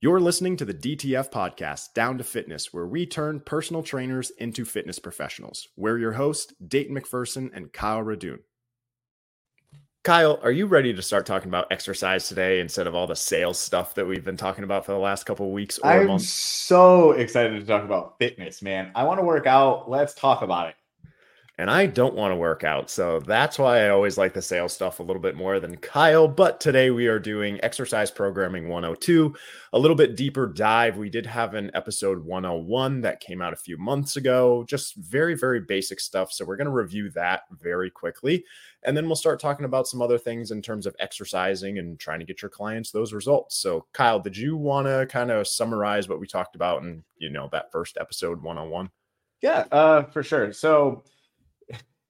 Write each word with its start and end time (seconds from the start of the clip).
You're 0.00 0.20
listening 0.20 0.56
to 0.58 0.64
the 0.64 0.74
DTF 0.74 1.32
podcast, 1.32 1.92
Down 1.92 2.18
to 2.18 2.24
Fitness, 2.24 2.72
where 2.72 2.86
we 2.86 3.04
turn 3.04 3.40
personal 3.40 3.82
trainers 3.82 4.30
into 4.38 4.64
fitness 4.64 5.00
professionals. 5.00 5.66
We're 5.74 5.98
your 5.98 6.12
hosts, 6.12 6.54
Dayton 6.64 6.94
McPherson 6.94 7.50
and 7.52 7.72
Kyle 7.72 8.04
Radune. 8.04 8.38
Kyle, 10.04 10.38
are 10.44 10.52
you 10.52 10.66
ready 10.66 10.94
to 10.94 11.02
start 11.02 11.26
talking 11.26 11.48
about 11.48 11.72
exercise 11.72 12.28
today 12.28 12.60
instead 12.60 12.86
of 12.86 12.94
all 12.94 13.08
the 13.08 13.16
sales 13.16 13.58
stuff 13.58 13.96
that 13.96 14.06
we've 14.06 14.24
been 14.24 14.36
talking 14.36 14.62
about 14.62 14.86
for 14.86 14.92
the 14.92 14.98
last 14.98 15.24
couple 15.24 15.46
of 15.46 15.52
weeks 15.52 15.80
or 15.80 15.90
I'm 15.90 16.06
months? 16.06 16.28
so 16.28 17.10
excited 17.10 17.58
to 17.58 17.66
talk 17.66 17.82
about 17.82 18.20
fitness, 18.20 18.62
man. 18.62 18.92
I 18.94 19.02
want 19.02 19.18
to 19.18 19.24
work 19.24 19.48
out. 19.48 19.90
Let's 19.90 20.14
talk 20.14 20.42
about 20.42 20.68
it 20.68 20.76
and 21.58 21.68
I 21.68 21.86
don't 21.86 22.14
want 22.14 22.30
to 22.30 22.36
work 22.36 22.62
out. 22.62 22.88
So 22.88 23.18
that's 23.18 23.58
why 23.58 23.84
I 23.84 23.88
always 23.88 24.16
like 24.16 24.32
the 24.32 24.40
sales 24.40 24.72
stuff 24.72 25.00
a 25.00 25.02
little 25.02 25.20
bit 25.20 25.34
more 25.34 25.58
than 25.58 25.76
Kyle. 25.78 26.28
But 26.28 26.60
today 26.60 26.90
we 26.90 27.08
are 27.08 27.18
doing 27.18 27.58
exercise 27.64 28.12
programming 28.12 28.68
102, 28.68 29.34
a 29.72 29.78
little 29.78 29.96
bit 29.96 30.14
deeper 30.16 30.46
dive. 30.46 30.96
We 30.96 31.10
did 31.10 31.26
have 31.26 31.54
an 31.54 31.72
episode 31.74 32.24
101 32.24 33.00
that 33.00 33.18
came 33.18 33.42
out 33.42 33.52
a 33.52 33.56
few 33.56 33.76
months 33.76 34.14
ago, 34.14 34.64
just 34.68 34.94
very, 34.94 35.34
very 35.34 35.60
basic 35.60 35.98
stuff. 35.98 36.32
So 36.32 36.44
we're 36.44 36.56
going 36.56 36.66
to 36.66 36.72
review 36.72 37.10
that 37.10 37.42
very 37.50 37.90
quickly. 37.90 38.44
And 38.84 38.96
then 38.96 39.06
we'll 39.06 39.16
start 39.16 39.40
talking 39.40 39.64
about 39.64 39.88
some 39.88 40.00
other 40.00 40.16
things 40.16 40.52
in 40.52 40.62
terms 40.62 40.86
of 40.86 40.94
exercising 41.00 41.78
and 41.78 41.98
trying 41.98 42.20
to 42.20 42.24
get 42.24 42.40
your 42.40 42.50
clients 42.50 42.92
those 42.92 43.12
results. 43.12 43.56
So, 43.56 43.86
Kyle, 43.92 44.20
did 44.20 44.36
you 44.36 44.56
want 44.56 44.86
to 44.86 45.08
kind 45.10 45.32
of 45.32 45.48
summarize 45.48 46.08
what 46.08 46.20
we 46.20 46.28
talked 46.28 46.54
about 46.54 46.84
in, 46.84 47.02
you 47.16 47.30
know, 47.30 47.48
that 47.50 47.72
first 47.72 47.98
episode 48.00 48.40
101? 48.40 48.88
Yeah, 49.42 49.66
uh, 49.72 50.04
for 50.04 50.22
sure. 50.22 50.52
So, 50.52 51.02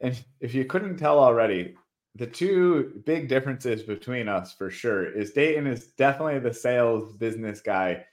and 0.01 0.19
if 0.41 0.55
you 0.55 0.65
couldn't 0.65 0.97
tell 0.97 1.19
already, 1.19 1.75
the 2.15 2.27
two 2.27 3.03
big 3.05 3.29
differences 3.29 3.83
between 3.83 4.29
us 4.29 4.53
for 4.53 4.71
sure 4.71 5.11
is 5.11 5.33
Dayton 5.33 5.67
is 5.67 5.89
definitely 5.93 6.41
the 6.41 6.55
sales 6.55 7.13
business 7.13 7.61
guy. 7.61 8.05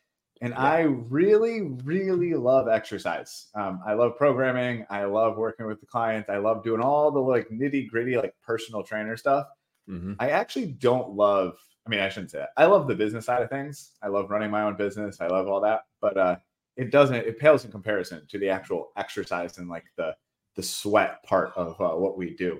And 0.41 0.52
yeah. 0.52 0.61
I 0.61 0.80
really, 0.81 1.61
really 1.84 2.34
love 2.34 2.67
exercise. 2.67 3.47
Um, 3.56 3.80
I 3.86 3.94
love 3.94 4.17
programming. 4.17 4.86
I 4.89 5.06
love 5.06 5.38
working 5.38 5.66
with 5.66 5.80
the 5.80 5.86
clients. 5.86 6.30
I 6.30 6.38
love 6.38 6.63
doing 6.63 6.81
all 6.81 7.09
the 7.09 7.19
like 7.19 7.47
nitty 7.50 7.88
gritty, 7.88 8.17
like 8.17 8.36
personal 8.44 8.83
trainer 8.83 9.17
stuff. 9.17 9.47
Mm-hmm. 9.89 10.13
I 10.19 10.30
actually 10.31 10.67
don't 10.67 11.11
love, 11.11 11.58
I 11.88 11.89
mean, 11.89 12.02
I 12.02 12.09
shouldn't 12.09 12.31
say 12.31 12.39
that. 12.39 12.50
I 12.58 12.66
love 12.66 12.88
the 12.88 12.95
business 12.95 13.25
side 13.25 13.41
of 13.41 13.50
things. 13.50 13.91
I 14.03 14.09
love 14.09 14.30
running 14.30 14.52
my 14.52 14.63
own 14.63 14.75
business. 14.75 15.22
I 15.22 15.28
love 15.28 15.47
all 15.47 15.61
that. 15.61 15.83
But 16.02 16.17
uh, 16.17 16.36
it 16.75 16.91
doesn't, 16.91 17.16
it 17.16 17.39
pales 17.39 17.63
in 17.63 17.72
comparison 17.72 18.28
to 18.28 18.38
the 18.38 18.50
actual 18.50 18.91
exercise 18.97 19.58
and 19.58 19.69
like 19.69 19.86
the, 19.95 20.16
the 20.56 20.64
sweat 20.64 21.23
part 21.23 21.52
of 21.56 21.80
uh, 21.81 21.95
what 21.95 22.17
we 22.17 22.36
do. 22.36 22.59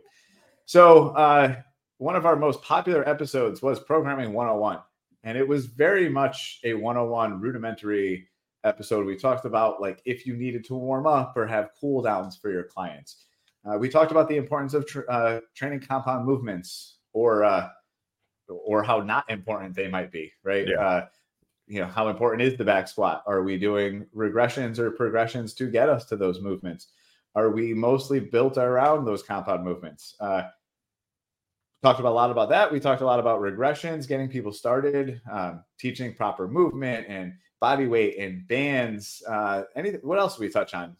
So, 0.66 1.10
uh, 1.10 1.56
one 1.98 2.16
of 2.16 2.26
our 2.26 2.36
most 2.36 2.62
popular 2.62 3.08
episodes 3.08 3.62
was 3.62 3.80
Programming 3.80 4.34
101, 4.34 4.80
and 5.24 5.38
it 5.38 5.48
was 5.48 5.68
very 5.68 6.10
much 6.10 6.60
a 6.64 6.74
101 6.74 7.40
rudimentary 7.40 8.28
episode. 8.66 9.06
We 9.06 9.16
talked 9.16 9.46
about 9.46 9.80
like 9.80 10.02
if 10.06 10.26
you 10.26 10.36
needed 10.36 10.66
to 10.66 10.76
warm 10.76 11.08
up 11.08 11.38
or 11.38 11.48
have 11.48 11.70
cool 11.80 12.02
downs 12.02 12.36
for 12.36 12.52
your 12.52 12.64
clients. 12.64 13.26
Uh, 13.66 13.78
we 13.78 13.90
talked 13.90 14.12
about 14.12 14.28
the 14.28 14.36
importance 14.36 14.74
of 14.74 14.86
tra- 14.86 15.08
uh, 15.10 15.40
training 15.56 15.80
compound 15.80 16.26
movements 16.26 16.98
or 17.14 17.44
uh, 17.44 17.70
or 18.48 18.84
how 18.84 19.00
not 19.00 19.30
important 19.30 19.76
they 19.76 19.88
might 19.88 20.12
be, 20.12 20.32
right? 20.44 20.68
Yeah. 20.68 20.80
Uh, 20.80 21.06
you 21.68 21.80
know, 21.80 21.88
how 21.88 22.10
important 22.10 22.44
is 22.44 22.58
the 22.58 22.66
back 22.66 22.88
squat? 22.88 23.24
Are 23.26 23.42
we 23.42 23.58
doing 23.58 24.06
regressions 24.16 24.78
or 24.78 24.92
progressions 24.92 25.54
to 25.56 25.68
get 25.68 25.90
us 25.90 26.06
to 26.06 26.16
those 26.16 26.40
movements? 26.40 26.88
Are 27.36 27.50
we 27.50 27.74
mostly 27.74 28.20
built 28.20 28.58
around 28.58 29.06
those 29.06 29.24
compound 29.24 29.64
movements? 29.64 30.16
Uh, 30.20 30.44
talked 31.84 32.00
about 32.00 32.12
a 32.12 32.16
lot 32.16 32.32
about 32.32 32.50
that. 32.50 32.72
We 32.72 32.80
talked 32.80 33.02
a 33.02 33.06
lot 33.06 33.20
about 33.20 33.42
regressions, 33.42 34.08
getting 34.08 34.30
people 34.30 34.52
started, 34.52 35.22
um, 35.32 35.64
teaching 35.78 36.16
proper 36.16 36.48
movement 36.48 37.06
and 37.08 37.34
body 37.60 37.88
weight 37.88 38.18
and 38.18 38.48
bands. 38.48 39.22
Uh, 39.28 39.64
anything? 39.76 40.00
What 40.04 40.20
else 40.20 40.40
we 40.40 40.50
touch 40.50 40.74
on? 40.74 40.96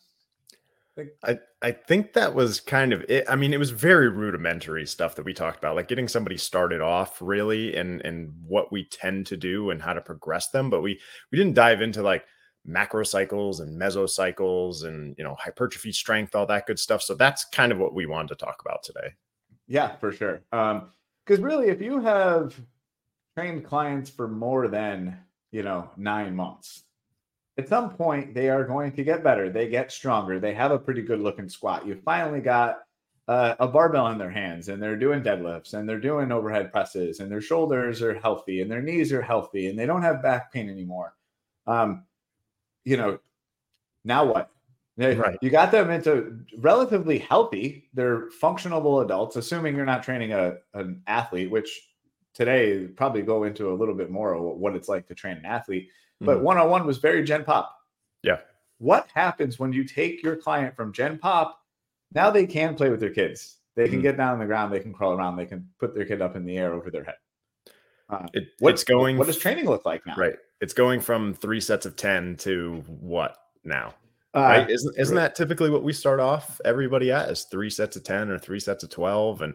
I, 1.24 1.40
I 1.62 1.72
think 1.72 2.14
that 2.14 2.34
was 2.34 2.62
kind 2.62 2.94
of 2.94 3.04
it. 3.10 3.26
I 3.30 3.36
mean, 3.36 3.54
it 3.54 3.60
was 3.60 3.72
very 3.72 4.08
rudimentary 4.08 4.86
stuff 4.86 5.16
that 5.16 5.26
we 5.26 5.34
talked 5.34 5.58
about, 5.58 5.76
like 5.76 5.90
getting 5.90 6.08
somebody 6.08 6.38
started 6.38 6.80
off 6.80 7.22
really 7.22 7.76
and 7.76 8.02
and 8.06 8.34
what 8.48 8.72
we 8.72 8.86
tend 8.86 9.26
to 9.28 9.38
do 9.38 9.72
and 9.72 9.82
how 9.82 9.94
to 9.94 10.00
progress 10.00 10.50
them. 10.50 10.70
But 10.70 10.82
we 10.82 11.00
we 11.32 11.38
didn't 11.38 11.56
dive 11.56 11.82
into 11.82 12.02
like 12.02 12.26
macrocycles 12.68 13.62
and 13.62 13.80
mesocycles 13.80 14.86
and 14.86 15.16
you 15.18 15.24
know 15.24 15.36
hypertrophy 15.40 15.92
strength 15.92 16.36
all 16.36 16.46
that 16.46 16.66
good 16.66 16.80
stuff. 16.80 17.02
So 17.02 17.16
that's 17.16 17.46
kind 17.46 17.72
of 17.72 17.78
what 17.78 17.94
we 17.94 18.06
wanted 18.06 18.30
to 18.30 18.46
talk 18.46 18.62
about 18.66 18.84
today. 18.84 19.14
Yeah 19.68 19.96
for 19.98 20.12
sure. 20.12 20.42
Um 20.52 20.92
because 21.26 21.42
really 21.42 21.68
if 21.68 21.82
you 21.82 22.02
have 22.02 22.60
trained 23.38 23.66
clients 23.66 24.10
for 24.10 24.28
more 24.28 24.68
than 24.68 25.18
you 25.52 25.64
know 25.64 25.90
nine 25.98 26.36
months 26.36 26.84
at 27.58 27.70
some 27.70 27.90
point 27.90 28.34
they 28.34 28.50
are 28.50 28.64
going 28.64 28.92
to 28.92 29.04
get 29.04 29.24
better 29.24 29.50
they 29.50 29.68
get 29.68 29.92
stronger 29.92 30.40
they 30.40 30.54
have 30.54 30.72
a 30.72 30.80
pretty 30.80 31.02
good 31.02 31.20
looking 31.20 31.50
squat. 31.50 31.86
You 31.86 32.00
finally 32.04 32.42
got 32.42 32.80
uh, 33.28 33.56
a 33.60 33.68
barbell 33.68 34.08
in 34.08 34.18
their 34.18 34.30
hands 34.30 34.70
and 34.70 34.82
they're 34.82 34.96
doing 34.96 35.22
deadlifts 35.24 35.74
and 35.74 35.90
they're 35.90 36.00
doing 36.00 36.32
overhead 36.32 36.72
presses 36.72 37.20
and 37.20 37.32
their 37.32 37.42
shoulders 37.42 38.02
are 38.02 38.14
healthy 38.14 38.62
and 38.62 38.70
their 38.70 38.82
knees 38.82 39.12
are 39.12 39.22
healthy 39.22 39.68
and 39.68 39.78
they 39.78 39.86
don't 39.86 40.04
have 40.04 40.22
back 40.22 40.52
pain 40.54 40.70
anymore. 40.70 41.16
Um, 41.66 42.04
you 42.86 42.98
know, 42.98 43.20
now 44.04 44.26
what? 44.26 44.52
Right. 44.98 45.38
You 45.42 45.50
got 45.50 45.72
them 45.72 45.90
into 45.90 46.40
relatively 46.58 47.20
healthy. 47.20 47.90
They're 47.94 48.30
functional 48.32 49.02
adults, 49.02 49.36
assuming 49.36 49.76
you're 49.76 49.86
not 49.86 50.04
training 50.04 50.32
a 50.32 50.56
an 50.74 51.02
athlete, 51.06 51.52
which 51.52 51.90
today 52.34 52.88
probably 52.88 53.22
go 53.22 53.44
into 53.44 53.72
a 53.72 53.76
little 53.76 53.96
bit 53.96 54.10
more 54.10 54.34
of 54.34 54.42
what 54.42 54.76
it's 54.76 54.88
like 54.88 55.06
to 55.08 55.16
train 55.16 55.38
an 55.38 55.46
athlete. 55.46 55.90
But 56.22 56.42
one 56.42 56.58
on 56.58 56.70
one 56.70 56.86
was 56.86 56.98
very 57.00 57.24
Gen 57.26 57.44
Pop. 57.44 57.76
Yeah. 58.24 58.38
What 58.78 59.10
happens 59.14 59.60
when 59.60 59.74
you 59.74 59.84
take 59.84 60.24
your 60.24 60.38
client 60.38 60.76
from 60.76 60.94
Gen 60.94 61.18
Pop? 61.18 61.60
Now 62.14 62.30
they 62.30 62.46
can 62.46 62.76
play 62.76 62.90
with 62.90 63.02
their 63.02 63.10
kids. 63.10 63.58
They 63.76 63.90
can 63.90 64.00
mm 64.00 64.04
get 64.04 64.16
down 64.16 64.34
on 64.34 64.40
the 64.40 64.46
ground. 64.46 64.74
They 64.74 64.80
can 64.80 64.94
crawl 64.94 65.14
around. 65.14 65.36
They 65.36 65.46
can 65.46 65.68
put 65.80 65.94
their 65.94 66.06
kid 66.06 66.22
up 66.22 66.38
in 66.38 66.46
the 66.46 66.58
air 66.58 66.74
over 66.74 66.90
their 66.90 67.04
head. 67.04 67.16
Uh, 68.10 68.28
it, 68.34 68.48
what's 68.60 68.86
going? 68.86 69.18
What 69.18 69.28
does 69.28 69.38
training 69.38 69.66
look 69.66 69.86
like 69.86 70.06
now? 70.06 70.16
Right. 70.16 70.36
It's 70.62 70.74
going 70.74 71.00
from 71.02 71.34
three 71.34 71.62
sets 71.62 71.86
of 71.86 71.96
10 71.96 72.38
to 72.38 72.84
what 72.88 73.38
now? 73.64 73.94
Uh, 74.36 74.42
right? 74.42 74.70
Isn't, 74.70 74.94
isn't 74.98 75.16
that 75.16 75.34
typically 75.34 75.70
what 75.70 75.84
we 75.84 75.94
start 75.94 76.20
off 76.20 76.60
everybody 76.66 77.10
at 77.10 77.30
is 77.30 77.46
three 77.46 77.70
sets 77.70 77.96
of 77.96 78.04
10 78.04 78.30
or 78.30 78.38
three 78.38 78.60
sets 78.60 78.84
of 78.84 78.90
12? 78.90 79.42
And, 79.44 79.54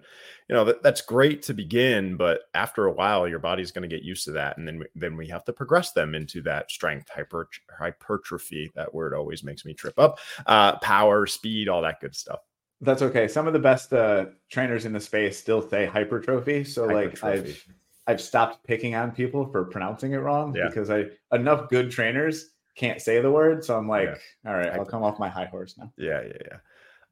you 0.48 0.54
know, 0.54 0.64
that, 0.64 0.82
that's 0.82 1.02
great 1.02 1.42
to 1.42 1.54
begin, 1.54 2.16
but 2.16 2.44
after 2.54 2.86
a 2.86 2.92
while, 2.92 3.28
your 3.28 3.38
body's 3.38 3.72
going 3.72 3.88
to 3.88 3.94
get 3.94 4.04
used 4.04 4.24
to 4.24 4.32
that. 4.32 4.56
And 4.56 4.66
then, 4.66 4.82
then 4.94 5.18
we 5.18 5.28
have 5.28 5.44
to 5.44 5.52
progress 5.52 5.92
them 5.92 6.14
into 6.14 6.40
that 6.42 6.70
strength, 6.70 7.10
hyper, 7.10 7.48
hypertrophy. 7.78 8.72
That 8.74 8.94
word 8.94 9.12
always 9.12 9.44
makes 9.44 9.66
me 9.66 9.74
trip 9.74 9.98
up. 9.98 10.18
Uh, 10.46 10.78
power, 10.78 11.26
speed, 11.26 11.68
all 11.68 11.82
that 11.82 12.00
good 12.00 12.16
stuff. 12.16 12.40
That's 12.80 13.02
okay. 13.02 13.28
Some 13.28 13.46
of 13.46 13.52
the 13.52 13.58
best 13.58 13.92
uh, 13.92 14.26
trainers 14.48 14.86
in 14.86 14.94
the 14.94 15.00
space 15.00 15.38
still 15.38 15.60
say 15.68 15.84
hypertrophy. 15.84 16.64
So, 16.64 16.88
hypertrophy. 16.88 17.26
like, 17.26 17.38
I've 17.38 17.66
I've 18.10 18.20
stopped 18.20 18.66
picking 18.66 18.96
on 18.96 19.12
people 19.12 19.46
for 19.46 19.64
pronouncing 19.64 20.12
it 20.12 20.18
wrong 20.18 20.54
yeah. 20.54 20.66
because 20.66 20.90
I 20.90 21.06
enough 21.32 21.68
good 21.68 21.90
trainers 21.90 22.50
can't 22.74 23.00
say 23.00 23.20
the 23.20 23.30
word. 23.30 23.64
So 23.64 23.76
I'm 23.76 23.88
like, 23.88 24.20
yeah. 24.44 24.50
all 24.50 24.56
right, 24.56 24.72
I'll 24.72 24.84
come 24.84 25.04
off 25.04 25.18
my 25.18 25.28
high 25.28 25.44
horse 25.44 25.76
now. 25.78 25.92
Yeah, 25.96 26.22
yeah, 26.22 26.32
yeah. 26.50 26.58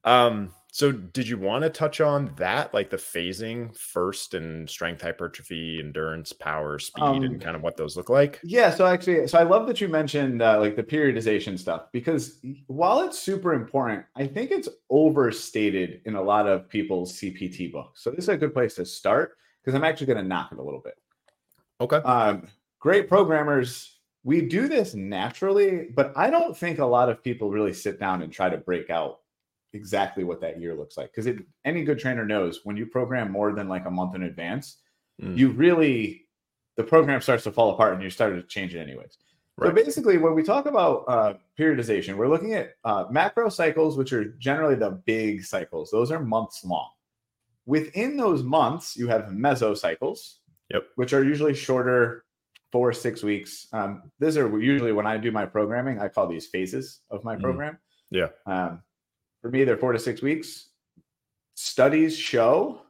Um, 0.04 0.50
so 0.70 0.92
did 0.92 1.28
you 1.28 1.38
want 1.38 1.62
to 1.62 1.70
touch 1.70 2.00
on 2.00 2.32
that, 2.36 2.74
like 2.74 2.90
the 2.90 2.96
phasing 2.96 3.74
first 3.76 4.34
and 4.34 4.68
strength, 4.68 5.02
hypertrophy, 5.02 5.80
endurance, 5.80 6.32
power, 6.32 6.78
speed, 6.78 7.02
um, 7.02 7.22
and 7.22 7.40
kind 7.40 7.56
of 7.56 7.62
what 7.62 7.76
those 7.76 7.96
look 7.96 8.10
like? 8.10 8.40
Yeah. 8.42 8.70
So 8.70 8.86
actually, 8.86 9.26
so 9.28 9.38
I 9.38 9.44
love 9.44 9.66
that 9.68 9.80
you 9.80 9.88
mentioned 9.88 10.42
uh, 10.42 10.58
like 10.58 10.76
the 10.76 10.82
periodization 10.82 11.58
stuff 11.58 11.86
because 11.92 12.40
while 12.66 13.00
it's 13.00 13.18
super 13.18 13.54
important, 13.54 14.04
I 14.16 14.26
think 14.26 14.50
it's 14.50 14.68
overstated 14.90 16.00
in 16.04 16.16
a 16.16 16.22
lot 16.22 16.46
of 16.46 16.68
people's 16.68 17.12
CPT 17.14 17.72
books. 17.72 18.02
So 18.02 18.10
this 18.10 18.24
is 18.24 18.28
a 18.28 18.36
good 18.36 18.52
place 18.52 18.74
to 18.74 18.84
start 18.84 19.36
because 19.68 19.76
I'm 19.76 19.84
actually 19.84 20.06
going 20.06 20.16
to 20.16 20.22
knock 20.22 20.50
it 20.50 20.58
a 20.58 20.62
little 20.62 20.80
bit. 20.80 20.94
Okay. 21.78 21.96
Um, 21.96 22.48
great 22.78 23.06
programmers, 23.06 23.98
we 24.24 24.40
do 24.40 24.66
this 24.66 24.94
naturally, 24.94 25.88
but 25.94 26.10
I 26.16 26.30
don't 26.30 26.56
think 26.56 26.78
a 26.78 26.86
lot 26.86 27.10
of 27.10 27.22
people 27.22 27.50
really 27.50 27.74
sit 27.74 28.00
down 28.00 28.22
and 28.22 28.32
try 28.32 28.48
to 28.48 28.56
break 28.56 28.88
out 28.88 29.18
exactly 29.74 30.24
what 30.24 30.40
that 30.40 30.58
year 30.58 30.74
looks 30.74 30.96
like. 30.96 31.12
Because 31.14 31.38
any 31.66 31.84
good 31.84 31.98
trainer 31.98 32.24
knows 32.24 32.60
when 32.64 32.78
you 32.78 32.86
program 32.86 33.30
more 33.30 33.52
than 33.52 33.68
like 33.68 33.84
a 33.84 33.90
month 33.90 34.14
in 34.14 34.22
advance, 34.22 34.78
mm. 35.22 35.36
you 35.36 35.50
really 35.50 36.24
the 36.78 36.84
program 36.84 37.20
starts 37.20 37.44
to 37.44 37.52
fall 37.52 37.74
apart 37.74 37.92
and 37.92 38.02
you 38.02 38.08
start 38.08 38.34
to 38.36 38.42
change 38.44 38.74
it 38.74 38.80
anyways. 38.80 39.18
Right. 39.58 39.68
So 39.68 39.74
basically, 39.74 40.16
when 40.16 40.34
we 40.34 40.44
talk 40.44 40.64
about 40.64 41.04
uh, 41.08 41.34
periodization, 41.58 42.14
we're 42.14 42.28
looking 42.28 42.54
at 42.54 42.70
uh, 42.84 43.04
macro 43.10 43.50
cycles, 43.50 43.98
which 43.98 44.14
are 44.14 44.24
generally 44.38 44.76
the 44.76 44.92
big 45.04 45.44
cycles. 45.44 45.90
Those 45.90 46.10
are 46.10 46.20
months 46.20 46.64
long. 46.64 46.88
Within 47.68 48.16
those 48.16 48.42
months, 48.42 48.96
you 48.96 49.08
have 49.08 49.24
mesocycles, 49.24 50.36
yep. 50.72 50.84
which 50.96 51.12
are 51.12 51.22
usually 51.22 51.52
shorter, 51.52 52.24
four 52.72 52.94
six 52.94 53.22
weeks. 53.22 53.66
Um, 53.74 54.10
these 54.18 54.38
are 54.38 54.58
usually 54.58 54.92
when 54.92 55.06
I 55.06 55.18
do 55.18 55.30
my 55.30 55.44
programming. 55.44 56.00
I 56.00 56.08
call 56.08 56.26
these 56.26 56.46
phases 56.46 57.00
of 57.10 57.24
my 57.24 57.36
mm. 57.36 57.42
program. 57.42 57.78
Yeah. 58.10 58.28
Um, 58.46 58.82
for 59.42 59.50
me, 59.50 59.64
they're 59.64 59.76
four 59.76 59.92
to 59.92 59.98
six 59.98 60.22
weeks. 60.22 60.70
Studies 61.56 62.16
show 62.16 62.80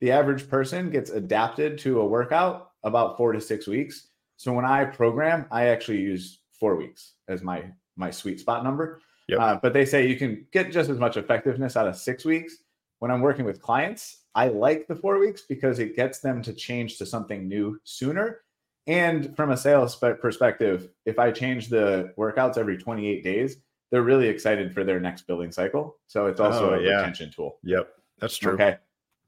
the 0.00 0.10
average 0.10 0.48
person 0.48 0.88
gets 0.88 1.10
adapted 1.10 1.76
to 1.80 2.00
a 2.00 2.06
workout 2.06 2.70
about 2.84 3.18
four 3.18 3.32
to 3.32 3.40
six 3.40 3.66
weeks. 3.66 4.08
So 4.38 4.50
when 4.54 4.64
I 4.64 4.86
program, 4.86 5.44
I 5.50 5.66
actually 5.66 6.00
use 6.00 6.40
four 6.58 6.76
weeks 6.76 7.16
as 7.28 7.42
my 7.42 7.64
my 7.98 8.10
sweet 8.10 8.40
spot 8.40 8.64
number. 8.64 9.02
Yep. 9.28 9.38
Uh, 9.38 9.58
but 9.62 9.74
they 9.74 9.84
say 9.84 10.08
you 10.08 10.16
can 10.16 10.46
get 10.54 10.72
just 10.72 10.88
as 10.88 10.98
much 10.98 11.18
effectiveness 11.18 11.76
out 11.76 11.86
of 11.86 11.96
six 11.96 12.24
weeks. 12.24 12.56
When 13.00 13.10
I'm 13.10 13.20
working 13.20 13.44
with 13.44 13.60
clients, 13.60 14.21
I 14.34 14.48
like 14.48 14.86
the 14.86 14.96
four 14.96 15.18
weeks 15.18 15.42
because 15.42 15.78
it 15.78 15.96
gets 15.96 16.20
them 16.20 16.42
to 16.42 16.52
change 16.52 16.98
to 16.98 17.06
something 17.06 17.48
new 17.48 17.78
sooner. 17.84 18.40
And 18.86 19.36
from 19.36 19.50
a 19.50 19.56
sales 19.56 19.94
perspective, 19.96 20.88
if 21.06 21.18
I 21.18 21.30
change 21.30 21.68
the 21.68 22.12
workouts 22.18 22.58
every 22.58 22.76
28 22.78 23.22
days, 23.22 23.58
they're 23.90 24.02
really 24.02 24.26
excited 24.26 24.72
for 24.72 24.84
their 24.84 24.98
next 24.98 25.26
building 25.26 25.52
cycle. 25.52 25.98
So 26.08 26.26
it's 26.26 26.40
oh, 26.40 26.44
also 26.46 26.70
Oh, 26.70 26.74
a 26.74 26.82
yeah. 26.82 26.96
retention 26.96 27.30
tool. 27.30 27.58
Yep, 27.62 27.88
that's 28.18 28.36
true. 28.36 28.54
Okay. 28.54 28.78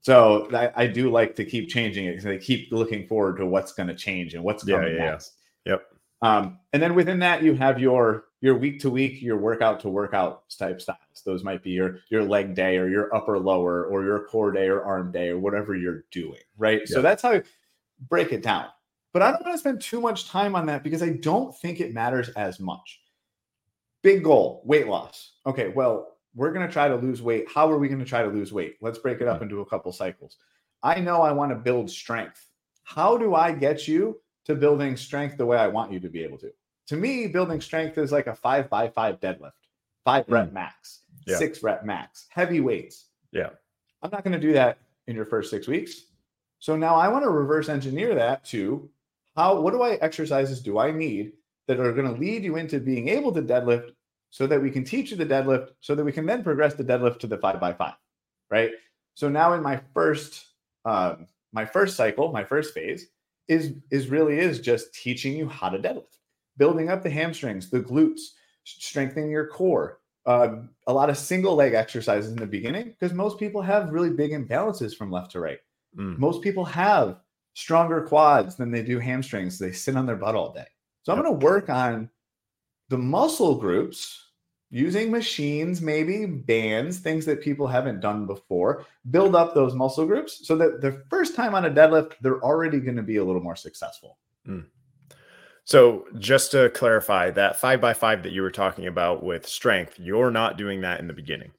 So 0.01 0.49
I, 0.53 0.83
I 0.83 0.87
do 0.87 1.09
like 1.09 1.35
to 1.35 1.45
keep 1.45 1.69
changing 1.69 2.05
it 2.05 2.11
because 2.11 2.25
they 2.25 2.37
keep 2.37 2.71
looking 2.71 3.07
forward 3.07 3.37
to 3.37 3.45
what's 3.45 3.73
going 3.73 3.87
to 3.87 3.95
change 3.95 4.33
and 4.33 4.43
what's 4.43 4.63
coming 4.63 4.93
yeah, 4.93 4.97
yeah. 4.97 5.11
next. 5.11 5.33
Yep. 5.65 5.81
Um, 6.25 6.57
and 6.73 6.81
then 6.81 6.95
within 6.95 7.19
that, 7.19 7.43
you 7.43 7.53
have 7.53 7.79
your 7.79 8.25
your 8.41 8.55
week 8.57 8.79
to 8.79 8.89
week, 8.89 9.21
your 9.21 9.37
workout 9.37 9.79
to 9.81 9.89
workout 9.89 10.49
type 10.49 10.81
styles. 10.81 10.99
Those 11.23 11.43
might 11.43 11.61
be 11.61 11.69
your 11.69 11.99
your 12.09 12.23
leg 12.23 12.55
day 12.55 12.77
or 12.77 12.89
your 12.89 13.15
upper 13.15 13.37
lower 13.37 13.85
or 13.85 14.03
your 14.03 14.25
core 14.25 14.51
day 14.51 14.67
or 14.67 14.83
arm 14.83 15.11
day 15.11 15.29
or 15.29 15.37
whatever 15.37 15.75
you're 15.75 16.05
doing. 16.11 16.41
Right. 16.57 16.87
So 16.87 17.03
that's 17.03 17.21
how 17.21 17.33
I 17.33 17.43
break 18.09 18.31
it 18.31 18.41
down. 18.41 18.67
But 19.13 19.21
I 19.21 19.31
don't 19.31 19.45
want 19.45 19.53
to 19.53 19.59
spend 19.59 19.81
too 19.81 20.01
much 20.01 20.27
time 20.27 20.55
on 20.55 20.65
that 20.65 20.83
because 20.83 21.03
I 21.03 21.09
don't 21.09 21.55
think 21.59 21.79
it 21.79 21.93
matters 21.93 22.29
as 22.29 22.59
much. 22.59 23.01
Big 24.01 24.23
goal, 24.23 24.63
weight 24.65 24.87
loss. 24.87 25.33
Okay, 25.45 25.69
well, 25.69 26.17
we're 26.33 26.51
going 26.51 26.67
to 26.67 26.73
try 26.73 26.87
to 26.87 26.95
lose 26.95 27.21
weight. 27.21 27.45
How 27.53 27.71
are 27.71 27.77
we 27.77 27.87
going 27.87 27.99
to 27.99 28.05
try 28.05 28.23
to 28.23 28.27
lose 28.27 28.51
weight? 28.51 28.75
Let's 28.81 28.97
break 28.97 29.21
it 29.21 29.27
up 29.27 29.41
into 29.41 29.61
a 29.61 29.65
couple 29.65 29.91
cycles. 29.93 30.37
I 30.83 30.99
know 30.99 31.21
I 31.21 31.31
want 31.31 31.51
to 31.51 31.55
build 31.55 31.89
strength. 31.89 32.45
How 32.83 33.17
do 33.17 33.35
I 33.35 33.53
get 33.53 33.87
you 33.87 34.19
to 34.45 34.55
building 34.55 34.95
strength 34.97 35.37
the 35.37 35.45
way 35.45 35.57
I 35.57 35.67
want 35.67 35.91
you 35.91 35.99
to 35.99 36.09
be 36.09 36.23
able 36.23 36.37
to? 36.39 36.51
To 36.87 36.95
me, 36.95 37.27
building 37.27 37.61
strength 37.61 37.97
is 37.97 38.11
like 38.11 38.27
a 38.27 38.35
five 38.35 38.69
by 38.69 38.89
five 38.89 39.19
deadlift, 39.19 39.51
five 40.03 40.25
rep 40.27 40.53
max, 40.53 41.01
Yeah. 41.25 41.37
six 41.37 41.63
rep 41.63 41.83
max, 41.83 42.27
heavy 42.29 42.61
weights. 42.61 43.09
Yeah. 43.31 43.49
I'm 44.03 44.11
not 44.11 44.23
going 44.23 44.39
to 44.39 44.47
do 44.47 44.53
that 44.53 44.77
in 45.07 45.15
your 45.15 45.25
first 45.25 45.49
six 45.49 45.67
weeks. 45.67 46.05
So 46.59 46.75
now 46.75 46.95
I 46.95 47.07
want 47.07 47.23
to 47.23 47.29
reverse 47.29 47.69
engineer 47.69 48.13
that 48.15 48.45
to 48.45 48.89
how, 49.35 49.59
what 49.59 49.71
do 49.73 49.81
I 49.81 49.95
exercises 49.95 50.61
do 50.61 50.77
I 50.79 50.91
need 50.91 51.33
that 51.67 51.79
are 51.79 51.91
going 51.91 52.13
to 52.13 52.19
lead 52.19 52.43
you 52.43 52.57
into 52.57 52.79
being 52.79 53.09
able 53.09 53.31
to 53.33 53.41
deadlift 53.41 53.91
so 54.29 54.45
that 54.47 54.61
we 54.61 54.69
can 54.69 54.83
teach 54.83 55.11
you 55.11 55.17
the 55.17 55.25
deadlift 55.25 55.69
so 55.81 55.95
that 55.95 56.03
we 56.03 56.11
can 56.11 56.25
then 56.25 56.43
progress 56.43 56.75
the 56.75 56.83
deadlift 56.83 57.19
to 57.19 57.27
the 57.27 57.37
five 57.37 57.59
by 57.59 57.73
five, 57.73 57.95
right? 58.51 58.71
So 59.15 59.29
now 59.29 59.53
in 59.53 59.63
my 59.63 59.79
first, 59.93 60.45
um, 60.85 61.27
my 61.53 61.65
first 61.65 61.95
cycle, 61.95 62.31
my 62.31 62.43
first 62.43 62.73
phase 62.73 63.07
is, 63.47 63.73
is 63.91 64.07
really 64.07 64.39
is 64.39 64.59
just 64.59 64.93
teaching 64.93 65.37
you 65.37 65.47
how 65.47 65.69
to 65.69 65.79
deadlift, 65.79 66.17
building 66.57 66.89
up 66.89 67.03
the 67.03 67.09
hamstrings, 67.09 67.69
the 67.69 67.81
glutes, 67.81 68.21
strengthening 68.63 69.29
your 69.29 69.47
core, 69.47 69.99
uh, 70.25 70.55
a 70.87 70.93
lot 70.93 71.09
of 71.09 71.17
single 71.17 71.55
leg 71.55 71.73
exercises 71.73 72.31
in 72.31 72.37
the 72.37 72.47
beginning 72.47 72.85
because 72.85 73.13
most 73.13 73.37
people 73.37 73.61
have 73.61 73.91
really 73.91 74.09
big 74.09 74.31
imbalances 74.31 74.95
from 74.95 75.11
left 75.11 75.31
to 75.31 75.39
right. 75.39 75.59
Mm. 75.97 76.17
Most 76.17 76.41
people 76.41 76.65
have 76.65 77.19
stronger 77.53 78.01
quads 78.01 78.55
than 78.55 78.71
they 78.71 78.81
do 78.81 78.99
hamstrings. 78.99 79.59
They 79.59 79.71
sit 79.71 79.95
on 79.95 80.05
their 80.05 80.15
butt 80.15 80.35
all 80.35 80.51
day. 80.51 80.65
So 81.03 81.13
I'm 81.13 81.21
going 81.21 81.39
to 81.39 81.45
work 81.45 81.69
on 81.69 82.09
the 82.89 82.97
muscle 82.97 83.55
groups 83.55 84.24
using 84.75 85.09
machines, 85.09 85.81
maybe 85.81 86.25
bands, 86.25 86.99
things 86.99 87.25
that 87.25 87.39
people 87.39 87.65
haven't 87.65 88.01
done 88.01 88.25
before, 88.25 88.85
build 89.09 89.33
up 89.33 89.55
those 89.55 89.73
muscle 89.73 90.05
groups 90.05 90.45
so 90.45 90.53
that 90.57 90.81
the 90.81 91.01
first 91.09 91.33
time 91.33 91.55
on 91.55 91.63
a 91.63 91.71
deadlift, 91.71 92.11
they're 92.19 92.43
already 92.43 92.81
going 92.81 92.97
to 92.97 93.01
be 93.01 93.15
a 93.15 93.23
little 93.23 93.41
more 93.41 93.55
successful. 93.55 94.17
Hmm. 94.45 94.61
So 95.63 96.05
just 96.19 96.51
to 96.51 96.69
clarify, 96.71 97.31
that 97.31 97.55
five 97.55 97.79
by 97.79 97.93
five 97.93 98.21
that 98.23 98.33
you 98.33 98.41
were 98.41 98.51
talking 98.51 98.87
about 98.87 99.23
with 99.23 99.47
strength, 99.47 99.97
you're 99.97 100.29
not 100.29 100.57
doing 100.57 100.81
that 100.81 100.99
in 100.99 101.07
the 101.07 101.13
beginning. 101.13 101.51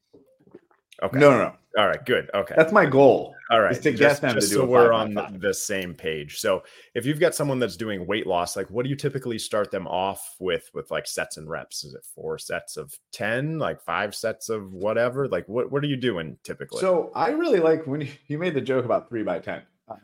Okay. 1.03 1.19
No, 1.19 1.31
no, 1.31 1.39
no. 1.39 1.55
All 1.77 1.87
right. 1.87 2.03
Good. 2.07 2.31
Okay. 2.35 2.55
That's 2.57 2.73
my 2.73 2.87
goal. 2.87 3.35
All 3.51 3.61
right. 3.61 3.81
to 3.81 3.93
just, 3.93 4.23
them 4.23 4.35
to 4.35 4.41
just 4.41 4.51
do 4.51 4.57
so 4.57 4.63
a 4.63 4.67
we're 4.67 4.93
on 4.93 5.13
the, 5.13 5.23
five. 5.23 5.41
the 5.41 5.53
same 5.53 5.95
page. 5.95 6.39
So 6.39 6.63
if 6.95 7.05
you've 7.05 7.21
got 7.21 7.35
someone 7.35 7.59
that's 7.59 7.77
doing 7.77 8.07
weight 8.07 8.27
loss, 8.27 8.57
like 8.57 8.71
what 8.71 8.85
do 8.85 8.89
you 8.89 8.97
typically 8.97 9.39
start 9.39 9.71
them 9.71 9.87
off 9.87 10.37
with 10.41 10.71
with 10.73 10.91
like 10.91 11.07
sets 11.07 11.37
and 11.37 11.49
reps? 11.49 11.85
Is 11.85 11.95
it 11.95 12.05
four 12.15 12.39
sets 12.39 12.79
of 12.79 12.95
10, 13.13 13.59
like 13.59 13.81
five 13.83 14.15
sets 14.15 14.49
of 14.49 14.73
whatever? 14.73 15.29
Like 15.29 15.47
what 15.49 15.71
what 15.71 15.85
are 15.85 15.87
you 15.87 15.97
doing 15.97 16.39
typically? 16.43 16.81
So 16.81 17.13
I 17.15 17.29
really 17.29 17.61
like 17.61 17.87
when 17.87 18.01
you, 18.01 18.09
you 18.27 18.39
made 18.39 18.55
the 18.55 18.63
joke 18.63 18.87
about 18.87 19.09
three 19.09 19.23
by 19.23 19.39
ten. 19.39 19.63
Uh, 19.87 19.97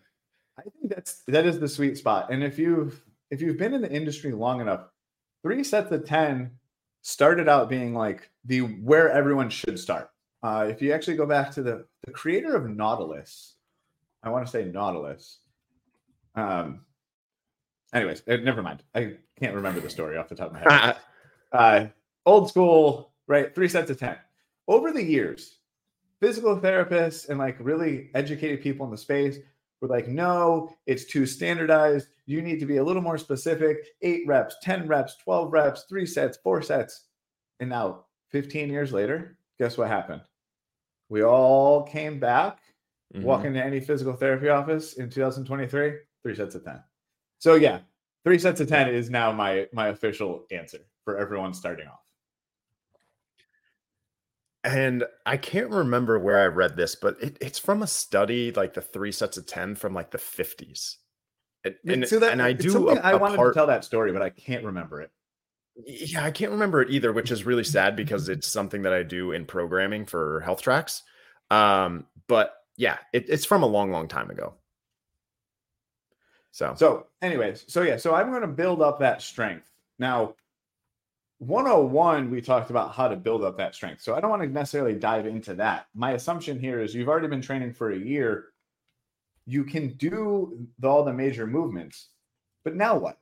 I 0.59 0.63
think 0.63 0.95
that's 0.95 1.23
that 1.29 1.47
is 1.47 1.59
the 1.59 1.69
sweet 1.69 1.97
spot. 1.97 2.31
And 2.31 2.45
if 2.45 2.59
you've 2.59 3.03
if 3.31 3.41
you've 3.41 3.57
been 3.57 3.73
in 3.73 3.81
the 3.81 3.91
industry 3.91 4.33
long 4.33 4.61
enough, 4.61 4.83
three 5.43 5.65
sets 5.65 5.91
of 5.91 6.05
ten 6.05 6.51
started 7.01 7.49
out 7.49 7.71
being 7.71 7.95
like 7.95 8.31
the 8.45 8.61
where 8.61 9.11
everyone 9.11 9.49
should 9.49 9.79
start. 9.79 10.11
Uh, 10.43 10.67
if 10.69 10.83
you 10.83 10.93
actually 10.93 11.17
go 11.17 11.27
back 11.27 11.51
to 11.53 11.63
the 11.63 11.87
the 12.05 12.13
creator 12.13 12.57
of 12.57 12.69
Nautilus, 12.69 13.55
I 14.23 14.31
want 14.31 14.45
to 14.47 14.51
say 14.51 14.65
Nautilus. 14.65 15.39
Um. 16.35 16.81
Anyways, 17.95 18.23
uh, 18.27 18.37
never 18.37 18.63
mind. 18.63 18.83
I 18.95 19.17
can't 19.39 19.55
remember 19.55 19.81
the 19.81 19.91
story 19.91 20.17
off 20.17 20.29
the 20.29 20.35
top 20.35 20.49
of 20.49 20.55
my 20.55 20.61
head 20.61 20.97
uh, 21.53 21.87
old 22.27 22.49
school, 22.49 23.13
right? 23.27 23.55
Three 23.55 23.69
sets 23.69 23.91
of 23.91 23.99
10. 23.99 24.17
Over 24.69 24.93
the 24.93 25.03
years, 25.03 25.59
physical 26.21 26.57
therapists 26.59 27.29
and 27.29 27.39
like 27.39 27.57
really 27.61 28.11
educated 28.15 28.63
people 28.63 28.87
in 28.87 28.93
the 28.93 28.99
space 28.99 29.39
were 29.81 29.89
like, 29.89 30.09
no, 30.09 30.75
it's 30.87 31.05
too 31.05 31.27
standardized. 31.27 32.09
You 32.27 32.41
need 32.43 32.61
to 32.61 32.67
be 32.67 32.77
a 32.77 32.85
little 32.85 33.03
more 33.03 33.19
specific. 33.19 33.79
Eight 34.03 34.23
reps, 34.27 34.57
10 34.63 34.87
reps, 34.87 35.17
12 35.17 35.53
reps, 35.53 35.85
three 35.89 36.07
sets, 36.07 36.39
four 36.43 36.63
sets. 36.63 37.07
And 37.61 37.69
now, 37.71 38.05
15 38.31 38.71
years 38.71 38.93
later, 38.93 39.37
guess 39.59 39.77
what 39.77 39.89
happened? 39.89 40.23
We 41.13 41.23
all 41.23 41.83
came 41.83 42.19
back 42.19 42.59
Mhm. 43.15 43.23
walk 43.23 43.45
into 43.45 43.63
any 43.63 43.81
physical 43.81 44.15
therapy 44.15 44.49
office 44.49 44.95
in 44.95 45.11
2023 45.11 45.99
three 46.23 46.35
sets 46.35 46.55
of 46.55 46.65
10 46.65 46.83
so 47.39 47.57
yeah 47.57 47.81
three 48.25 48.39
sets 48.39 48.59
of 48.63 48.69
10 48.69 48.89
is 48.89 49.11
now 49.11 49.31
my 49.31 49.69
my 49.75 49.89
official 49.89 50.47
answer 50.51 50.79
for 51.05 51.19
everyone 51.19 51.53
starting 51.53 51.87
off 51.87 51.99
And 54.65 55.05
I 55.27 55.37
can't 55.39 55.71
remember 55.71 56.21
where 56.21 56.39
I 56.39 56.47
read 56.47 56.77
this, 56.77 56.95
but 56.95 57.21
it, 57.21 57.37
it's 57.41 57.59
from 57.59 57.83
a 57.83 57.87
study, 57.87 58.53
like 58.53 58.75
the 58.75 58.81
three 58.81 59.11
sets 59.11 59.37
of 59.37 59.45
10 59.45 59.75
from 59.75 59.93
like 59.93 60.13
the 60.13 60.19
50s. 60.19 60.99
And, 61.65 61.75
and, 61.85 62.09
so 62.09 62.21
that, 62.21 62.31
and 62.31 62.41
I 62.41 62.53
do 62.53 62.89
a, 62.89 62.95
i 63.01 63.15
wanted 63.17 63.37
part, 63.37 63.55
to 63.55 63.59
tell 63.59 63.67
that 63.67 63.85
story 63.85 64.13
but 64.13 64.21
i 64.21 64.31
can't 64.31 64.65
remember 64.65 65.01
it 65.01 65.13
Yeah, 65.77 66.25
I 66.25 66.31
can't 66.31 66.53
remember 66.53 66.83
it 66.83 66.91
either, 66.91 67.13
which 67.13 67.31
is 67.31 67.45
really 67.45 67.65
sad 67.65 67.97
because 67.97 68.29
it's 68.31 68.49
something 68.49 68.83
that 68.83 68.93
I 68.93 69.03
do 69.03 69.33
in 69.33 69.47
programming 69.47 70.07
for 70.07 70.41
health 70.41 70.63
tracks. 70.63 71.03
Um, 71.51 72.07
but 72.29 72.55
yeah, 72.77 72.99
it, 73.13 73.27
it's 73.29 73.45
from 73.45 73.63
a 73.63 73.67
long, 73.67 73.91
long 73.91 74.09
time 74.09 74.31
ago. 74.31 74.55
So, 76.53 76.75
so 76.77 77.07
anyways 77.23 77.65
so 77.67 77.81
yeah 77.81 77.97
so 77.97 78.15
i'm 78.15 78.29
going 78.29 78.43
to 78.43 78.47
build 78.47 78.83
up 78.83 79.01
that 79.01 79.23
strength 79.23 79.71
now 79.99 80.35
101 81.39 82.31
we 82.31 82.43
talked 82.43 82.69
about 82.69 82.95
how 82.95 83.09
to 83.09 83.17
build 83.17 83.43
up 83.43 83.57
that 83.57 83.75
strength 83.75 84.03
so 84.03 84.15
i 84.15 84.21
don't 84.21 84.29
want 84.29 84.43
to 84.43 84.49
necessarily 84.49 84.95
dive 84.95 85.27
into 85.27 85.55
that 85.55 85.87
my 85.95 86.13
assumption 86.13 86.61
here 86.61 86.81
is 86.83 86.95
you've 86.95 87.09
already 87.09 87.27
been 87.27 87.41
training 87.41 87.73
for 87.73 87.93
a 87.93 87.99
year 87.99 88.49
you 89.47 89.65
can 89.65 89.95
do 89.95 90.69
the, 90.79 90.87
all 90.87 91.05
the 91.05 91.13
major 91.13 91.47
movements 91.47 92.11
but 92.65 92.77
now 92.77 92.99
what 92.99 93.17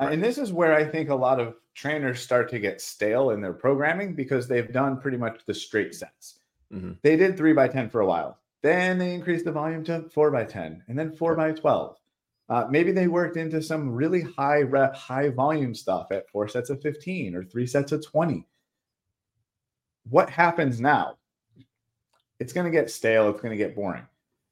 Right. 0.00 0.12
and 0.12 0.22
this 0.22 0.38
is 0.38 0.52
where 0.52 0.74
i 0.74 0.84
think 0.84 1.08
a 1.10 1.14
lot 1.14 1.40
of 1.40 1.54
trainers 1.74 2.20
start 2.20 2.48
to 2.50 2.58
get 2.58 2.80
stale 2.80 3.30
in 3.30 3.40
their 3.40 3.52
programming 3.52 4.14
because 4.14 4.48
they've 4.48 4.72
done 4.72 5.00
pretty 5.00 5.16
much 5.16 5.40
the 5.46 5.54
straight 5.54 5.94
sets 5.94 6.40
Mhm. 6.72 6.98
they 7.02 7.16
did 7.16 7.36
3 7.36 7.52
by 7.52 7.68
10 7.68 7.90
for 7.90 8.00
a 8.00 8.06
while 8.06 8.38
then 8.62 8.98
they 8.98 9.14
increased 9.14 9.44
the 9.44 9.52
volume 9.52 9.84
to 9.84 10.08
4 10.10 10.30
by 10.30 10.44
10 10.44 10.84
and 10.88 10.98
then 10.98 11.12
4 11.12 11.34
by 11.36 11.52
12 11.52 11.96
uh, 12.50 12.66
maybe 12.68 12.90
they 12.90 13.06
worked 13.06 13.36
into 13.36 13.62
some 13.62 13.92
really 13.94 14.22
high 14.22 14.62
rep, 14.62 14.96
high 14.96 15.28
volume 15.28 15.72
stuff 15.72 16.08
at 16.10 16.28
four 16.28 16.48
sets 16.48 16.68
of 16.68 16.82
15 16.82 17.36
or 17.36 17.44
three 17.44 17.64
sets 17.64 17.92
of 17.92 18.04
20. 18.04 18.44
What 20.08 20.28
happens 20.28 20.80
now? 20.80 21.16
It's 22.40 22.52
going 22.52 22.64
to 22.64 22.72
get 22.76 22.90
stale. 22.90 23.30
It's 23.30 23.40
going 23.40 23.56
to 23.56 23.64
get 23.64 23.76
boring. 23.76 24.02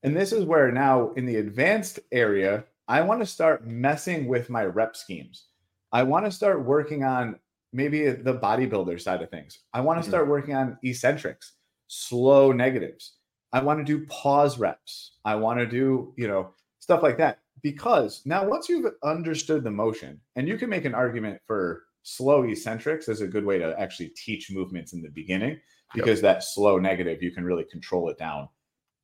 And 0.05 0.15
this 0.17 0.33
is 0.33 0.45
where 0.45 0.71
now 0.71 1.11
in 1.15 1.27
the 1.27 1.37
advanced 1.39 1.99
area, 2.13 2.65
I 2.89 3.03
want 3.03 3.21
to 3.21 3.27
start 3.27 3.67
messing 3.67 4.27
with 4.27 4.49
my 4.49 4.65
rep 4.65 4.97
schemes. 4.97 5.45
I 5.93 6.03
want 6.03 6.25
to 6.25 6.31
start 6.33 6.65
working 6.65 7.05
on 7.05 7.39
maybe 7.73 8.11
the 8.11 8.35
bodybuilder 8.35 8.99
side 9.01 9.21
of 9.21 9.31
things. 9.31 9.61
I 9.75 9.83
want 9.83 10.03
to 10.03 10.07
Mhm. 10.07 10.11
start 10.11 10.29
working 10.29 10.55
on 10.55 10.79
eccentrics, 10.83 11.53
slow 11.87 12.51
negatives. 12.51 13.17
I 13.53 13.61
want 13.61 13.79
to 13.79 13.85
do 13.85 14.07
pause 14.07 14.59
reps. 14.59 15.19
I 15.25 15.35
want 15.37 15.61
to 15.61 15.67
do, 15.67 16.15
you 16.17 16.29
know, 16.29 16.55
stuff 16.79 17.03
like 17.03 17.19
that. 17.19 17.41
Because 17.63 18.25
now, 18.25 18.47
once 18.49 18.69
you've 18.69 18.93
understood 19.03 19.65
the 19.65 19.71
motion, 19.71 20.21
and 20.37 20.49
you 20.49 20.57
can 20.57 20.71
make 20.71 20.85
an 20.85 20.95
argument 20.95 21.41
for 21.47 21.85
slow 22.05 22.45
eccentrics 22.45 23.09
as 23.09 23.21
a 23.21 23.27
good 23.27 23.45
way 23.45 23.59
to 23.59 23.79
actually 23.79 24.11
teach 24.11 24.51
movements 24.51 24.93
in 24.93 25.03
the 25.03 25.11
beginning, 25.11 25.61
because 25.95 26.21
that 26.21 26.45
slow 26.45 26.79
negative, 26.79 27.23
you 27.23 27.33
can 27.33 27.45
really 27.45 27.65
control 27.65 28.09
it 28.09 28.19
down 28.19 28.49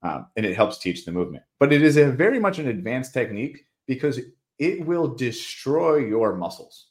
um, 0.02 0.26
and 0.36 0.46
it 0.46 0.54
helps 0.54 0.78
teach 0.78 1.04
the 1.04 1.12
movement. 1.12 1.42
But 1.58 1.72
it 1.72 1.82
is 1.82 1.96
a 1.96 2.10
very 2.10 2.38
much 2.38 2.58
an 2.58 2.68
advanced 2.68 3.12
technique 3.12 3.66
because 3.86 4.20
it 4.58 4.86
will 4.86 5.08
destroy 5.08 5.96
your 5.96 6.36
muscles. 6.36 6.88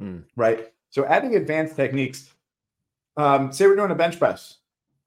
Mm. 0.00 0.24
Right. 0.36 0.72
So 0.90 1.04
adding 1.04 1.36
advanced 1.36 1.76
techniques, 1.76 2.32
um, 3.16 3.52
say 3.52 3.66
we're 3.66 3.76
doing 3.76 3.90
a 3.90 3.94
bench 3.94 4.18
press, 4.18 4.58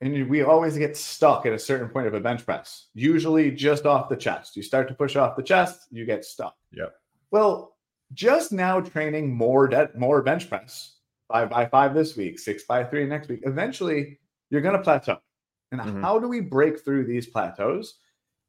and 0.01 0.29
we 0.29 0.43
always 0.43 0.77
get 0.77 0.95
stuck 0.95 1.45
at 1.45 1.53
a 1.53 1.59
certain 1.59 1.89
point 1.89 2.07
of 2.07 2.13
a 2.13 2.19
bench 2.19 2.45
press, 2.45 2.87
usually 2.93 3.51
just 3.51 3.85
off 3.85 4.09
the 4.09 4.15
chest. 4.15 4.55
You 4.55 4.63
start 4.63 4.87
to 4.89 4.93
push 4.93 5.15
off 5.15 5.35
the 5.35 5.43
chest, 5.43 5.87
you 5.91 6.05
get 6.05 6.23
stuck. 6.23 6.55
Yep. 6.71 6.93
Well, 7.31 7.77
just 8.13 8.51
now 8.51 8.79
training 8.79 9.33
more 9.35 9.67
de- 9.67 9.89
more 9.95 10.21
bench 10.21 10.47
press, 10.49 10.97
five 11.27 11.49
by 11.49 11.65
five 11.65 11.93
this 11.93 12.15
week, 12.15 12.39
six 12.39 12.63
by 12.63 12.83
three 12.83 13.05
next 13.05 13.27
week. 13.27 13.41
Eventually, 13.43 14.19
you're 14.49 14.61
going 14.61 14.77
to 14.77 14.81
plateau. 14.83 15.17
And 15.71 15.81
Mhm. 15.81 16.01
how 16.01 16.19
do 16.19 16.27
we 16.29 16.39
break 16.39 16.79
through 16.79 17.05
these 17.05 17.27
plateaus? 17.27 17.99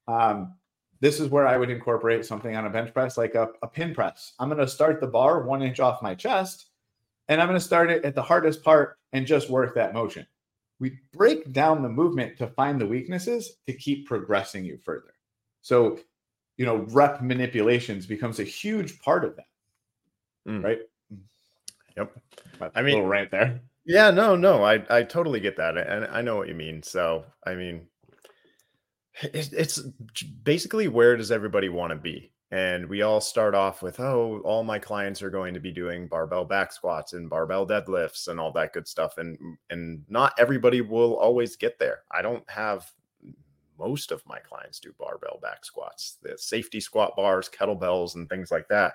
Um, 0.06 0.57
this 1.00 1.20
is 1.20 1.28
where 1.28 1.46
I 1.46 1.56
would 1.56 1.70
incorporate 1.70 2.24
something 2.26 2.56
on 2.56 2.66
a 2.66 2.70
bench 2.70 2.92
press, 2.92 3.16
like 3.16 3.34
a, 3.34 3.48
a 3.62 3.68
pin 3.68 3.94
press. 3.94 4.32
I'm 4.38 4.48
going 4.48 4.60
to 4.60 4.68
start 4.68 5.00
the 5.00 5.06
bar 5.06 5.42
one 5.42 5.62
inch 5.62 5.80
off 5.80 6.02
my 6.02 6.14
chest, 6.14 6.66
and 7.28 7.40
I'm 7.40 7.48
going 7.48 7.58
to 7.58 7.64
start 7.64 7.90
it 7.90 8.04
at 8.04 8.14
the 8.14 8.22
hardest 8.22 8.62
part 8.64 8.98
and 9.12 9.26
just 9.26 9.50
work 9.50 9.74
that 9.74 9.94
motion. 9.94 10.26
We 10.80 10.98
break 11.12 11.52
down 11.52 11.82
the 11.82 11.88
movement 11.88 12.38
to 12.38 12.46
find 12.48 12.80
the 12.80 12.86
weaknesses 12.86 13.56
to 13.66 13.72
keep 13.72 14.06
progressing 14.06 14.64
you 14.64 14.78
further. 14.84 15.14
So, 15.62 15.98
you 16.56 16.64
know, 16.66 16.86
rep 16.90 17.20
manipulations 17.22 18.06
becomes 18.06 18.38
a 18.40 18.44
huge 18.44 19.00
part 19.00 19.24
of 19.24 19.36
that. 19.36 19.46
Mm. 20.48 20.64
Right. 20.64 20.78
Yep. 21.96 22.16
My 22.60 22.70
I 22.74 22.82
mean- 22.82 22.94
little 22.94 23.08
rant 23.08 23.30
there. 23.30 23.60
Yeah, 23.90 24.10
no, 24.10 24.36
no, 24.36 24.62
I 24.64 24.84
I 24.90 25.02
totally 25.02 25.40
get 25.40 25.56
that, 25.56 25.78
and 25.78 26.04
I 26.08 26.20
know 26.20 26.36
what 26.36 26.48
you 26.48 26.54
mean. 26.54 26.82
So, 26.82 27.24
I 27.46 27.54
mean, 27.54 27.86
it's, 29.22 29.52
it's 29.52 29.78
basically 30.44 30.88
where 30.88 31.16
does 31.16 31.30
everybody 31.30 31.68
want 31.68 31.90
to 31.90 31.96
be? 31.96 32.32
And 32.50 32.88
we 32.88 33.02
all 33.02 33.20
start 33.20 33.54
off 33.54 33.82
with, 33.82 34.00
oh, 34.00 34.40
all 34.42 34.64
my 34.64 34.78
clients 34.78 35.20
are 35.22 35.28
going 35.28 35.52
to 35.52 35.60
be 35.60 35.70
doing 35.70 36.08
barbell 36.08 36.46
back 36.46 36.72
squats 36.72 37.12
and 37.12 37.28
barbell 37.28 37.66
deadlifts 37.66 38.28
and 38.28 38.40
all 38.40 38.52
that 38.52 38.72
good 38.72 38.88
stuff, 38.88 39.18
and 39.18 39.36
and 39.68 40.02
not 40.08 40.32
everybody 40.38 40.80
will 40.80 41.16
always 41.16 41.56
get 41.56 41.78
there. 41.78 42.04
I 42.10 42.22
don't 42.22 42.48
have 42.48 42.90
most 43.78 44.10
of 44.12 44.26
my 44.26 44.38
clients 44.38 44.80
do 44.80 44.94
barbell 44.98 45.38
back 45.42 45.64
squats, 45.64 46.16
the 46.22 46.38
safety 46.38 46.80
squat 46.80 47.14
bars, 47.16 47.50
kettlebells, 47.50 48.14
and 48.14 48.28
things 48.28 48.50
like 48.50 48.66
that 48.68 48.94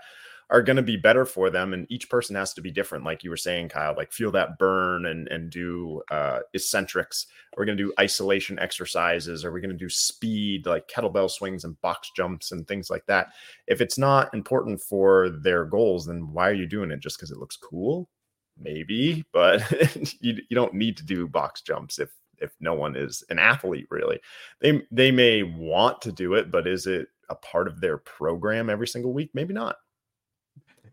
are 0.50 0.62
going 0.62 0.78
to 0.78 0.84
be 0.84 0.98
better 0.98 1.26
for 1.26 1.50
them 1.50 1.74
and 1.74 1.88
each 1.90 2.10
person 2.10 2.36
has 2.36 2.54
to 2.54 2.62
be 2.62 2.72
different 2.72 3.04
like 3.04 3.24
you 3.24 3.30
were 3.30 3.38
saying 3.38 3.70
kyle 3.70 3.94
like 3.96 4.12
feel 4.12 4.32
that 4.32 4.58
burn 4.58 5.06
and 5.06 5.28
and 5.30 5.50
do 5.50 6.02
uh 6.12 6.40
eccentrics. 6.54 7.28
We're 7.56 7.66
going 7.66 7.78
to 7.78 7.84
do 7.84 7.94
isolation 8.00 8.58
exercises? 8.60 9.46
Are 9.46 9.52
we 9.52 9.62
going 9.62 9.72
to 9.72 9.78
do 9.78 9.90
speed 9.90 10.66
like 10.66 10.88
kettlebell 10.88 11.30
swings 11.30 11.64
and 11.64 11.80
box 11.82 12.12
jumps 12.16 12.52
and 12.52 12.68
things 12.68 12.90
like 12.90 13.06
that? 13.08 13.28
If 13.68 13.82
it's 13.82 13.98
not 13.98 14.34
important 14.34 14.82
for 14.82 15.30
their 15.30 15.66
goals 15.66 16.06
then 16.06 16.32
why 16.32 16.50
are 16.50 16.54
you 16.54 16.68
doing 16.68 16.92
it? 16.92 17.00
Just 17.00 17.18
because 17.18 17.32
it 17.32 17.38
looks 17.38 17.58
cool? 17.58 18.10
Maybe 18.58 19.24
but 19.34 19.70
you, 20.22 20.38
you 20.50 20.56
don't 20.56 20.74
need 20.74 20.98
to 20.98 21.06
do 21.06 21.28
box 21.28 21.62
jumps 21.62 22.00
if 22.00 22.12
if 22.40 22.52
no 22.60 22.74
one 22.74 22.96
is 22.96 23.24
an 23.30 23.40
athlete 23.40 23.88
really. 23.90 24.20
They 24.60 24.82
they 24.92 25.12
may 25.12 25.44
want 25.44 26.02
to 26.04 26.12
do 26.12 26.34
it 26.34 26.52
but 26.52 26.68
is 26.68 26.88
it 26.88 27.08
a 27.30 27.36
part 27.36 27.68
of 27.68 27.80
their 27.80 27.98
program 27.98 28.70
every 28.70 28.88
single 28.88 29.14
week? 29.14 29.32
Maybe 29.34 29.54
not 29.54 29.78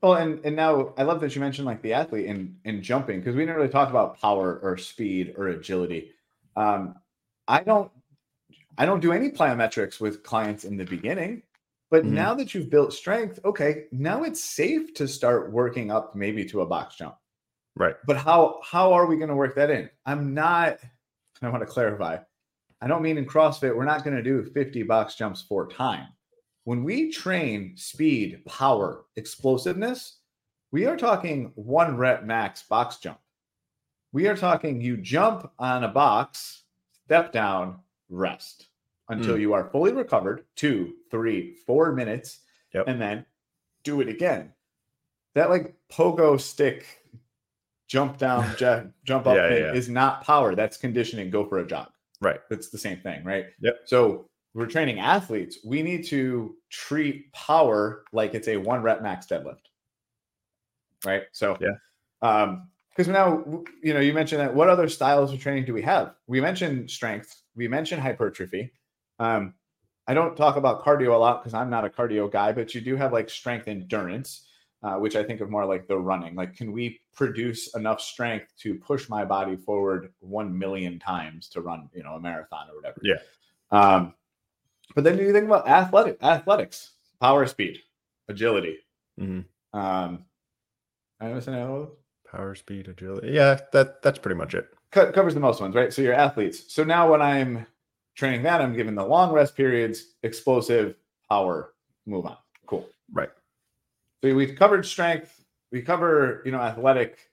Well, 0.03 0.15
and 0.15 0.45
and 0.45 0.57
now 0.57 0.95
I 0.97 1.03
love 1.03 1.21
that 1.21 1.35
you 1.35 1.41
mentioned 1.41 1.67
like 1.67 1.83
the 1.83 1.93
athlete 1.93 2.27
in 2.27 2.57
in 2.65 2.83
jumping 2.83 3.21
because 3.21 3.35
we 3.37 3.43
didn't 3.43 3.57
really 3.57 3.69
talk 3.69 3.91
about 3.91 4.19
power 4.21 4.59
or 4.63 4.77
speed 4.79 5.35
or 5.37 5.49
agility. 5.49 6.13
Um, 6.57 6.95
I 7.49 7.63
don't 7.63 7.91
I 8.79 8.87
don't 8.87 9.01
do 9.01 9.13
any 9.13 9.31
plyometrics 9.31 10.01
with 10.01 10.23
clients 10.23 10.65
in 10.65 10.77
the 10.77 10.85
beginning, 10.87 11.43
but 11.91 12.05
Mhm. 12.05 12.11
now 12.11 12.35
that 12.35 12.55
you've 12.55 12.71
built 12.71 12.93
strength, 12.95 13.41
okay, 13.45 13.87
now 13.93 14.23
it's 14.25 14.43
safe 14.43 14.95
to 14.95 15.09
start 15.09 15.53
working 15.53 15.91
up 15.91 16.15
maybe 16.17 16.45
to 16.47 16.63
a 16.63 16.67
box 16.67 16.97
jump. 16.97 17.17
right 17.77 17.97
But 18.07 18.17
how 18.19 18.61
how 18.65 18.93
are 18.93 19.07
we 19.07 19.17
going 19.17 19.29
to 19.31 19.37
work 19.37 19.55
that 19.57 19.71
in? 19.71 19.91
I'm 20.07 20.35
not. 20.35 20.79
I 21.43 21.49
want 21.51 21.63
to 21.63 21.67
clarify. 21.67 22.19
I 22.81 22.87
don't 22.89 23.03
mean 23.03 23.19
in 23.19 23.27
CrossFit 23.27 23.77
we're 23.77 23.85
not 23.85 24.05
going 24.05 24.17
to 24.17 24.23
do 24.23 24.43
50 24.45 24.83
box 24.85 25.15
jumps 25.17 25.43
for 25.43 25.69
time. 25.69 26.09
When 26.65 26.85
we 26.85 27.11
train 27.11 27.77
speed, 27.77 28.45
power, 28.47 29.05
explosiveness, 29.17 30.19
we 30.73 30.87
are 30.87 30.97
talking 30.97 31.53
one 31.55 31.97
rep 31.97 32.25
max 32.25 32.63
box 32.63 32.99
jump. 32.99 33.19
We 34.13 34.29
are 34.29 34.37
talking 34.37 34.81
you 34.81 34.97
jump 34.97 35.51
on 35.59 35.85
a 35.85 35.89
box, 35.89 36.65
step 37.07 37.33
down, 37.33 37.81
rest 38.09 38.67
until 39.09 39.35
hmm. 39.35 39.41
you 39.41 39.53
are 39.53 39.71
fully 39.71 39.93
recovered, 39.93 40.45
two, 40.57 40.95
three, 41.11 41.55
four 41.67 41.93
minutes, 41.93 42.41
Yep. 42.73 42.85
and 42.87 43.01
then 43.01 43.27
do 43.83 44.01
it 44.01 44.09
again. 44.09 44.53
That 45.35 45.51
like 45.51 45.75
pogo 45.91 46.41
stick 46.41 46.87
jump 47.89 48.19
down, 48.19 48.55
ja- 48.61 48.85
jump 49.05 49.27
up 49.27 49.37
Yeah, 49.37 49.49
thing 49.49 49.63
yeah. 49.63 49.73
is 49.73 49.89
not 49.89 50.23
power. 50.23 50.55
That's 50.55 50.77
conditioning. 50.77 51.31
Go 51.31 51.45
for 51.45 51.59
a 51.59 51.67
jog. 51.67 51.89
right 52.21 52.41
That's 52.49 52.69
the 52.69 52.79
same 52.79 53.01
thing, 53.01 53.25
right? 53.25 53.47
Yep. 53.61 53.81
So 53.87 54.30
we're 54.55 54.67
training 54.67 54.99
athletes. 54.99 55.59
We 55.65 55.83
need 55.83 56.07
to 56.07 56.57
treat 56.71 57.33
power 57.33 58.05
like 58.13 58.35
it's 58.35 58.49
a 58.49 58.57
one 58.57 58.83
rep 58.83 59.03
max 59.03 59.27
deadlift, 59.27 59.63
right? 61.05 61.25
So 61.33 61.57
Yeah. 61.61 61.77
um, 62.23 62.69
because 62.91 63.07
now 63.09 63.45
you 63.83 63.95
know 63.95 64.01
you 64.01 64.13
mentioned 64.13 64.41
that. 64.41 64.55
What 64.55 64.69
other 64.69 64.89
styles 64.89 65.33
of 65.33 65.41
training 65.41 65.65
do 65.65 65.73
we 65.73 65.83
have? 65.83 66.15
We 66.27 66.41
mentioned 66.41 66.91
strength. 66.91 67.43
We 67.55 67.69
mentioned 67.69 68.03
hypertrophy. 68.03 68.73
Um, 69.19 69.55
I 70.07 70.15
don't 70.15 70.37
talk 70.37 70.57
about 70.57 70.85
cardio 70.85 71.15
a 71.15 71.17
lot 71.17 71.41
because 71.41 71.55
I'm 71.55 71.71
not 71.71 71.85
a 71.85 71.89
cardio 71.89 72.31
guy, 72.31 72.53
but 72.53 72.75
you 72.75 72.81
do 72.81 72.97
have 72.97 73.13
like 73.13 73.31
strength 73.31 73.69
endurance, 73.69 74.49
uh, 74.83 74.97
which 74.97 75.15
I 75.15 75.23
think 75.23 75.41
of 75.41 75.51
more 75.51 75.65
like 75.65 75.87
the 75.87 75.97
running. 75.97 76.35
Like, 76.35 76.57
can 76.57 76.73
we 76.73 77.01
produce 77.15 77.75
enough 77.77 78.01
strength 78.01 78.53
to 78.59 78.75
push 78.75 79.09
my 79.09 79.25
body 79.25 79.57
forward 79.57 80.13
one 80.19 80.59
million 80.59 80.99
times 80.99 81.49
to 81.51 81.61
run, 81.61 81.89
you 81.95 82.03
know, 82.03 82.15
a 82.15 82.21
marathon 82.21 82.69
or 82.71 82.77
whatever? 82.77 83.01
Yeah. 83.03 83.19
Um, 83.71 84.15
but 84.95 85.05
then 85.05 85.19
you 85.19 85.33
think 85.33 85.47
about 85.47 85.69
athletic 85.69 86.23
athletics, 86.23 86.93
power, 87.21 87.47
speed, 87.47 87.79
agility. 88.29 88.79
Mhm. 89.19 89.45
Um, 89.73 90.25
I 91.21 91.27
understand 91.27 91.59
how 91.59 91.91
power 92.31 92.55
speed 92.55 92.87
agility 92.89 93.31
yeah 93.33 93.59
that 93.73 94.03
that's 94.03 94.19
pretty 94.19 94.37
much 94.37 94.55
it 94.55 94.69
co- 94.93 95.11
covers 95.13 95.35
the 95.35 95.41
most 95.41 95.61
ones, 95.61 95.75
right? 95.75 95.93
So 95.93 96.03
your 96.03 96.15
athletes. 96.15 96.73
So 96.73 96.85
now 96.85 97.11
when 97.11 97.21
I'm 97.23 97.67
training 98.17 98.43
that, 98.45 98.61
I'm 98.61 98.75
giving 98.75 98.95
the 98.95 99.05
long 99.05 99.33
rest 99.33 99.57
periods, 99.57 100.15
explosive 100.23 100.97
power, 101.29 101.75
move 102.07 102.27
on. 102.27 102.37
Cool. 102.67 102.89
right 103.13 103.31
So 104.23 104.35
we've 104.35 104.57
covered 104.57 104.87
strength, 104.87 105.45
we 105.73 105.83
cover, 105.83 106.43
you 106.45 106.53
know, 106.53 106.61
athletic, 106.61 107.31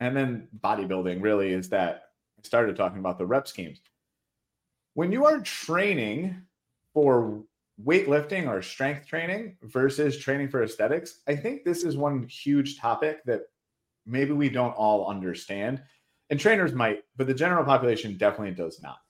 and 0.00 0.16
then 0.16 0.48
bodybuilding 0.60 1.22
really 1.22 1.52
is 1.52 1.68
that 1.70 2.10
I 2.38 2.46
started 2.46 2.76
talking 2.76 2.98
about 2.98 3.18
the 3.18 3.26
rep 3.26 3.48
schemes. 3.48 3.80
When 4.94 5.12
you 5.12 5.26
are 5.26 5.40
training 5.40 6.42
for 6.96 7.42
weightlifting 7.84 8.48
or 8.48 8.62
strength 8.62 9.06
training 9.06 9.54
versus 9.64 10.16
training 10.16 10.48
for 10.48 10.62
aesthetics, 10.62 11.20
I 11.28 11.36
think 11.36 11.62
this 11.62 11.84
is 11.84 11.94
one 11.94 12.26
huge 12.26 12.78
topic 12.78 13.22
that 13.26 13.42
maybe 14.06 14.32
we 14.32 14.48
don't 14.48 14.72
all 14.72 15.10
understand. 15.10 15.82
And 16.30 16.40
trainers 16.40 16.72
might, 16.72 17.04
but 17.18 17.26
the 17.26 17.34
general 17.34 17.66
population 17.66 18.16
definitely 18.16 18.54
does 18.54 18.80
not. 18.82 19.00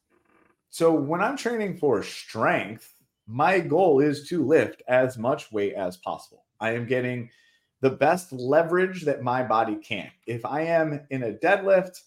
So 0.68 0.92
when 0.92 1.20
I'm 1.20 1.36
training 1.36 1.76
for 1.76 2.02
strength, 2.02 2.92
my 3.28 3.60
goal 3.60 4.00
is 4.00 4.28
to 4.30 4.44
lift 4.44 4.82
as 4.88 5.16
much 5.16 5.52
weight 5.52 5.74
as 5.74 5.96
possible. 5.98 6.44
I 6.58 6.72
am 6.72 6.88
getting 6.88 7.30
the 7.82 7.90
best 7.90 8.32
leverage 8.32 9.02
that 9.02 9.22
my 9.22 9.44
body 9.44 9.76
can. 9.76 10.10
If 10.26 10.44
I 10.44 10.62
am 10.62 11.06
in 11.10 11.22
a 11.22 11.34
deadlift, 11.34 12.00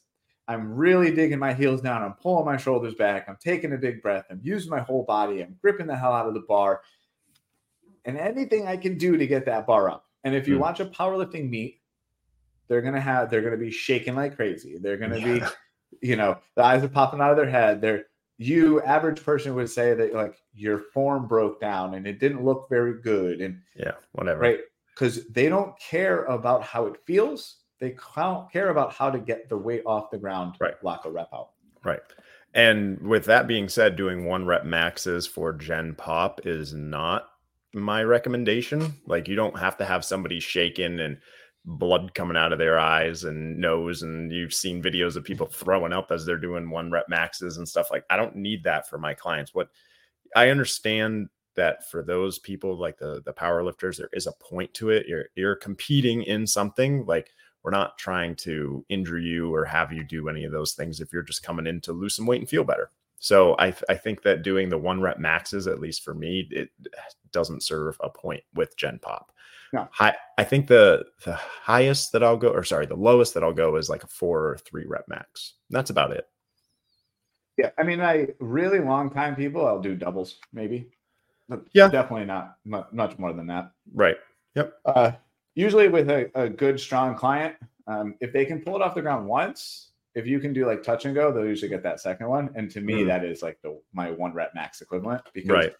I'm 0.49 0.73
really 0.73 1.13
digging 1.13 1.37
my 1.37 1.53
heels 1.53 1.79
down. 1.79 2.01
I'm 2.01 2.13
pulling 2.13 2.43
my 2.43 2.57
shoulders 2.57 2.95
back. 2.95 3.29
I'm 3.29 3.37
taking 3.39 3.71
a 3.73 3.77
big 3.77 4.01
breath. 4.01 4.25
I'm 4.31 4.41
using 4.43 4.71
my 4.71 4.79
whole 4.79 5.03
body. 5.03 5.41
I'm 5.43 5.55
gripping 5.61 5.85
the 5.85 5.95
hell 5.95 6.11
out 6.11 6.27
of 6.27 6.33
the 6.33 6.43
bar. 6.47 6.81
And 8.05 8.17
anything 8.17 8.65
I 8.65 8.75
can 8.75 8.97
do 8.97 9.15
to 9.15 9.27
get 9.27 9.45
that 9.45 9.67
bar 9.67 9.91
up. 9.91 10.05
And 10.23 10.33
if 10.33 10.47
you 10.47 10.55
Mm. 10.55 10.61
watch 10.61 10.79
a 10.79 10.85
powerlifting 10.85 11.51
meet, 11.51 11.81
they're 12.67 12.81
gonna 12.81 12.99
have 12.99 13.29
they're 13.29 13.43
gonna 13.43 13.57
be 13.57 13.69
shaking 13.69 14.15
like 14.15 14.35
crazy. 14.35 14.79
They're 14.79 14.97
gonna 14.97 15.21
be, 15.21 15.41
you 16.01 16.15
know, 16.15 16.39
the 16.55 16.63
eyes 16.63 16.83
are 16.83 16.89
popping 16.89 17.21
out 17.21 17.31
of 17.31 17.37
their 17.37 17.49
head. 17.49 17.79
They're 17.79 18.05
you 18.39 18.81
average 18.81 19.23
person 19.23 19.53
would 19.53 19.69
say 19.69 19.93
that 19.93 20.15
like 20.15 20.35
your 20.53 20.79
form 20.93 21.27
broke 21.27 21.61
down 21.61 21.93
and 21.93 22.07
it 22.07 22.19
didn't 22.19 22.43
look 22.43 22.67
very 22.69 23.01
good. 23.01 23.41
And 23.41 23.61
yeah 23.75 23.93
whatever 24.13 24.41
right 24.41 24.59
because 24.95 25.27
they 25.27 25.47
don't 25.47 25.77
care 25.79 26.25
about 26.25 26.63
how 26.63 26.87
it 26.87 26.97
feels 27.05 27.58
they 27.79 27.95
care 28.51 28.69
about 28.69 28.93
how 28.93 29.09
to 29.09 29.19
get 29.19 29.49
the 29.49 29.57
weight 29.57 29.83
off 29.85 30.11
the 30.11 30.17
ground 30.17 30.55
Right. 30.59 30.75
lock 30.83 31.05
a 31.05 31.11
rep 31.11 31.29
out 31.33 31.51
Right. 31.83 32.01
And 32.53 32.99
with 33.01 33.25
that 33.25 33.47
being 33.47 33.69
said, 33.69 33.95
doing 33.95 34.25
one 34.25 34.45
rep 34.45 34.65
maxes 34.65 35.27
for 35.27 35.53
Gen 35.53 35.95
Pop 35.95 36.45
is 36.45 36.73
not 36.73 37.29
my 37.73 38.03
recommendation. 38.03 38.95
Like 39.05 39.27
you 39.27 39.35
don't 39.35 39.57
have 39.57 39.77
to 39.77 39.85
have 39.85 40.03
somebody 40.03 40.39
shaking 40.39 40.99
and 40.99 41.19
blood 41.65 42.13
coming 42.15 42.37
out 42.37 42.51
of 42.51 42.57
their 42.57 42.79
eyes 42.79 43.23
and 43.25 43.57
nose 43.59 44.01
and 44.01 44.31
you've 44.31 44.53
seen 44.53 44.81
videos 44.81 45.15
of 45.15 45.23
people 45.23 45.45
throwing 45.45 45.93
up 45.93 46.11
as 46.11 46.25
they're 46.25 46.37
doing 46.37 46.69
one 46.69 46.89
rep 46.89 47.07
maxes 47.07 47.57
and 47.57 47.67
stuff 47.67 47.91
like 47.91 48.03
I 48.09 48.17
don't 48.17 48.35
need 48.35 48.63
that 48.63 48.89
for 48.89 48.97
my 48.97 49.13
clients. 49.13 49.53
What 49.53 49.69
I 50.35 50.49
understand 50.49 51.29
that 51.55 51.89
for 51.89 52.01
those 52.01 52.39
people 52.39 52.77
like 52.77 52.97
the 52.97 53.21
the 53.25 53.33
power 53.33 53.63
lifters, 53.63 53.97
there 53.97 54.09
is 54.13 54.25
a 54.25 54.31
point 54.33 54.73
to 54.75 54.89
it. 54.89 55.07
You're 55.07 55.25
you're 55.35 55.55
competing 55.55 56.23
in 56.23 56.47
something 56.47 57.05
like 57.05 57.29
we're 57.63 57.71
not 57.71 57.97
trying 57.97 58.35
to 58.35 58.85
injure 58.89 59.19
you 59.19 59.53
or 59.53 59.65
have 59.65 59.91
you 59.91 60.03
do 60.03 60.29
any 60.29 60.45
of 60.45 60.51
those 60.51 60.73
things 60.73 61.01
if 61.01 61.11
you're 61.11 61.21
just 61.23 61.43
coming 61.43 61.67
in 61.67 61.81
to 61.81 61.93
lose 61.93 62.15
some 62.15 62.25
weight 62.25 62.39
and 62.41 62.49
feel 62.49 62.63
better. 62.63 62.91
So 63.19 63.55
I, 63.59 63.71
th- 63.71 63.83
I 63.89 63.95
think 63.95 64.23
that 64.23 64.43
doing 64.43 64.69
the 64.69 64.77
one 64.77 65.01
rep 65.01 65.19
maxes, 65.19 65.67
at 65.67 65.79
least 65.81 66.03
for 66.03 66.13
me, 66.13 66.47
it 66.51 66.69
doesn't 67.31 67.63
serve 67.63 67.97
a 68.01 68.09
point 68.09 68.43
with 68.55 68.77
Gen 68.77 68.99
Pop. 69.01 69.31
No. 69.71 69.87
High, 69.91 70.15
I 70.37 70.43
think 70.45 70.65
the 70.67 71.05
the 71.25 71.35
highest 71.35 72.11
that 72.13 72.23
I'll 72.23 72.37
go, 72.37 72.47
or 72.49 72.63
sorry, 72.63 72.87
the 72.87 72.95
lowest 72.95 73.35
that 73.35 73.43
I'll 73.43 73.53
go 73.53 73.75
is 73.75 73.87
like 73.87 74.03
a 74.03 74.07
four 74.07 74.47
or 74.47 74.57
three 74.57 74.85
rep 74.87 75.05
max. 75.07 75.53
That's 75.69 75.91
about 75.91 76.11
it. 76.11 76.27
Yeah, 77.57 77.69
I 77.77 77.83
mean, 77.83 78.01
I 78.01 78.29
really 78.39 78.79
long 78.79 79.11
time 79.11 79.35
people, 79.35 79.67
I'll 79.67 79.81
do 79.81 79.95
doubles 79.95 80.37
maybe. 80.53 80.89
But 81.49 81.65
Yeah. 81.73 81.89
definitely 81.89 82.25
not 82.25 82.57
much, 82.65 82.87
much 82.91 83.19
more 83.19 83.33
than 83.33 83.47
that. 83.47 83.71
Right. 83.93 84.17
Yep. 84.55 84.73
Uh, 84.85 85.11
usually 85.59 85.89
with 85.89 86.09
a, 86.09 86.31
a 86.35 86.47
good 86.49 86.79
strong 86.79 87.15
client, 87.15 87.55
um, 87.87 88.15
if 88.21 88.31
they 88.31 88.45
can 88.45 88.61
pull 88.61 88.75
it 88.77 88.81
off 88.81 88.95
the 88.95 89.01
ground 89.01 89.27
once, 89.27 89.91
if 90.15 90.25
you 90.25 90.39
can 90.39 90.53
do 90.53 90.65
like 90.65 90.81
touch 90.83 91.03
and 91.05 91.13
go, 91.13 91.31
they'll 91.33 91.45
usually 91.45 91.69
get 91.69 91.83
that 91.83 91.99
second 91.99 92.27
one. 92.29 92.49
And 92.55 92.71
to 92.71 92.79
me, 92.81 93.03
Mm. 93.03 93.07
that 93.07 93.25
is 93.25 93.41
like 93.43 93.61
the 93.61 93.77
my 93.93 94.09
one 94.11 94.33
rep 94.33 94.55
max 94.55 94.81
equivalent 94.81 95.21
because 95.33 95.51
Right. 95.51 95.73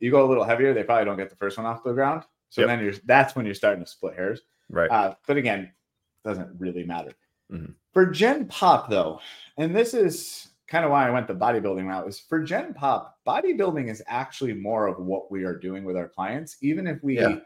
you 0.00 0.10
go 0.10 0.24
a 0.24 0.28
little 0.28 0.42
heavier, 0.44 0.72
they 0.72 0.82
probably 0.84 1.04
don't 1.04 1.18
get 1.18 1.28
the 1.28 1.36
first 1.36 1.58
one 1.58 1.66
off 1.66 1.84
the 1.84 1.92
ground. 1.92 2.22
So 2.48 2.62
Yep. 2.62 2.68
then 2.68 2.80
you're 2.84 2.94
that's 3.04 3.36
when 3.36 3.44
you're 3.44 3.54
starting 3.54 3.84
to 3.84 3.90
split 3.90 4.14
hairs. 4.14 4.40
Right. 4.70 4.90
Uh, 4.90 5.14
but 5.26 5.36
again, 5.36 5.60
it 5.64 6.28
doesn't 6.28 6.58
really 6.58 6.84
matter. 6.84 7.12
Mhm. 7.52 7.74
For 7.92 8.06
Gen 8.06 8.46
Pop, 8.48 8.88
though, 8.88 9.20
and 9.58 9.74
this 9.76 9.92
is 9.94 10.48
kind 10.66 10.84
of 10.84 10.90
why 10.90 11.06
I 11.06 11.10
went 11.10 11.28
the 11.28 11.34
bodybuilding 11.34 11.86
route, 11.86 12.08
is 12.08 12.18
for 12.18 12.42
Gen 12.42 12.74
Pop, 12.74 13.18
bodybuilding 13.26 13.88
is 13.88 14.02
actually 14.08 14.54
more 14.54 14.86
of 14.88 14.98
what 14.98 15.30
we 15.30 15.44
are 15.44 15.56
doing 15.56 15.84
with 15.84 15.96
our 15.96 16.08
clients. 16.08 16.56
Even 16.62 16.86
if 16.86 17.02
we, 17.04 17.18
Yeah. 17.20 17.38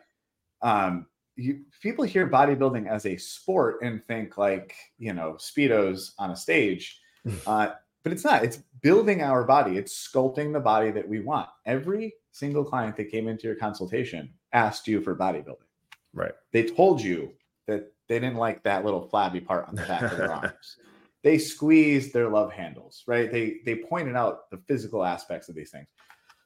um, 0.62 1.06
you, 1.40 1.60
people 1.80 2.04
hear 2.04 2.28
bodybuilding 2.28 2.88
as 2.88 3.06
a 3.06 3.16
sport 3.16 3.78
and 3.82 4.04
think 4.06 4.38
like, 4.38 4.74
you 4.98 5.12
know, 5.12 5.34
Speedos 5.34 6.12
on 6.18 6.30
a 6.30 6.36
stage. 6.36 7.00
uh, 7.46 7.70
but 8.02 8.12
it's 8.12 8.24
not. 8.24 8.44
It's 8.44 8.62
building 8.80 9.22
our 9.22 9.44
body, 9.44 9.76
it's 9.76 10.08
sculpting 10.08 10.52
the 10.52 10.60
body 10.60 10.90
that 10.90 11.06
we 11.06 11.20
want. 11.20 11.48
Every 11.66 12.14
single 12.32 12.64
client 12.64 12.96
that 12.96 13.10
came 13.10 13.28
into 13.28 13.46
your 13.46 13.56
consultation 13.56 14.32
asked 14.52 14.88
you 14.88 15.00
for 15.00 15.14
bodybuilding 15.14 15.66
right. 16.14 16.32
they 16.52 16.64
told 16.64 17.00
you 17.00 17.32
that 17.66 17.92
they 18.08 18.18
didn't 18.18 18.36
like 18.36 18.62
that 18.64 18.84
little 18.84 19.08
flabby 19.08 19.40
part 19.40 19.68
on 19.68 19.74
the 19.74 19.82
back 19.82 20.02
of 20.02 20.16
their 20.16 20.32
arms. 20.32 20.76
They 21.22 21.38
squeezed 21.38 22.12
their 22.12 22.28
love 22.28 22.52
handles, 22.52 23.04
right? 23.06 23.30
They 23.30 23.58
they 23.64 23.76
pointed 23.76 24.16
out 24.16 24.50
the 24.50 24.56
physical 24.66 25.04
aspects 25.04 25.48
of 25.48 25.54
these 25.54 25.70
things. 25.70 25.86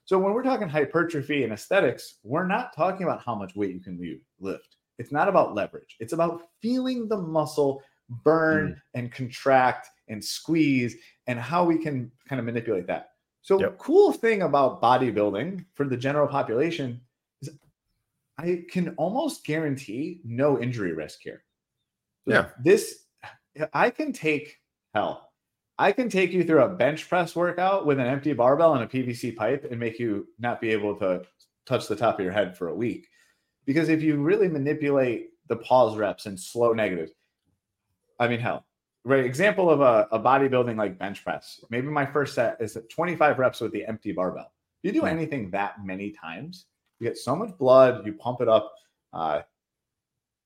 So 0.04 0.18
when 0.18 0.34
we're 0.34 0.42
talking 0.42 0.68
hypertrophy 0.68 1.44
and 1.44 1.52
aesthetics, 1.52 2.16
we're 2.24 2.46
not 2.46 2.74
talking 2.76 3.04
about 3.04 3.22
how 3.24 3.34
much 3.34 3.54
weight 3.54 3.72
you 3.72 3.80
can 3.80 3.98
li- 3.98 4.20
lift. 4.40 4.73
It's 4.98 5.12
not 5.12 5.28
about 5.28 5.54
leverage. 5.54 5.96
It's 6.00 6.12
about 6.12 6.42
feeling 6.62 7.08
the 7.08 7.16
muscle 7.16 7.82
burn 8.08 8.72
mm. 8.72 8.98
and 8.98 9.12
contract 9.12 9.88
and 10.08 10.22
squeeze 10.22 10.96
and 11.26 11.38
how 11.38 11.64
we 11.64 11.78
can 11.78 12.10
kind 12.28 12.38
of 12.38 12.44
manipulate 12.44 12.86
that. 12.86 13.10
So 13.42 13.60
Yep. 13.60 13.78
cool 13.78 14.12
thing 14.12 14.42
about 14.42 14.80
bodybuilding 14.80 15.66
for 15.74 15.86
the 15.86 15.96
general 15.96 16.26
population 16.26 17.00
is 17.42 17.50
I 18.38 18.64
can 18.70 18.94
almost 18.96 19.44
guarantee 19.44 20.20
no 20.24 20.60
injury 20.60 20.92
risk 20.92 21.20
here. 21.22 21.44
Yeah. 22.26 22.48
This 22.62 23.04
I 23.72 23.90
can 23.90 24.12
take 24.12 24.58
hell. 24.94 25.30
I 25.78 25.92
can 25.92 26.08
take 26.08 26.32
you 26.32 26.44
through 26.44 26.62
a 26.62 26.68
bench 26.68 27.08
press 27.08 27.34
workout 27.34 27.84
with 27.84 27.98
an 27.98 28.06
empty 28.06 28.32
barbell 28.32 28.74
and 28.74 28.84
a 28.84 28.86
PVC 28.86 29.34
pipe 29.34 29.66
and 29.70 29.78
make 29.78 29.98
you 29.98 30.28
not 30.38 30.60
be 30.60 30.70
able 30.70 30.96
to 30.96 31.24
touch 31.66 31.88
the 31.88 31.96
top 31.96 32.18
of 32.18 32.24
your 32.24 32.32
head 32.32 32.56
for 32.56 32.68
a 32.68 32.74
week. 32.74 33.08
Because 33.66 33.88
if 33.88 34.02
you 34.02 34.16
really 34.16 34.48
manipulate 34.48 35.30
the 35.48 35.56
pause 35.56 35.96
reps 35.96 36.26
and 36.26 36.38
slow 36.38 36.72
negatives, 36.72 37.12
I 38.18 38.28
mean, 38.28 38.40
hell, 38.40 38.66
right? 39.04 39.24
Example 39.24 39.70
of 39.70 39.80
a, 39.80 40.06
a 40.12 40.18
bodybuilding 40.20 40.76
like 40.76 40.98
bench 40.98 41.24
press. 41.24 41.64
Maybe 41.70 41.88
my 41.88 42.06
first 42.06 42.34
set 42.34 42.56
is 42.60 42.76
at 42.76 42.88
25 42.90 43.38
reps 43.38 43.60
with 43.60 43.72
the 43.72 43.84
empty 43.86 44.12
barbell. 44.12 44.52
You 44.82 44.92
do 44.92 45.00
Hmm. 45.00 45.06
anything 45.06 45.50
that 45.50 45.84
many 45.84 46.10
times, 46.12 46.66
you 47.00 47.08
get 47.08 47.16
so 47.16 47.34
much 47.34 47.56
blood, 47.58 48.06
you 48.06 48.12
pump 48.12 48.40
it 48.40 48.48
up. 48.48 48.72
Uh, 49.12 49.36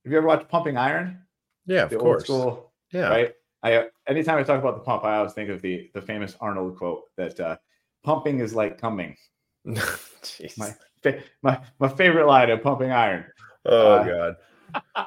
have 0.04 0.12
you 0.12 0.16
ever 0.16 0.26
watched 0.26 0.48
Pumping 0.48 0.76
Iron? 0.76 1.22
Yeah, 1.66 1.82
of 1.84 1.98
course. 1.98 2.24
school, 2.24 2.72
yeah. 2.92 3.08
right? 3.08 3.34
I 3.62 3.88
anytime 4.06 4.38
I 4.38 4.44
talk 4.44 4.60
about 4.60 4.76
the 4.76 4.84
pump, 4.84 5.04
I 5.04 5.16
always 5.16 5.32
think 5.32 5.50
of 5.50 5.60
the 5.60 5.90
the 5.92 6.00
famous 6.00 6.36
Arnold 6.40 6.76
quote 6.76 7.02
that 7.16 7.38
uh, 7.40 7.56
pumping 8.04 8.38
is 8.38 8.54
like 8.54 8.80
coming. 8.80 9.16
Jeez. 9.66 10.56
My 10.56 10.74
my 11.42 11.60
my 11.78 11.88
favorite 11.88 12.26
line 12.26 12.50
of 12.50 12.62
Pumping 12.62 12.90
Iron. 12.90 13.24
oh 13.66 13.92
uh, 13.92 14.34
god. 14.74 15.06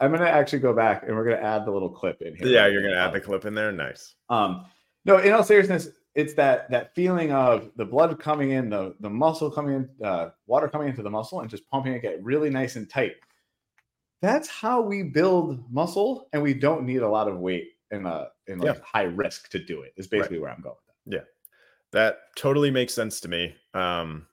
I'm 0.00 0.12
gonna 0.12 0.24
actually 0.26 0.58
go 0.58 0.72
back 0.74 1.04
and 1.04 1.16
we're 1.16 1.24
gonna 1.24 1.42
add 1.42 1.64
the 1.64 1.70
little 1.70 1.88
clip 1.88 2.20
in 2.20 2.36
here. 2.36 2.46
Yeah, 2.46 2.66
you're 2.66 2.82
gonna 2.82 2.96
add 2.96 3.12
the 3.12 3.20
clip 3.20 3.44
in 3.44 3.54
there. 3.54 3.72
Nice. 3.72 4.14
Um, 4.28 4.66
no, 5.04 5.18
in 5.18 5.32
all 5.32 5.44
seriousness, 5.44 5.88
it's 6.14 6.34
that 6.34 6.70
that 6.70 6.94
feeling 6.94 7.32
of 7.32 7.70
the 7.76 7.84
blood 7.84 8.18
coming 8.18 8.50
in, 8.50 8.68
the 8.68 8.94
the 9.00 9.10
muscle 9.10 9.50
coming 9.50 9.74
in, 9.74 10.06
uh, 10.06 10.30
water 10.46 10.68
coming 10.68 10.88
into 10.88 11.02
the 11.02 11.10
muscle, 11.10 11.40
and 11.40 11.48
just 11.48 11.68
pumping 11.68 11.92
it 11.94 12.02
get 12.02 12.22
really 12.22 12.50
nice 12.50 12.76
and 12.76 12.88
tight. 12.88 13.14
That's 14.22 14.48
how 14.48 14.80
we 14.80 15.02
build 15.02 15.70
muscle, 15.72 16.28
and 16.32 16.42
we 16.42 16.54
don't 16.54 16.84
need 16.84 17.02
a 17.02 17.08
lot 17.08 17.28
of 17.28 17.38
weight 17.38 17.68
and 17.90 18.06
uh 18.06 18.26
in 18.48 18.58
like 18.58 18.76
Yeah. 18.76 18.82
high 18.84 19.04
risk 19.04 19.48
to 19.50 19.58
do 19.58 19.82
it. 19.82 19.92
Is 19.96 20.06
basically 20.06 20.38
where 20.38 20.50
I'm 20.50 20.60
going 20.60 20.74
with 20.74 20.94
that. 21.06 21.16
Yeah. 21.16 21.24
That 21.92 22.18
totally 22.36 22.70
makes 22.70 22.92
sense 22.94 23.20
to 23.20 23.28
me. 23.28 23.54
Um, 23.72 24.26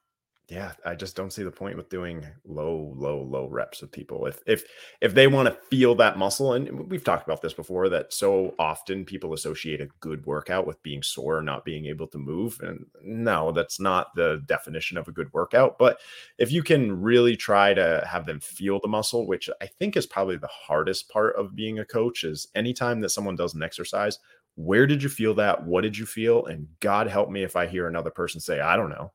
yeah, 0.49 0.73
I 0.85 0.93
just 0.95 1.15
don't 1.15 1.31
see 1.31 1.43
the 1.43 1.51
point 1.51 1.77
with 1.77 1.89
doing 1.89 2.25
low, 2.45 2.93
low, 2.97 3.21
low 3.21 3.47
reps 3.47 3.81
with 3.81 3.93
people. 3.93 4.25
If 4.25 4.41
if 4.45 4.65
if 4.99 5.13
they 5.13 5.27
want 5.27 5.47
to 5.47 5.57
feel 5.69 5.95
that 5.95 6.17
muscle, 6.17 6.53
and 6.53 6.89
we've 6.89 7.03
talked 7.03 7.25
about 7.25 7.41
this 7.41 7.53
before, 7.53 7.87
that 7.89 8.13
so 8.13 8.53
often 8.59 9.05
people 9.05 9.33
associate 9.33 9.79
a 9.79 9.87
good 10.01 10.25
workout 10.25 10.67
with 10.67 10.83
being 10.83 11.01
sore 11.01 11.37
or 11.37 11.41
not 11.41 11.63
being 11.63 11.85
able 11.85 12.07
to 12.07 12.17
move. 12.17 12.59
And 12.61 12.85
no, 13.01 13.53
that's 13.53 13.79
not 13.79 14.13
the 14.15 14.43
definition 14.45 14.97
of 14.97 15.07
a 15.07 15.13
good 15.13 15.31
workout. 15.31 15.79
But 15.79 15.99
if 16.37 16.51
you 16.51 16.61
can 16.61 17.01
really 17.01 17.37
try 17.37 17.73
to 17.73 18.05
have 18.09 18.25
them 18.25 18.41
feel 18.41 18.81
the 18.81 18.89
muscle, 18.89 19.25
which 19.25 19.49
I 19.61 19.67
think 19.67 19.95
is 19.95 20.05
probably 20.05 20.35
the 20.35 20.47
hardest 20.47 21.09
part 21.09 21.37
of 21.37 21.55
being 21.55 21.79
a 21.79 21.85
coach, 21.85 22.25
is 22.25 22.47
anytime 22.53 22.99
that 22.99 23.09
someone 23.09 23.37
does 23.37 23.53
an 23.53 23.63
exercise, 23.63 24.19
where 24.55 24.87
did 24.87 25.01
you 25.01 25.09
feel 25.09 25.33
that? 25.35 25.65
What 25.65 25.81
did 25.81 25.97
you 25.97 26.05
feel? 26.05 26.45
And 26.47 26.67
God 26.81 27.07
help 27.07 27.29
me 27.29 27.43
if 27.43 27.55
I 27.55 27.65
hear 27.65 27.87
another 27.87 28.11
person 28.11 28.41
say, 28.41 28.59
I 28.59 28.75
don't 28.75 28.89
know. 28.89 29.13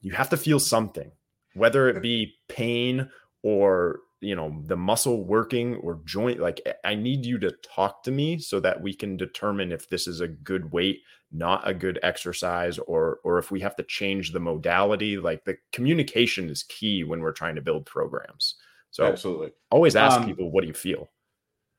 You 0.02 0.14
have 0.14 0.30
to 0.30 0.38
feel 0.38 0.62
something, 0.62 1.12
whether 1.56 1.90
it 1.90 2.02
be 2.02 2.36
pain 2.48 3.10
or 3.44 4.00
you 4.22 4.34
know 4.34 4.64
the 4.66 4.78
muscle 4.78 5.26
working 5.26 5.76
or 5.76 6.00
joint 6.06 6.40
like 6.40 6.62
i 6.86 6.96
need 6.96 7.26
you 7.26 7.38
to 7.38 7.52
talk 7.64 8.02
to 8.04 8.12
me 8.12 8.38
so 8.38 8.62
that 8.62 8.82
we 8.82 8.94
can 8.94 9.18
determine 9.18 9.74
if 9.74 9.90
this 9.90 10.08
is 10.08 10.22
a 10.22 10.28
good 10.28 10.72
weight 10.72 11.02
not 11.34 11.66
a 11.68 11.74
good 11.74 12.00
exercise 12.02 12.78
or 12.80 13.20
or 13.26 13.38
if 13.40 13.52
we 13.52 13.60
have 13.60 13.76
to 13.76 13.84
change 13.84 14.32
the 14.32 14.40
modality 14.40 15.18
like 15.18 15.44
the 15.44 15.58
communication 15.74 16.50
is 16.50 16.64
key 16.64 17.04
when 17.04 17.22
we're 17.22 17.32
trying 17.32 17.56
to 17.56 17.62
build 17.62 17.86
programs 17.86 18.56
so 18.92 19.06
Absolutely. 19.06 19.52
always 19.70 19.96
ask 19.96 20.20
Um, 20.20 20.26
people 20.26 20.50
what 20.50 20.62
do 20.62 20.68
you 20.68 20.74
feel 20.74 21.10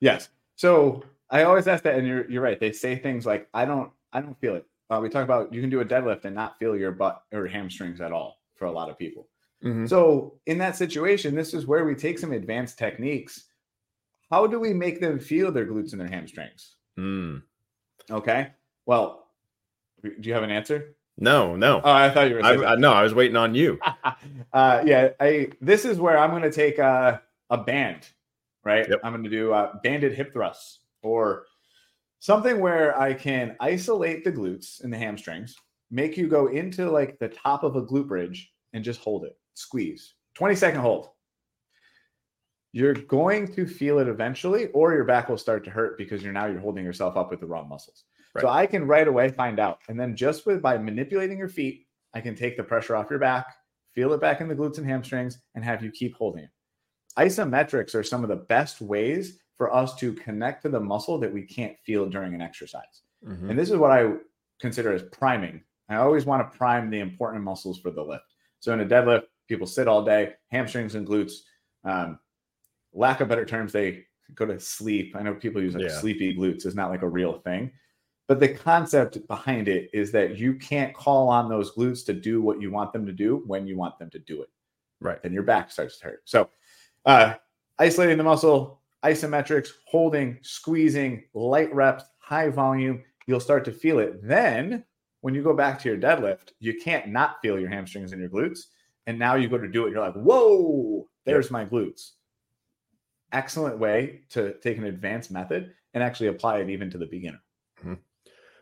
Yes. 0.01 0.31
So 0.57 1.03
I 1.29 1.45
always 1.45 1.69
ask 1.69 1.85
that, 1.85 1.97
and 1.97 2.07
you're 2.07 2.29
you're 2.31 2.43
right. 2.43 2.59
They 2.59 2.73
say 2.73 2.97
things 2.97 3.25
like, 3.25 3.49
"I 3.55 3.65
don't, 3.65 3.93
I 4.13 4.21
don't 4.21 4.39
feel 4.41 4.57
it." 4.57 4.67
Uh, 4.91 4.99
we 5.01 5.09
talk 5.09 5.25
about 5.25 5.53
you 5.53 5.61
can 5.61 5.71
do 5.71 5.81
a 5.81 5.85
deadlift 5.85 6.25
and 6.25 6.35
not 6.35 6.59
feel 6.59 6.77
your 6.77 6.91
butt 6.91 7.23
or 7.33 7.47
hamstrings 7.47 8.01
at 8.01 8.13
all 8.13 8.41
for 8.57 8.67
a 8.67 8.73
lot 8.73 8.91
of 8.91 8.99
people. 8.99 9.29
Mhm. 9.65 9.89
So 9.89 10.41
in 10.47 10.59
that 10.59 10.77
situation, 10.77 11.35
this 11.35 11.55
is 11.55 11.67
where 11.67 11.85
we 11.85 11.95
take 11.95 12.19
some 12.19 12.33
advanced 12.33 12.79
techniques. 12.79 13.45
How 14.31 14.47
do 14.47 14.59
we 14.59 14.73
make 14.73 15.01
them 15.01 15.19
feel 15.19 15.53
their 15.53 15.67
glutes 15.67 15.93
and 15.93 16.01
their 16.01 16.09
hamstrings? 16.09 16.77
Mm. 16.99 17.43
Okay. 18.11 18.53
Well, 18.87 19.29
do 20.03 20.15
you 20.21 20.35
have 20.35 20.43
an 20.43 20.51
answer? 20.51 20.97
no 21.19 21.55
no 21.55 21.81
Oh, 21.85 21.93
I 21.93 22.09
thought 22.11 22.29
you 22.29 22.37
were. 22.37 22.45
I, 22.45 22.73
I 22.73 22.77
no 22.77 22.93
i 22.93 23.03
was 23.03 23.13
waiting 23.15 23.37
on 23.37 23.55
you 23.55 23.79
uh, 24.53 24.83
yeah, 24.87 25.11
I 25.21 25.51
this 25.61 25.85
is 25.85 25.99
where 25.99 26.19
I'm 26.19 26.31
going 26.31 26.43
to 26.43 26.51
take 26.51 26.79
a, 26.79 27.23
a 27.51 27.59
band, 27.59 28.09
right? 28.65 28.89
Yep. 28.89 29.01
I'm 29.05 29.13
going 29.13 29.25
to 29.25 29.31
do 29.31 29.53
uh, 29.53 29.75
banded 29.83 30.15
hip 30.15 30.33
thrusts 30.33 30.81
or 31.03 31.45
something 32.21 32.61
where 32.61 32.99
I 32.99 33.15
can 33.15 33.57
isolate 33.61 34.25
the 34.25 34.33
glutes 34.33 34.85
and 34.85 34.93
the 34.93 34.99
hamstrings, 34.99 35.57
make 35.91 36.17
you 36.17 36.29
go 36.29 36.47
into 36.47 36.91
like 36.91 37.19
the 37.19 37.29
top 37.29 37.65
of 37.65 37.77
a 37.77 37.83
glute 37.83 38.07
bridge 38.07 38.53
and 38.73 38.85
just 38.85 39.01
hold 39.01 39.25
it, 39.25 39.37
squeeze, 39.55 40.15
20 40.35 40.55
second 40.55 40.81
hold. 40.81 41.09
You're 42.73 42.95
going 42.95 43.53
to 43.55 43.67
feel 43.67 43.99
it 43.99 44.07
eventually, 44.07 44.69
or 44.69 44.95
your 44.95 45.05
back 45.05 45.29
will 45.29 45.37
start 45.37 45.65
to 45.65 45.71
hurt 45.71 45.99
because 45.99 46.23
you're 46.23 46.33
now 46.33 46.47
you're 46.47 46.61
holding 46.61 46.85
yourself 46.85 47.17
up 47.17 47.31
with 47.31 47.41
the 47.41 47.47
wrong 47.47 47.69
muscles. 47.69 48.05
So 48.39 48.49
I 48.49 48.65
can 48.67 48.87
right 48.87 49.09
away 49.09 49.31
find 49.31 49.59
out, 49.59 49.81
and 49.89 49.99
then 49.99 50.15
just 50.15 50.47
with 50.47 50.63
by 50.63 50.79
manipulating 50.79 51.37
your 51.37 51.49
feet, 51.49 51.89
I 52.15 52.21
can 52.21 52.37
take 52.37 52.57
the 52.57 52.63
pressure 52.63 52.95
off 52.95 53.11
your 53.11 53.19
back, 53.19 53.47
feel 53.93 54.13
it 54.13 54.21
back 54.21 54.41
in 54.41 54.47
the 54.47 54.55
glutes 54.55 54.79
and 54.79 54.87
hamstrings, 54.87 55.41
and 55.57 55.65
have 55.65 55.83
you 55.83 55.91
keep 55.91 56.15
holding 56.15 56.45
it. 56.45 56.51
Isometrics 57.19 57.93
are 57.97 58.05
some 58.05 58.23
of 58.23 58.29
the 58.29 58.37
best 58.37 58.81
ways 58.81 59.41
for 59.61 59.75
us 59.75 59.95
to 59.95 60.15
connect 60.15 60.63
to 60.63 60.71
the 60.71 60.81
muscle 60.81 61.19
that 61.19 61.31
we 61.31 61.43
can't 61.43 61.79
feel 61.85 62.09
during 62.09 62.33
an 62.33 62.41
exercise. 62.41 63.03
Mhm. 63.23 63.51
And 63.51 63.59
this 63.59 63.69
is 63.69 63.77
what 63.77 63.91
I 63.91 64.15
consider 64.59 64.91
as 64.91 65.03
priming 65.03 65.63
I 65.91 65.97
always 65.97 66.25
want 66.25 66.41
to 66.51 66.57
prime 66.57 66.89
the 66.89 67.01
important 67.01 67.43
muscles 67.45 67.79
for 67.79 67.91
the 67.91 68.01
lift. 68.03 68.33
So 68.61 68.73
in 68.73 68.81
a 68.81 68.87
deadlift, 68.87 69.25
people 69.49 69.67
sit 69.67 69.87
all 69.89 70.03
day, 70.05 70.35
hamstrings 70.51 70.95
and 70.95 71.07
glutes. 71.07 71.33
Um, 71.85 72.21
lack 72.95 73.21
of 73.21 73.29
better 73.29 73.45
terms, 73.45 73.73
they 73.73 74.07
go 74.37 74.47
to 74.47 74.59
sleep. 74.61 75.15
I 75.17 75.23
know 75.23 75.35
people 75.35 75.61
use 75.61 75.75
like 75.75 75.83
Yeah. 75.83 75.99
sleepy 75.99 76.35
glutes 76.35 76.65
is 76.65 76.77
not 76.77 76.91
like 76.91 77.03
a 77.03 77.09
real 77.09 77.41
thing. 77.41 77.73
But 78.29 78.39
the 78.41 78.55
concept 78.55 79.27
behind 79.27 79.67
it 79.69 79.91
is 79.93 80.11
that 80.13 80.39
you 80.39 80.55
can't 80.55 80.95
call 80.95 81.29
on 81.29 81.51
those 81.51 81.75
glutes 81.75 82.07
to 82.07 82.15
do 82.15 82.41
what 82.41 82.63
you 82.63 82.71
want 82.71 82.93
them 82.95 83.05
to 83.05 83.13
do 83.13 83.43
when 83.47 83.67
you 83.67 83.77
want 83.77 83.99
them 83.99 84.09
to 84.11 84.21
do 84.21 84.41
it. 84.43 84.49
Right. 85.01 85.21
Then 85.23 85.35
your 85.35 85.43
back 85.43 85.71
starts 85.73 85.99
to 85.99 86.05
hurt. 86.07 86.23
So, 86.25 86.49
uh, 87.05 87.35
isolating 87.79 88.17
the 88.17 88.25
muscle, 88.25 88.80
isometrics, 89.05 89.69
holding, 89.87 90.39
squeezing, 90.43 91.25
light 91.35 91.75
reps, 91.75 92.05
high 92.19 92.49
volume, 92.49 93.03
you'll 93.27 93.41
start 93.41 93.65
to 93.65 93.73
feel 93.73 93.99
it. 93.99 94.23
Then, 94.23 94.85
when 95.21 95.35
you 95.35 95.43
go 95.43 95.55
back 95.55 95.79
to 95.81 95.89
your 95.89 95.99
deadlift, 95.99 96.53
you 96.59 96.75
can't 96.83 97.09
not 97.09 97.41
feel 97.43 97.59
your 97.59 97.71
hamstrings 97.71 98.13
and 98.13 98.21
your 98.21 98.31
glutes. 98.31 98.61
And 99.07 99.19
now 99.19 99.35
you 99.35 99.49
go 99.49 99.59
to 99.59 99.69
do 99.69 99.87
it, 99.87 99.91
you're 99.91 100.05
like, 100.05 100.15
whoa, 100.15 101.09
there's 101.25 101.51
my 101.51 101.65
glutes. 101.65 102.13
Excellent 103.33 103.79
way 103.79 104.21
to 104.31 104.55
take 104.61 104.79
an 104.79 104.85
advanced 104.85 105.31
method 105.31 105.73
and 105.95 106.03
actually 106.03 106.29
apply 106.29 106.59
it 106.59 106.71
even 106.71 106.91
to 106.91 106.99
the 106.99 107.07
beginner. 107.07 107.41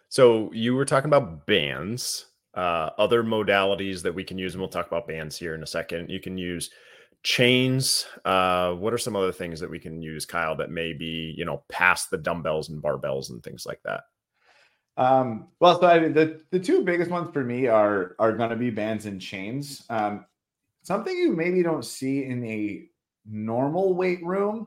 So 0.08 0.50
you 0.54 0.74
were 0.74 0.86
talking 0.86 1.08
about 1.08 1.46
bands, 1.46 2.26
uh, 2.54 2.90
other 2.98 3.22
modalities 3.22 4.02
that 4.02 4.14
we 4.14 4.24
can 4.24 4.38
use, 4.38 4.54
and 4.54 4.60
we'll 4.60 4.70
talk 4.70 4.86
about 4.86 5.06
bands 5.06 5.36
here 5.36 5.54
in 5.54 5.62
a 5.62 5.66
second. 5.66 6.08
You 6.08 6.20
can 6.20 6.38
use 6.38 6.70
chains. 7.22 8.06
Uh, 8.24 8.72
what 8.72 8.92
are 8.92 8.98
some 8.98 9.16
other 9.16 9.32
things 9.32 9.60
that 9.60 9.70
we 9.70 9.78
can 9.78 10.02
use, 10.02 10.24
Kyle, 10.24 10.56
that 10.56 10.70
may 10.70 10.92
be, 10.92 11.34
you 11.36 11.44
know, 11.44 11.62
past 11.68 12.10
the 12.10 12.18
dumbbells 12.18 12.68
and 12.68 12.82
barbells 12.82 13.30
and 13.30 13.42
things 13.42 13.66
like 13.66 13.80
that? 13.84 14.04
Um, 14.96 15.48
well, 15.60 15.80
so 15.80 15.86
I 15.86 16.08
the 16.08 16.42
the 16.50 16.58
two 16.58 16.82
biggest 16.82 17.10
ones 17.10 17.30
for 17.32 17.44
me 17.44 17.68
are 17.68 18.16
are 18.18 18.32
going 18.32 18.50
to 18.50 18.56
be 18.56 18.70
bands 18.70 19.06
and 19.06 19.20
chains. 19.20 19.84
Um, 19.88 20.26
something 20.82 21.16
you 21.16 21.32
maybe 21.32 21.62
don't 21.62 21.84
see 21.84 22.24
in 22.24 22.44
a 22.44 22.88
normal 23.24 23.94
weight 23.94 24.24
room, 24.24 24.66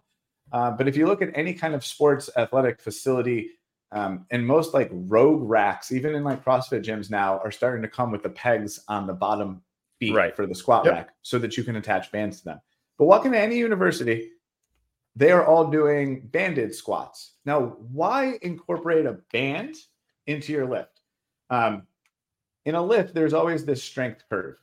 uh, 0.54 0.72
but 0.72 0.88
if 0.88 0.96
you 0.96 1.06
look 1.06 1.22
at 1.22 1.32
any 1.36 1.54
kind 1.54 1.76
of 1.76 1.86
sports 1.86 2.30
athletic 2.38 2.80
facility, 2.80 3.50
um, 3.92 4.26
and 4.32 4.48
most 4.48 4.74
like 4.74 4.90
rogue 4.94 5.42
racks, 5.44 5.92
even 5.92 6.16
in 6.16 6.24
like 6.24 6.46
CrossFit 6.46 6.84
gyms 6.84 7.10
now, 7.10 7.40
are 7.40 7.52
starting 7.52 7.82
to 7.82 7.90
come 7.90 8.10
with 8.10 8.24
the 8.24 8.30
pegs 8.30 8.80
on 8.88 9.08
the 9.08 9.14
bottom 9.14 9.62
Right. 10.10 10.36
for 10.36 10.48
the 10.48 10.56
squat 10.56 10.86
Yep. 10.86 10.94
rack, 10.94 11.10
so 11.22 11.38
that 11.38 11.56
you 11.58 11.64
can 11.64 11.76
attach 11.76 12.12
bands 12.12 12.40
to 12.40 12.46
them. 12.46 12.62
But 12.98 13.06
walk 13.06 13.26
into 13.26 13.40
any 13.40 13.58
university, 13.58 14.32
they 15.16 15.32
are 15.32 15.46
all 15.46 15.70
doing 15.70 16.28
banded 16.28 16.74
squats. 16.74 17.36
Now, 17.46 17.78
why 17.92 18.40
incorporate 18.42 19.06
a 19.06 19.20
band 19.32 19.76
into 20.26 20.54
your 20.54 20.66
lift? 20.66 21.02
Um, 21.50 21.86
in 22.66 22.76
a 22.76 22.82
lift, 22.82 23.14
there's 23.14 23.34
always 23.34 23.66
this 23.66 23.84
strength 23.84 24.24
curve. 24.30 24.58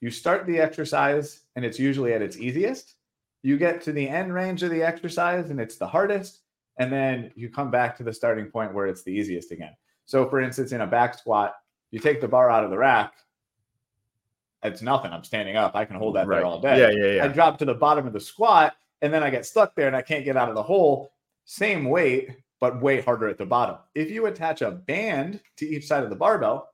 You 0.00 0.10
start 0.10 0.46
the 0.46 0.58
exercise 0.58 1.42
and 1.56 1.64
it's 1.64 1.78
usually 1.78 2.14
at 2.14 2.22
its 2.22 2.38
easiest. 2.38 2.96
You 3.42 3.58
get 3.58 3.82
to 3.82 3.92
the 3.92 4.08
end 4.08 4.32
range 4.32 4.62
of 4.62 4.70
the 4.70 4.82
exercise 4.82 5.50
and 5.50 5.60
it's 5.60 5.76
the 5.76 5.86
hardest. 5.86 6.40
And 6.78 6.90
then 6.90 7.30
you 7.34 7.50
come 7.50 7.70
back 7.70 7.96
to 7.98 8.02
the 8.02 8.12
starting 8.12 8.46
point 8.46 8.72
where 8.72 8.86
it's 8.86 9.02
the 9.02 9.12
easiest 9.12 9.50
again. 9.52 9.76
So, 10.06 10.28
for 10.28 10.40
instance, 10.40 10.72
in 10.72 10.80
a 10.80 10.86
back 10.86 11.18
squat, 11.18 11.54
you 11.90 11.98
take 11.98 12.20
the 12.20 12.28
bar 12.28 12.50
out 12.50 12.64
of 12.64 12.70
the 12.70 12.78
rack. 12.78 13.12
It's 14.62 14.82
nothing. 14.82 15.12
I'm 15.12 15.24
standing 15.24 15.56
up. 15.56 15.74
I 15.74 15.84
can 15.84 15.96
hold 15.96 16.16
that 16.16 16.26
Right. 16.26 16.36
there 16.38 16.46
all 16.46 16.60
day. 16.60 16.78
Yeah, 16.78 16.90
yeah, 16.90 17.12
yeah. 17.16 17.24
I 17.24 17.28
drop 17.28 17.58
to 17.58 17.64
the 17.64 17.74
bottom 17.74 18.06
of 18.06 18.12
the 18.12 18.20
squat 18.20 18.74
and 19.00 19.12
then 19.12 19.22
I 19.22 19.30
get 19.30 19.46
stuck 19.46 19.74
there 19.74 19.86
and 19.86 19.96
I 19.96 20.02
can't 20.02 20.24
get 20.24 20.36
out 20.36 20.48
of 20.48 20.54
the 20.54 20.62
hole. 20.62 21.12
Same 21.46 21.86
weight, 21.86 22.36
but 22.60 22.80
way 22.82 23.00
harder 23.00 23.28
at 23.28 23.38
the 23.38 23.46
bottom. 23.46 23.76
If 23.94 24.10
you 24.10 24.26
attach 24.26 24.60
a 24.60 24.70
band 24.70 25.40
to 25.56 25.66
each 25.66 25.86
side 25.86 26.04
of 26.04 26.10
the 26.10 26.16
barbell, 26.16 26.68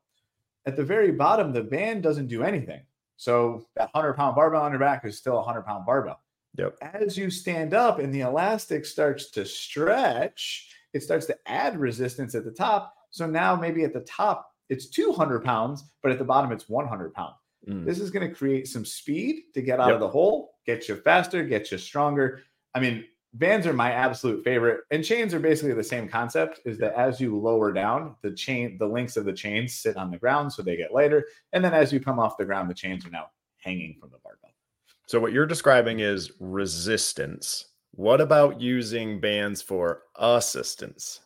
at 0.67 0.75
the 0.75 0.85
very 0.85 1.13
bottom, 1.13 1.53
the 1.53 1.63
band 1.63 2.03
doesn't 2.03 2.27
do 2.27 2.43
anything. 2.43 2.81
So 3.17 3.67
that 3.77 3.89
100 3.95 4.15
pound 4.15 4.35
barbell 4.35 4.63
on 4.63 4.73
your 4.73 4.81
back 4.81 5.05
is 5.05 5.17
still 5.17 5.35
a 5.35 5.43
100 5.43 5.63
pound 5.63 5.87
barbell. 5.87 6.21
Yep. 6.59 6.77
As 6.83 7.17
you 7.17 7.31
stand 7.31 7.73
up 7.73 7.99
and 8.01 8.13
the 8.13 8.23
elastic 8.23 8.85
starts 8.85 9.31
to 9.31 9.45
stretch, 9.45 10.69
it 10.93 11.03
starts 11.03 11.27
to 11.27 11.39
add 11.47 11.79
resistance 11.79 12.35
at 12.35 12.45
the 12.45 12.51
top. 12.51 12.95
So 13.11 13.27
now 13.27 13.55
maybe 13.55 13.85
at 13.85 13.93
the 13.93 14.01
top, 14.01 14.51
it's 14.69 14.89
200 14.89 15.45
pounds, 15.45 15.85
but 16.03 16.11
at 16.11 16.19
the 16.19 16.25
bottom, 16.25 16.51
it's 16.51 16.69
100 16.69 17.15
pounds. 17.15 17.37
Mm. 17.69 17.85
This 17.85 17.99
is 17.99 18.11
going 18.11 18.29
to 18.29 18.35
create 18.35 18.69
some 18.69 18.85
speed 18.85 19.45
to 19.55 19.63
get 19.63 19.81
out 19.81 19.87
Yep. 19.89 19.95
of 19.95 20.01
the 20.01 20.09
hole, 20.09 20.55
get 20.67 20.89
you 20.89 20.97
faster, 20.97 21.43
get 21.45 21.71
you 21.73 21.79
stronger. 21.79 22.43
I 22.75 22.81
mean, 22.81 23.05
bands 23.35 23.67
are 23.67 23.73
my 23.73 23.91
absolute 23.93 24.45
favorite, 24.45 24.83
and 24.91 25.05
chains 25.05 25.35
are 25.35 25.41
basically 25.41 25.75
the 25.75 25.83
same 25.85 26.09
concept. 26.09 26.61
Is 26.65 26.79
that 26.79 26.95
as 26.95 27.21
you 27.21 27.37
lower 27.39 27.73
down, 27.73 28.17
the 28.23 28.31
chain, 28.31 28.79
the 28.79 28.87
links 28.87 29.17
of 29.17 29.25
the 29.25 29.33
chains 29.33 29.75
sit 29.75 29.97
on 29.97 30.11
the 30.11 30.17
ground, 30.19 30.53
so 30.53 30.63
they 30.63 30.77
get 30.77 30.93
lighter, 30.95 31.27
and 31.53 31.65
then 31.65 31.75
as 31.75 31.93
you 31.93 32.01
come 32.01 32.19
off 32.19 32.37
the 32.39 32.45
ground, 32.45 32.71
the 32.71 32.75
chains 32.75 33.05
are 33.05 33.11
now 33.11 33.31
hanging 33.59 33.97
from 34.01 34.11
the 34.11 34.19
barbell. 34.23 34.51
So 35.07 35.19
what 35.21 35.33
you're 35.33 35.47
describing 35.47 36.01
is 36.01 36.33
resistance. 36.41 37.67
What 37.93 38.21
about 38.21 38.61
using 38.61 39.21
bands 39.21 39.63
for 39.63 40.03
assistance? 40.17 41.21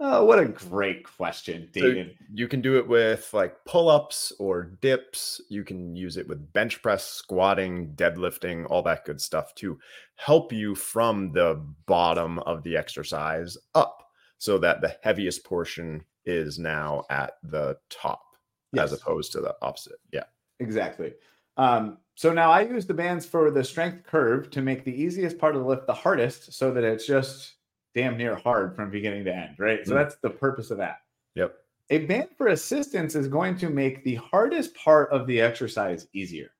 Oh, 0.00 0.24
what 0.24 0.38
a 0.38 0.44
great 0.44 1.04
question, 1.04 1.68
So 1.74 1.80
David. 1.80 2.16
you 2.32 2.46
can 2.46 2.60
do 2.60 2.78
it 2.78 2.86
with 2.86 3.34
like 3.34 3.64
pull-ups 3.64 4.32
or 4.38 4.62
dips. 4.80 5.40
You 5.48 5.64
can 5.64 5.96
use 5.96 6.16
it 6.16 6.28
with 6.28 6.52
bench 6.52 6.80
press, 6.82 7.04
squatting, 7.04 7.94
deadlifting, 7.96 8.64
all 8.70 8.82
that 8.82 9.04
good 9.04 9.20
stuff 9.20 9.54
to 9.56 9.78
help 10.14 10.52
you 10.52 10.76
from 10.76 11.32
the 11.32 11.60
bottom 11.86 12.38
of 12.40 12.62
the 12.62 12.76
exercise 12.76 13.56
up 13.74 14.04
so 14.38 14.56
that 14.58 14.80
the 14.80 14.96
heaviest 15.02 15.42
portion 15.42 16.04
is 16.24 16.60
now 16.60 17.04
at 17.10 17.32
the 17.42 17.76
top 17.90 18.22
as 18.76 18.92
opposed 18.92 19.32
to 19.32 19.40
the 19.40 19.56
opposite. 19.62 19.98
Yeah. 20.12 20.24
Exactly. 20.60 21.14
Um, 21.56 21.98
so 22.14 22.32
now 22.32 22.52
I 22.52 22.60
use 22.60 22.86
the 22.86 22.94
bands 22.94 23.26
for 23.26 23.50
the 23.50 23.64
strength 23.64 24.04
curve 24.04 24.50
to 24.50 24.62
make 24.62 24.84
the 24.84 24.94
easiest 24.94 25.38
part 25.38 25.56
of 25.56 25.62
the 25.62 25.68
lift 25.68 25.88
the 25.88 25.94
hardest 25.94 26.52
so 26.52 26.70
that 26.72 26.84
it's 26.84 27.06
just 27.06 27.54
damn 27.94 28.16
near 28.16 28.36
hard 28.36 28.74
from 28.76 28.90
beginning 28.90 29.24
to 29.24 29.34
end, 29.34 29.56
right? 29.58 29.84
So 29.86 29.92
Mm. 29.92 29.96
that's 29.96 30.16
the 30.16 30.30
purpose 30.30 30.70
of 30.70 30.78
that. 30.78 30.98
Yep. 31.34 31.56
A 31.90 31.98
band 32.06 32.28
for 32.36 32.48
assistance 32.48 33.14
is 33.14 33.28
going 33.28 33.56
to 33.58 33.70
make 33.70 34.04
the 34.04 34.16
hardest 34.16 34.74
part 34.74 35.10
of 35.10 35.26
the 35.26 35.40
exercise 35.40 36.06
easier. 36.12 36.50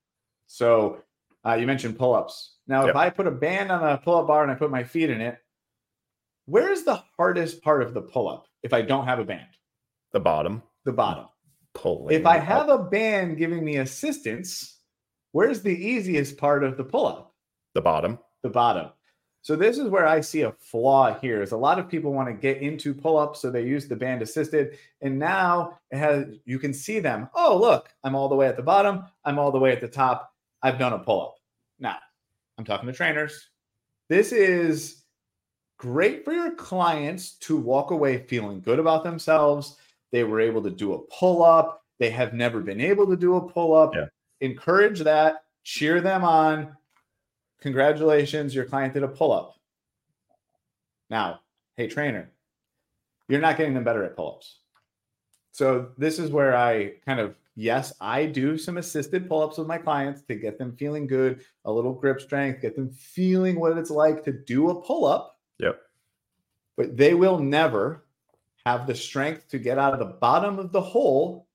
So 0.46 1.02
uh, 1.46 1.54
you 1.54 1.66
mentioned 1.66 1.98
pull 1.98 2.14
ups. 2.14 2.56
Now, 2.66 2.80
Yep. 2.82 2.90
if 2.90 2.96
I 2.96 3.10
put 3.10 3.26
a 3.26 3.30
band 3.30 3.70
on 3.70 3.82
a 3.86 3.98
pull 3.98 4.16
up 4.16 4.26
bar 4.26 4.42
and 4.42 4.50
I 4.50 4.54
put 4.54 4.70
my 4.70 4.82
feet 4.84 5.10
in 5.10 5.20
it, 5.20 5.38
where's 6.46 6.82
the 6.84 7.02
hardest 7.16 7.62
part 7.62 7.82
of 7.82 7.94
the 7.94 8.02
pull 8.02 8.28
up 8.28 8.46
if 8.62 8.72
I 8.72 8.82
don't 8.82 9.04
have 9.04 9.18
a 9.18 9.24
band? 9.24 9.46
The 10.12 10.20
bottom 10.20 10.62
The 10.84 10.92
bottom. 10.92 11.26
pulling. 11.74 12.14
If 12.18 12.26
I 12.26 12.38
up. 12.38 12.44
have 12.44 12.68
a 12.70 12.78
band 12.78 13.36
giving 13.36 13.64
me 13.64 13.76
assistance, 13.76 14.80
where's 15.32 15.62
the 15.62 15.76
easiest 15.76 16.38
part 16.38 16.64
of 16.64 16.76
the 16.76 16.84
pull 16.84 17.06
up? 17.06 17.34
the 17.74 17.82
bottom. 17.82 18.18
The 18.42 18.48
bottom. 18.48 18.90
So 19.42 19.57
this 19.57 19.79
is 19.79 19.88
where 19.88 20.07
I 20.07 20.20
see 20.20 20.42
a 20.42 20.53
flaw 20.53 21.18
here 21.18 21.42
is 21.42 21.53
a 21.53 21.57
lot 21.57 21.79
of 21.79 21.88
people 21.88 22.12
want 22.12 22.29
to 22.29 22.35
get 22.35 22.61
into 22.61 22.92
pull-ups 22.92 23.40
so 23.40 23.51
they 23.51 23.62
use 23.64 23.88
the 23.88 23.96
band 23.96 24.20
assisted 24.20 24.79
and 25.01 25.18
now 25.18 25.79
it 25.90 25.98
has 25.98 26.27
you 26.44 26.59
can 26.59 26.74
see 26.74 26.98
them. 26.98 27.29
Oh, 27.35 27.57
look, 27.57 27.88
I'm 28.05 28.14
all 28.14 28.29
the 28.29 28.35
way 28.35 28.46
at 28.46 28.57
the 28.57 28.62
bottom, 28.62 29.05
I'm 29.24 29.38
all 29.38 29.53
the 29.53 29.59
way 29.59 29.72
at 29.72 29.81
the 29.81 29.88
top. 29.88 30.33
I've 30.62 30.79
done 30.79 30.92
a 30.92 30.98
pull-up. 30.98 31.37
Now, 31.79 31.96
I'm 32.59 32.64
talking 32.64 32.88
to 32.88 32.92
trainers. 32.92 33.48
This 34.09 34.33
is 34.33 35.05
great 35.79 36.24
for 36.24 36.33
your 36.33 36.55
clients 36.57 37.35
to 37.38 37.57
walk 37.57 37.92
away 37.92 38.18
feeling 38.18 38.61
good 38.61 38.81
about 38.81 39.05
themselves. 39.05 39.77
They 40.11 40.24
were 40.24 40.40
able 40.40 40.62
to 40.62 40.70
do 40.70 40.94
a 40.94 40.98
pull-up. 41.07 41.83
They 42.01 42.11
have 42.11 42.35
never 42.35 42.61
been 42.61 42.81
able 42.81 43.07
to 43.07 43.16
do 43.16 43.37
a 43.37 43.48
pull-up. 43.48 43.94
Yeah. 43.94 44.07
Encourage 44.40 45.01
that, 45.01 45.44
cheer 45.64 46.01
them 46.01 46.24
on. 46.24 46.77
Congratulations, 47.60 48.54
your 48.54 48.64
client 48.64 48.94
did 48.94 49.02
a 49.02 49.08
pull 49.08 49.32
up. 49.32 49.56
Now, 51.10 51.40
hey, 51.76 51.88
trainer, 51.88 52.30
you're 53.28 53.40
not 53.40 53.56
getting 53.56 53.74
them 53.74 53.84
better 53.84 54.04
at 54.04 54.14
pull 54.14 54.36
ups. 54.36 54.60
So, 55.50 55.90
this 55.98 56.18
is 56.18 56.30
where 56.30 56.56
I 56.56 56.92
kind 57.04 57.18
of, 57.18 57.34
yes, 57.56 57.92
I 58.00 58.26
do 58.26 58.56
some 58.56 58.76
assisted 58.76 59.28
pull 59.28 59.42
ups 59.42 59.58
with 59.58 59.66
my 59.66 59.78
clients 59.78 60.22
to 60.22 60.36
get 60.36 60.58
them 60.58 60.76
feeling 60.76 61.06
good, 61.06 61.40
a 61.64 61.72
little 61.72 61.92
grip 61.92 62.20
strength, 62.20 62.62
get 62.62 62.76
them 62.76 62.90
feeling 62.90 63.58
what 63.58 63.76
it's 63.76 63.90
like 63.90 64.22
to 64.24 64.32
do 64.32 64.70
a 64.70 64.80
pull 64.80 65.04
up. 65.04 65.40
Yep. 65.58 65.80
But 66.76 66.96
they 66.96 67.14
will 67.14 67.40
never 67.40 68.04
have 68.64 68.86
the 68.86 68.94
strength 68.94 69.48
to 69.48 69.58
get 69.58 69.78
out 69.78 69.94
of 69.94 69.98
the 69.98 70.16
bottom 70.20 70.60
of 70.60 70.70
the 70.70 70.80
hole 70.80 71.47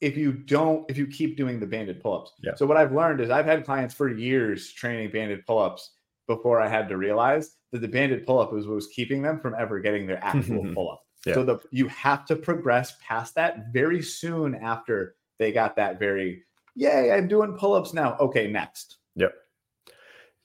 if 0.00 0.16
you 0.16 0.32
don't 0.32 0.90
if 0.90 0.96
you 0.96 1.06
keep 1.06 1.36
doing 1.36 1.60
the 1.60 1.66
banded 1.66 2.02
pull-ups. 2.02 2.32
Yeah. 2.42 2.54
So 2.56 2.66
what 2.66 2.76
I've 2.76 2.92
learned 2.92 3.20
is 3.20 3.30
I've 3.30 3.46
had 3.46 3.64
clients 3.64 3.94
for 3.94 4.08
years 4.08 4.72
training 4.72 5.10
banded 5.10 5.44
pull-ups 5.46 5.92
before 6.26 6.60
I 6.60 6.68
had 6.68 6.88
to 6.88 6.96
realize 6.96 7.56
that 7.72 7.80
the 7.80 7.88
banded 7.88 8.26
pull-up 8.26 8.52
was 8.52 8.66
what 8.66 8.76
was 8.76 8.88
keeping 8.88 9.22
them 9.22 9.40
from 9.40 9.54
ever 9.58 9.80
getting 9.80 10.06
their 10.06 10.22
actual 10.22 10.64
pull-up. 10.74 11.02
Yeah. 11.26 11.34
So 11.34 11.44
the 11.44 11.58
you 11.70 11.88
have 11.88 12.24
to 12.26 12.36
progress 12.36 12.94
past 13.06 13.34
that 13.34 13.72
very 13.72 14.02
soon 14.02 14.54
after 14.54 15.16
they 15.38 15.52
got 15.52 15.76
that 15.76 15.98
very 15.98 16.44
yay, 16.74 17.12
I'm 17.12 17.28
doing 17.28 17.54
pull-ups 17.54 17.92
now. 17.92 18.16
Okay, 18.18 18.50
next. 18.50 18.98
Yep. 19.16 19.34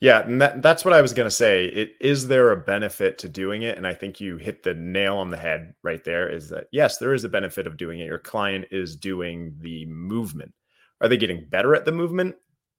Yeah, 0.02 0.22
and 0.22 0.42
that, 0.42 0.62
that's 0.62 0.84
what 0.84 0.94
I 0.94 1.02
was 1.02 1.14
going 1.14 1.28
to 1.28 1.32
say. 1.32 1.66
It, 1.66 1.94
is 2.02 2.28
there 2.28 2.52
a 2.52 2.58
benefit 2.58 3.18
to 3.20 3.30
doing 3.30 3.62
it? 3.62 3.78
And 3.78 3.88
I 3.88 3.94
think 3.94 4.20
you 4.20 4.38
hit 4.38 4.62
the 4.62 4.74
nail 4.74 5.18
on 5.18 5.30
the 5.30 5.38
head 5.38 5.74
right 5.84 6.04
there 6.04 6.28
is 6.30 6.50
that 6.50 6.68
yes, 6.72 6.98
there 6.98 7.14
is 7.14 7.24
a 7.24 7.30
benefit 7.30 7.66
of 7.66 7.78
doing 7.78 8.00
it. 8.00 8.06
Your 8.06 8.20
client 8.20 8.66
is 8.72 8.96
doing 8.96 9.56
the 9.62 9.86
movement. 9.86 10.54
Are 11.02 11.08
they 11.08 11.18
getting 11.18 11.48
better 11.50 11.76
at 11.76 11.86
the 11.86 11.92
movement? 11.92 12.36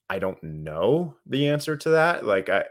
I 0.09 0.19
don't 0.19 0.43
know 0.43 1.17
the 1.27 1.49
answer 1.49 1.77
to 1.77 1.91
that. 1.91 2.25
Like 2.25 2.49
I 2.49 2.65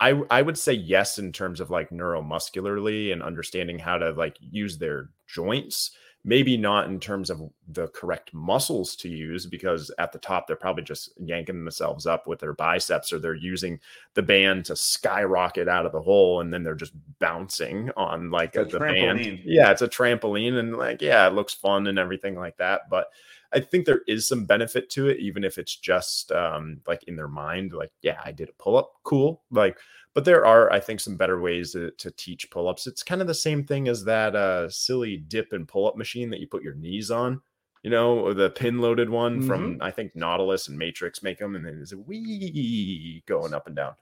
I 0.00 0.20
I 0.30 0.42
would 0.42 0.58
say 0.58 0.72
yes 0.72 1.18
in 1.18 1.32
terms 1.32 1.60
of 1.60 1.70
like 1.70 1.90
neuromuscularly 1.90 3.12
and 3.12 3.22
understanding 3.22 3.78
how 3.78 3.98
to 3.98 4.10
like 4.10 4.36
use 4.40 4.78
their 4.78 5.10
joints 5.26 5.92
maybe 6.26 6.56
not 6.56 6.88
in 6.88 6.98
terms 6.98 7.30
of 7.30 7.40
the 7.68 7.86
correct 7.88 8.34
muscles 8.34 8.96
to 8.96 9.08
use 9.08 9.46
because 9.46 9.92
at 9.98 10.10
the 10.10 10.18
top 10.18 10.46
they're 10.46 10.56
probably 10.56 10.82
just 10.82 11.10
yanking 11.18 11.64
themselves 11.64 12.04
up 12.04 12.26
with 12.26 12.40
their 12.40 12.52
biceps 12.52 13.12
or 13.12 13.20
they're 13.20 13.34
using 13.34 13.78
the 14.14 14.22
band 14.22 14.64
to 14.64 14.74
skyrocket 14.74 15.68
out 15.68 15.86
of 15.86 15.92
the 15.92 16.02
hole 16.02 16.40
and 16.40 16.52
then 16.52 16.64
they're 16.64 16.74
just 16.74 16.94
bouncing 17.20 17.90
on 17.96 18.28
like 18.30 18.52
the 18.52 18.64
trampoline. 18.64 19.24
band 19.24 19.40
yeah 19.44 19.70
it's 19.70 19.82
a 19.82 19.88
trampoline 19.88 20.58
and 20.58 20.76
like 20.76 21.00
yeah 21.00 21.28
it 21.28 21.32
looks 21.32 21.54
fun 21.54 21.86
and 21.86 21.98
everything 21.98 22.34
like 22.34 22.56
that 22.56 22.90
but 22.90 23.06
i 23.52 23.60
think 23.60 23.86
there 23.86 24.02
is 24.08 24.26
some 24.26 24.44
benefit 24.44 24.90
to 24.90 25.06
it 25.06 25.20
even 25.20 25.44
if 25.44 25.58
it's 25.58 25.76
just 25.76 26.32
um 26.32 26.80
like 26.88 27.04
in 27.04 27.14
their 27.14 27.28
mind 27.28 27.72
like 27.72 27.92
yeah 28.02 28.20
i 28.24 28.32
did 28.32 28.48
a 28.48 28.62
pull-up 28.62 28.92
cool 29.04 29.42
like 29.52 29.78
but 30.16 30.24
there 30.24 30.46
are 30.46 30.72
i 30.72 30.80
think 30.80 30.98
some 30.98 31.14
better 31.14 31.40
ways 31.40 31.72
to, 31.72 31.90
to 31.92 32.10
teach 32.10 32.50
pull-ups. 32.50 32.86
It's 32.86 33.02
kind 33.02 33.20
of 33.20 33.26
the 33.26 33.34
same 33.34 33.62
thing 33.62 33.86
as 33.86 34.02
that 34.04 34.34
uh, 34.34 34.68
silly 34.70 35.18
dip 35.18 35.52
and 35.52 35.68
pull-up 35.68 35.96
machine 35.96 36.30
that 36.30 36.40
you 36.40 36.48
put 36.48 36.62
your 36.62 36.74
knees 36.74 37.10
on 37.10 37.42
you 37.82 37.90
know 37.90 38.32
the 38.32 38.48
pin 38.50 38.78
loaded 38.78 39.10
one 39.10 39.38
mm-hmm. 39.38 39.46
from 39.46 39.78
i 39.82 39.90
think 39.90 40.16
nautilus 40.16 40.68
and 40.68 40.78
matrix 40.78 41.22
make 41.22 41.38
them 41.38 41.54
and 41.54 41.64
then 41.64 41.76
there's 41.76 41.92
a 41.92 41.98
wee 41.98 43.22
going 43.26 43.52
up 43.52 43.66
and 43.66 43.76
down. 43.76 43.92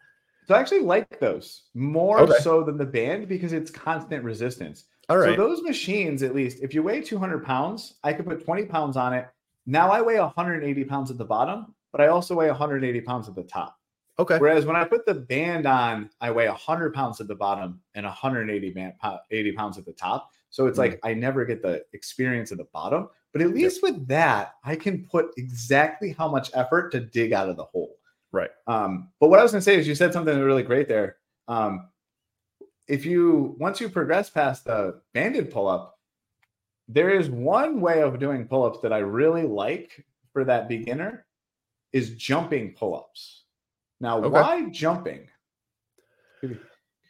So 0.47 0.55
i 0.55 0.61
actually 0.61 0.81
like 0.83 1.19
those 1.19 1.65
more 1.75 2.21
okay. 2.21 2.39
so 2.41 2.63
than 2.63 2.79
the 2.79 2.87
band 2.87 3.29
because 3.29 3.53
it's 3.53 3.71
constant 3.71 4.23
resistance. 4.23 4.85
All 5.09 5.19
right. 5.19 5.37
so 5.37 5.49
those 5.49 5.63
machines 5.63 6.23
at 6.23 6.35
least 6.35 6.63
if 6.63 6.73
you 6.73 6.83
weigh 6.85 7.03
200 7.03 7.45
pounds 7.45 7.95
i 8.05 8.13
could 8.13 8.25
put 8.25 8.45
20 8.45 8.67
pounds 8.67 8.97
on 8.97 9.13
it. 9.15 9.27
Now 9.67 9.91
i 9.91 10.01
weigh 10.01 10.21
180 10.21 10.85
pounds 10.85 11.11
at 11.11 11.19
the 11.19 11.25
bottom 11.25 11.75
but 11.91 12.01
i 12.01 12.07
also 12.07 12.37
weigh 12.37 12.47
180 12.47 13.01
pounds 13.01 13.29
at 13.29 13.35
the 13.35 13.43
top 13.43 13.77
Okay. 14.19 14.39
Whereas 14.39 14.65
when 14.65 14.77
I 14.77 14.85
put 14.85 15.07
the 15.07 15.15
band 15.15 15.67
on, 15.67 16.11
I 16.21 16.31
weigh 16.31 16.49
100 16.49 16.95
pounds 16.95 17.21
at 17.21 17.27
the 17.27 17.35
bottom 17.35 17.81
and 17.95 18.05
180 18.07 18.71
band, 18.71 18.93
80 19.31 19.53
pounds 19.53 19.79
at 19.79 19.85
the 19.85 19.93
top. 19.93 20.31
So 20.51 20.67
it's 20.67 20.79
mm 20.79 20.83
like 20.83 21.01
I 21.03 21.15
never 21.15 21.45
get 21.45 21.63
the 21.63 21.85
experience 21.93 22.53
at 22.53 22.59
the 22.59 22.69
bottom. 22.73 23.09
But 23.33 23.43
at 23.43 23.53
least 23.53 23.81
yep. 23.83 23.95
with 23.95 24.07
that, 24.07 24.55
I 24.65 24.77
can 24.77 25.05
put 25.05 25.31
exactly 25.37 26.13
how 26.17 26.29
much 26.29 26.53
effort 26.55 26.93
to 26.93 27.01
dig 27.01 27.33
out 27.33 27.49
of 27.49 27.57
the 27.57 27.65
hole. 27.65 27.97
Right. 28.31 28.51
Um, 28.69 29.09
but 29.19 29.31
what 29.31 29.41
I 29.41 29.43
was 29.43 29.51
going 29.51 29.61
to 29.61 29.65
say 29.65 29.77
is 29.77 29.89
you 29.89 29.97
said 29.97 30.13
something 30.13 30.39
really 30.39 30.63
great 30.63 30.87
there. 30.87 31.17
Um, 31.49 31.89
if 32.87 33.05
you 33.05 33.57
once 33.59 33.81
you 33.81 33.89
progress 33.89 34.31
past 34.31 34.67
the 34.67 35.01
banded 35.13 35.51
pull 35.51 35.67
up, 35.67 35.99
there 36.87 37.11
is 37.11 37.29
one 37.31 37.81
way 37.81 38.03
of 38.03 38.19
doing 38.19 38.47
pull 38.47 38.65
ups 38.65 38.81
that 38.83 38.93
I 38.93 38.99
really 38.99 39.45
like 39.45 40.05
for 40.33 40.45
that 40.45 40.69
beginner 40.69 41.27
is 41.93 42.11
jumping 42.17 42.75
pull 42.75 42.95
ups. 42.95 43.44
Now, 44.05 44.19
okay. 44.19 44.29
why 44.29 44.69
jumping? 44.69 45.27
Can 46.43 46.51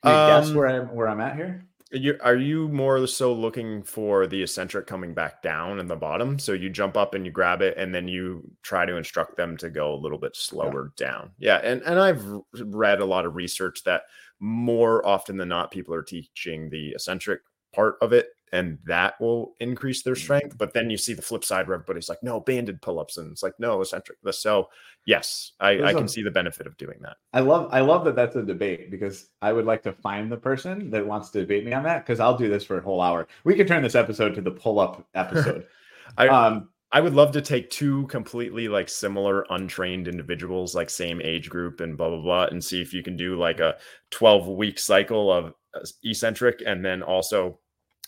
you 0.05 0.11
um, 0.11 0.29
guess 0.31 0.53
where 0.53 0.69
I'm 0.69 0.95
where 0.95 1.09
I'm 1.09 1.21
at 1.21 1.35
here? 1.35 1.67
You, 1.91 2.17
are 2.23 2.37
you 2.37 2.69
more 2.69 3.05
so 3.09 3.33
looking 3.33 3.83
for 3.83 4.29
the 4.29 4.41
eccentric 4.41 4.87
coming 4.87 5.13
back 5.13 5.43
down 5.43 5.81
in 5.81 5.89
the 5.89 5.97
bottom? 5.97 6.39
So 6.39 6.53
you 6.53 6.71
jump 6.71 6.97
up 6.97 7.15
and 7.15 7.27
you 7.27 7.33
grab 7.33 7.63
it, 7.63 7.77
and 7.77 7.93
then 7.93 8.07
you 8.07 8.49
try 8.63 8.87
to 8.87 8.97
instruct 8.97 9.37
them 9.37 9.57
to 9.57 9.71
go 9.71 9.93
a 9.93 9.97
little 9.99 10.19
bit 10.19 10.37
slower 10.37 10.93
yeah. 10.97 11.07
down. 11.07 11.31
Yeah, 11.41 11.57
and 11.65 11.83
and 11.83 11.99
I've 11.99 12.25
read 12.53 13.01
a 13.01 13.05
lot 13.05 13.27
of 13.27 13.35
research 13.35 13.83
that 13.87 14.03
more 14.39 15.05
often 15.05 15.37
than 15.37 15.49
not, 15.49 15.73
people 15.73 15.95
are 15.95 16.03
teaching 16.03 16.71
the 16.71 16.91
eccentric 16.91 17.41
part 17.75 17.97
of 18.03 18.13
it 18.13 18.29
and 18.55 18.79
that 18.87 19.21
will 19.21 19.55
increase 19.59 20.03
their 20.03 20.15
strength. 20.15 20.51
Mm-hmm. 20.51 20.59
But 20.59 20.73
then 20.73 20.89
you 20.89 20.97
see 20.97 21.13
the 21.13 21.23
flip 21.23 21.45
side 21.45 21.67
where 21.67 21.75
everybody's 21.75 22.09
like, 22.09 22.23
no, 22.23 22.41
banded 22.41 22.81
pull-ups, 22.81 23.19
and 23.19 23.33
it's 23.33 23.43
like, 23.43 23.55
no, 23.59 23.81
eccentric. 23.81 24.19
So 24.31 24.69
yes, 25.05 25.53
I, 25.59 25.83
I 25.83 25.93
can 25.93 26.05
a, 26.05 26.09
see 26.09 26.23
the 26.23 26.31
benefit 26.31 26.69
of 26.69 26.77
doing 26.77 26.99
that. 27.03 27.17
I 27.33 27.41
love 27.41 27.69
I 27.73 27.81
love 27.81 28.05
that 28.05 28.15
that's 28.15 28.37
a 28.37 28.43
debate 28.43 28.93
because 28.93 29.29
I 29.43 29.53
would 29.53 29.67
like 29.67 29.83
to 29.83 29.93
find 29.93 30.31
the 30.31 30.37
person 30.37 30.91
that 30.91 31.05
wants 31.05 31.31
to 31.31 31.41
debate 31.41 31.67
me 31.67 31.73
on 31.73 31.83
that 31.83 32.07
because 32.07 32.21
I'll 32.21 32.39
do 32.39 32.49
this 32.49 32.65
for 32.65 32.79
a 32.79 32.83
whole 32.83 33.01
hour. 33.01 33.27
We 33.43 33.57
could 33.57 33.69
turn 33.69 33.83
this 33.83 33.97
episode 33.97 34.35
to 34.37 34.41
the 34.41 34.53
pull-up 34.53 35.05
episode. 35.15 35.67
I 36.17 36.29
um 36.29 36.69
I 36.93 37.01
would 37.01 37.15
love 37.15 37.33
to 37.33 37.43
take 37.43 37.71
two 37.71 38.07
completely 38.07 38.69
like 38.69 38.89
similar 38.89 39.45
untrained 39.51 40.07
individuals, 40.07 40.77
like 40.77 40.89
same 40.89 41.21
age 41.21 41.51
group 41.51 41.81
and 41.81 41.97
blah 41.97 42.09
blah 42.09 42.23
blah, 42.23 42.45
and 42.45 42.63
see 42.63 42.81
if 42.81 42.95
you 42.95 43.03
can 43.03 43.17
do 43.17 43.37
like 43.37 43.59
a 43.59 43.77
12 44.13 44.47
week 44.47 44.79
cycle 44.79 45.33
of 45.33 45.55
uh, 45.75 45.81
eccentric 46.05 46.63
and 46.65 46.85
then 46.85 47.03
also 47.03 47.59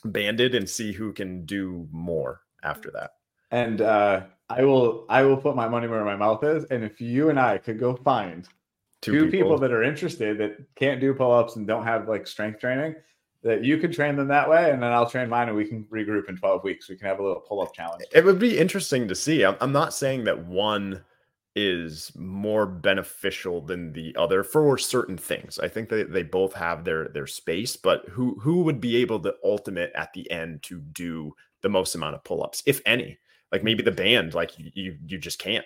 banded 0.07 0.55
and 0.55 0.69
see 0.69 0.93
who 0.93 1.13
can 1.13 1.45
do 1.45 1.89
more 1.91 2.43
after 2.63 2.91
that. 2.93 3.13
And 3.51 3.81
uh, 3.81 4.25
I 4.49 4.65
will 4.65 5.07
I 5.09 5.23
will 5.23 5.37
put 5.37 5.57
my 5.57 5.69
money 5.69 5.87
where 5.87 6.05
my 6.05 6.17
mouth 6.17 6.43
is. 6.45 6.65
And 6.65 6.85
if 6.85 7.01
you 7.01 7.31
and 7.31 7.39
I 7.39 7.59
could 7.59 7.79
go 7.79 7.95
find 7.97 8.49
two, 9.01 9.13
two 9.13 9.25
people. 9.31 9.39
people 9.39 9.59
that 9.59 9.73
are 9.73 9.83
interested 9.83 10.39
that 10.39 10.59
can't 10.75 11.01
do 11.01 11.15
pull-ups 11.15 11.57
and 11.57 11.67
don't 11.67 11.85
have 11.85 12.09
like 12.09 12.27
strength 12.27 12.61
training, 12.61 12.97
that 13.43 13.65
you 13.65 13.79
could 13.79 13.93
train 13.93 14.17
them 14.17 14.29
that 14.29 14.49
way, 14.49 14.73
and 14.73 14.83
then 14.83 14.93
I'll 14.93 15.09
train 15.09 15.29
mine, 15.29 15.49
and 15.49 15.57
we 15.57 15.65
can 15.65 15.85
regroup 15.85 16.29
in 16.29 16.37
12 16.37 16.65
weeks. 16.65 16.89
We 16.89 16.97
can 16.97 17.07
have 17.07 17.21
a 17.21 17.23
little 17.23 17.41
pull-up 17.41 17.73
challenge. 17.73 18.03
It 18.13 18.25
would 18.25 18.41
be 18.41 18.59
interesting 18.59 19.07
to 19.07 19.15
see. 19.15 19.45
I'm, 19.45 19.57
I'm 19.61 19.73
not 19.73 19.95
saying 19.95 20.25
that 20.25 20.45
one 20.45 21.05
is 21.57 22.13
more 22.15 22.67
beneficial 22.67 23.63
than 23.63 23.95
the 23.95 24.15
other 24.17 24.45
for 24.45 24.77
certain 24.77 25.17
things. 25.17 25.59
I 25.59 25.69
think 25.69 25.89
that 25.89 26.13
they 26.13 26.23
both 26.23 26.53
have 26.53 26.85
their 26.85 27.09
their 27.09 27.27
space, 27.27 27.77
but 27.77 28.07
who 28.11 28.39
who 28.41 28.63
would 28.63 28.81
be 28.81 28.97
able 28.97 29.19
to 29.21 29.35
ultimate 29.43 29.91
at 29.95 30.13
the 30.13 30.31
end 30.31 30.63
to 30.65 30.81
do 30.81 31.35
the 31.63 31.71
most 31.71 31.95
amount 31.95 32.15
of 32.15 32.23
pull-ups, 32.25 32.63
if 32.67 32.83
any? 32.85 33.19
Like 33.51 33.65
maybe 33.65 33.83
the 33.83 33.91
band, 33.91 34.35
like 34.35 34.53
you 34.59 34.99
you 35.07 35.19
just 35.19 35.39
can't. 35.39 35.65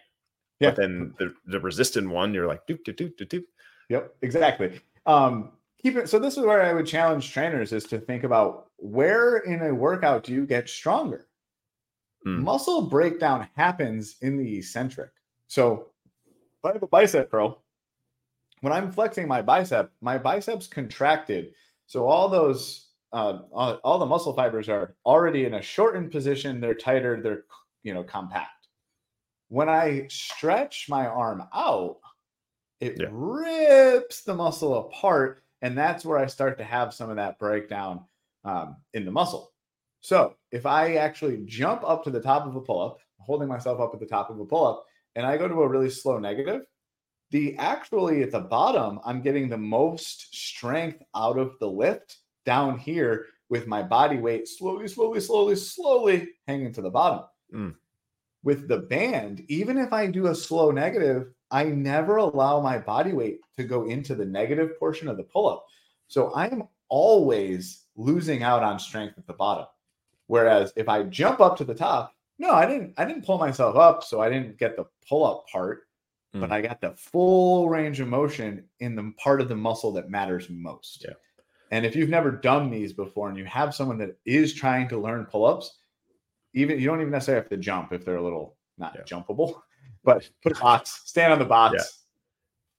Yeah. 0.60 0.70
But 0.70 0.76
then 0.76 1.14
the 1.18 1.34
the 1.46 1.60
resistant 1.60 2.08
one, 2.08 2.32
you're 2.32 2.46
like 2.46 2.66
doop 2.68 2.84
doop 2.84 2.96
doop 2.96 3.16
doop 3.16 3.28
doop. 3.28 3.44
Yep, 3.88 4.14
exactly. 4.22 4.80
Um, 5.06 5.52
keep 5.82 5.96
it. 5.96 6.08
So 6.08 6.20
this 6.20 6.36
is 6.36 6.44
where 6.44 6.62
I 6.62 6.72
would 6.72 6.86
challenge 6.86 7.32
trainers 7.32 7.72
is 7.72 7.84
to 7.84 7.98
think 7.98 8.22
about 8.22 8.68
where 8.76 9.38
in 9.38 9.62
a 9.62 9.74
workout 9.74 10.22
do 10.22 10.32
you 10.32 10.46
get 10.46 10.68
stronger. 10.68 11.26
Mm. 12.24 12.42
Muscle 12.42 12.82
breakdown 12.82 13.48
happens 13.56 14.16
in 14.20 14.36
the 14.36 14.58
eccentric. 14.58 15.10
So 15.50 15.86
if 16.62 16.64
I 16.64 16.72
have 16.74 16.82
a 16.84 16.86
bicep 16.86 17.28
curl, 17.28 17.64
when 18.60 18.72
I'm 18.72 18.92
flexing 18.92 19.26
my 19.26 19.42
bicep, 19.42 19.90
my 20.00 20.16
biceps 20.16 20.68
contracted. 20.68 21.54
So 21.88 22.06
all 22.06 22.28
those 22.28 22.90
uh, 23.12 23.40
all 23.52 23.98
the 23.98 24.06
muscle 24.06 24.32
fibers 24.32 24.68
are 24.68 24.94
already 25.04 25.46
in 25.46 25.54
a 25.54 25.62
shortened 25.62 26.12
position. 26.12 26.60
They're 26.60 26.74
tighter. 26.74 27.20
They're 27.20 27.44
you 27.82 27.92
know 27.92 28.04
compact. 28.04 28.68
When 29.48 29.68
I 29.68 30.06
stretch 30.08 30.86
my 30.88 31.08
arm 31.08 31.42
out, 31.52 31.96
it 32.78 33.00
yeah. 33.00 33.08
rips 33.10 34.22
the 34.22 34.36
muscle 34.36 34.78
apart, 34.78 35.42
and 35.62 35.76
that's 35.76 36.04
where 36.04 36.18
I 36.18 36.26
start 36.26 36.58
to 36.58 36.64
have 36.64 36.94
some 36.94 37.10
of 37.10 37.16
that 37.16 37.40
breakdown 37.40 38.04
um, 38.44 38.76
in 38.94 39.04
the 39.04 39.10
muscle. 39.10 39.50
So 40.00 40.36
if 40.52 40.64
I 40.64 40.94
actually 40.94 41.42
jump 41.44 41.82
up 41.82 42.04
to 42.04 42.10
the 42.10 42.20
top 42.20 42.46
of 42.46 42.54
a 42.54 42.60
pull 42.60 42.80
up, 42.80 43.00
holding 43.18 43.48
myself 43.48 43.80
up 43.80 43.90
at 43.92 43.98
the 43.98 44.06
top 44.06 44.30
of 44.30 44.38
a 44.38 44.44
pull 44.44 44.64
up, 44.64 44.86
and 45.16 45.26
I 45.26 45.36
go 45.36 45.48
to 45.48 45.62
a 45.62 45.68
really 45.68 45.90
slow 45.90 46.18
negative, 46.18 46.62
the 47.30 47.56
actually 47.58 48.22
at 48.22 48.32
the 48.32 48.40
bottom, 48.40 49.00
I'm 49.04 49.22
getting 49.22 49.48
the 49.48 49.58
most 49.58 50.34
strength 50.34 51.02
out 51.14 51.38
of 51.38 51.52
the 51.60 51.68
lift 51.68 52.18
down 52.44 52.78
here 52.78 53.26
with 53.48 53.66
my 53.66 53.82
body 53.82 54.16
weight 54.16 54.48
slowly, 54.48 54.88
slowly, 54.88 55.20
slowly, 55.20 55.56
slowly 55.56 56.28
hanging 56.46 56.72
to 56.72 56.82
the 56.82 56.90
bottom. 56.90 57.24
Mm. 57.54 57.74
With 58.42 58.68
the 58.68 58.78
band, 58.78 59.44
even 59.48 59.76
if 59.76 59.92
I 59.92 60.06
do 60.06 60.28
a 60.28 60.34
slow 60.34 60.70
negative, 60.70 61.32
I 61.50 61.64
never 61.64 62.16
allow 62.16 62.60
my 62.60 62.78
body 62.78 63.12
weight 63.12 63.40
to 63.56 63.64
go 63.64 63.86
into 63.86 64.14
the 64.14 64.24
negative 64.24 64.78
portion 64.78 65.08
of 65.08 65.16
the 65.16 65.24
pull 65.24 65.48
up. 65.48 65.66
So 66.08 66.32
I 66.32 66.46
am 66.46 66.64
always 66.88 67.84
losing 67.96 68.42
out 68.42 68.62
on 68.62 68.78
strength 68.78 69.18
at 69.18 69.26
the 69.26 69.32
bottom. 69.32 69.66
Whereas 70.26 70.72
if 70.76 70.88
I 70.88 71.02
jump 71.04 71.40
up 71.40 71.56
to 71.58 71.64
the 71.64 71.74
top, 71.74 72.14
no, 72.40 72.52
I 72.52 72.64
didn't. 72.64 72.94
I 72.96 73.04
didn't 73.04 73.26
pull 73.26 73.36
myself 73.36 73.76
up, 73.76 74.02
so 74.02 74.22
I 74.22 74.30
didn't 74.30 74.56
get 74.56 74.74
the 74.74 74.86
pull 75.06 75.26
up 75.26 75.46
part, 75.52 75.82
mm. 76.34 76.40
but 76.40 76.50
I 76.50 76.62
got 76.62 76.80
the 76.80 76.92
full 76.92 77.68
range 77.68 78.00
of 78.00 78.08
motion 78.08 78.64
in 78.80 78.96
the 78.96 79.12
part 79.18 79.42
of 79.42 79.48
the 79.50 79.54
muscle 79.54 79.92
that 79.92 80.08
matters 80.08 80.48
most. 80.48 81.04
Yeah. 81.06 81.14
And 81.70 81.84
if 81.84 81.94
you've 81.94 82.08
never 82.08 82.30
done 82.30 82.70
these 82.70 82.94
before, 82.94 83.28
and 83.28 83.36
you 83.36 83.44
have 83.44 83.74
someone 83.74 83.98
that 83.98 84.16
is 84.24 84.54
trying 84.54 84.88
to 84.88 84.98
learn 84.98 85.26
pull 85.26 85.44
ups, 85.44 85.80
even 86.54 86.80
you 86.80 86.86
don't 86.86 87.02
even 87.02 87.12
necessarily 87.12 87.42
have 87.42 87.50
to 87.50 87.58
jump 87.58 87.92
if 87.92 88.06
they're 88.06 88.16
a 88.16 88.22
little 88.22 88.56
not 88.78 88.96
yeah. 88.96 89.02
jumpable, 89.02 89.60
but 90.02 90.26
put 90.42 90.56
a 90.56 90.60
box, 90.60 91.02
stand 91.04 91.34
on 91.34 91.38
the 91.38 91.44
box. 91.44 91.74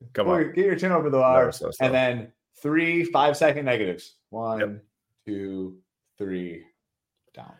Yeah. 0.02 0.08
Come 0.14 0.28
on, 0.30 0.54
get 0.54 0.66
your 0.66 0.76
chin 0.76 0.92
over 0.92 1.12
the 1.12 1.20
bar, 1.20 1.52
so 1.52 1.70
and 1.80 1.94
then 1.94 2.32
three 2.58 3.04
five 3.04 3.38
second 3.38 3.66
negatives. 3.66 4.16
One, 4.32 4.60
yep. 4.60 4.84
two, 5.28 5.78
three, 6.18 6.66
down. 7.36 7.54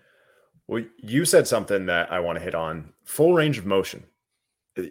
Well, 0.72 0.86
you 1.00 1.26
said 1.26 1.50
something 1.50 1.88
that 1.88 2.14
I 2.14 2.22
want 2.22 2.38
to 2.38 2.44
hit 2.44 2.56
on 2.56 2.94
full 3.04 3.34
range 3.34 3.58
of 3.58 3.66
motion. 3.66 4.06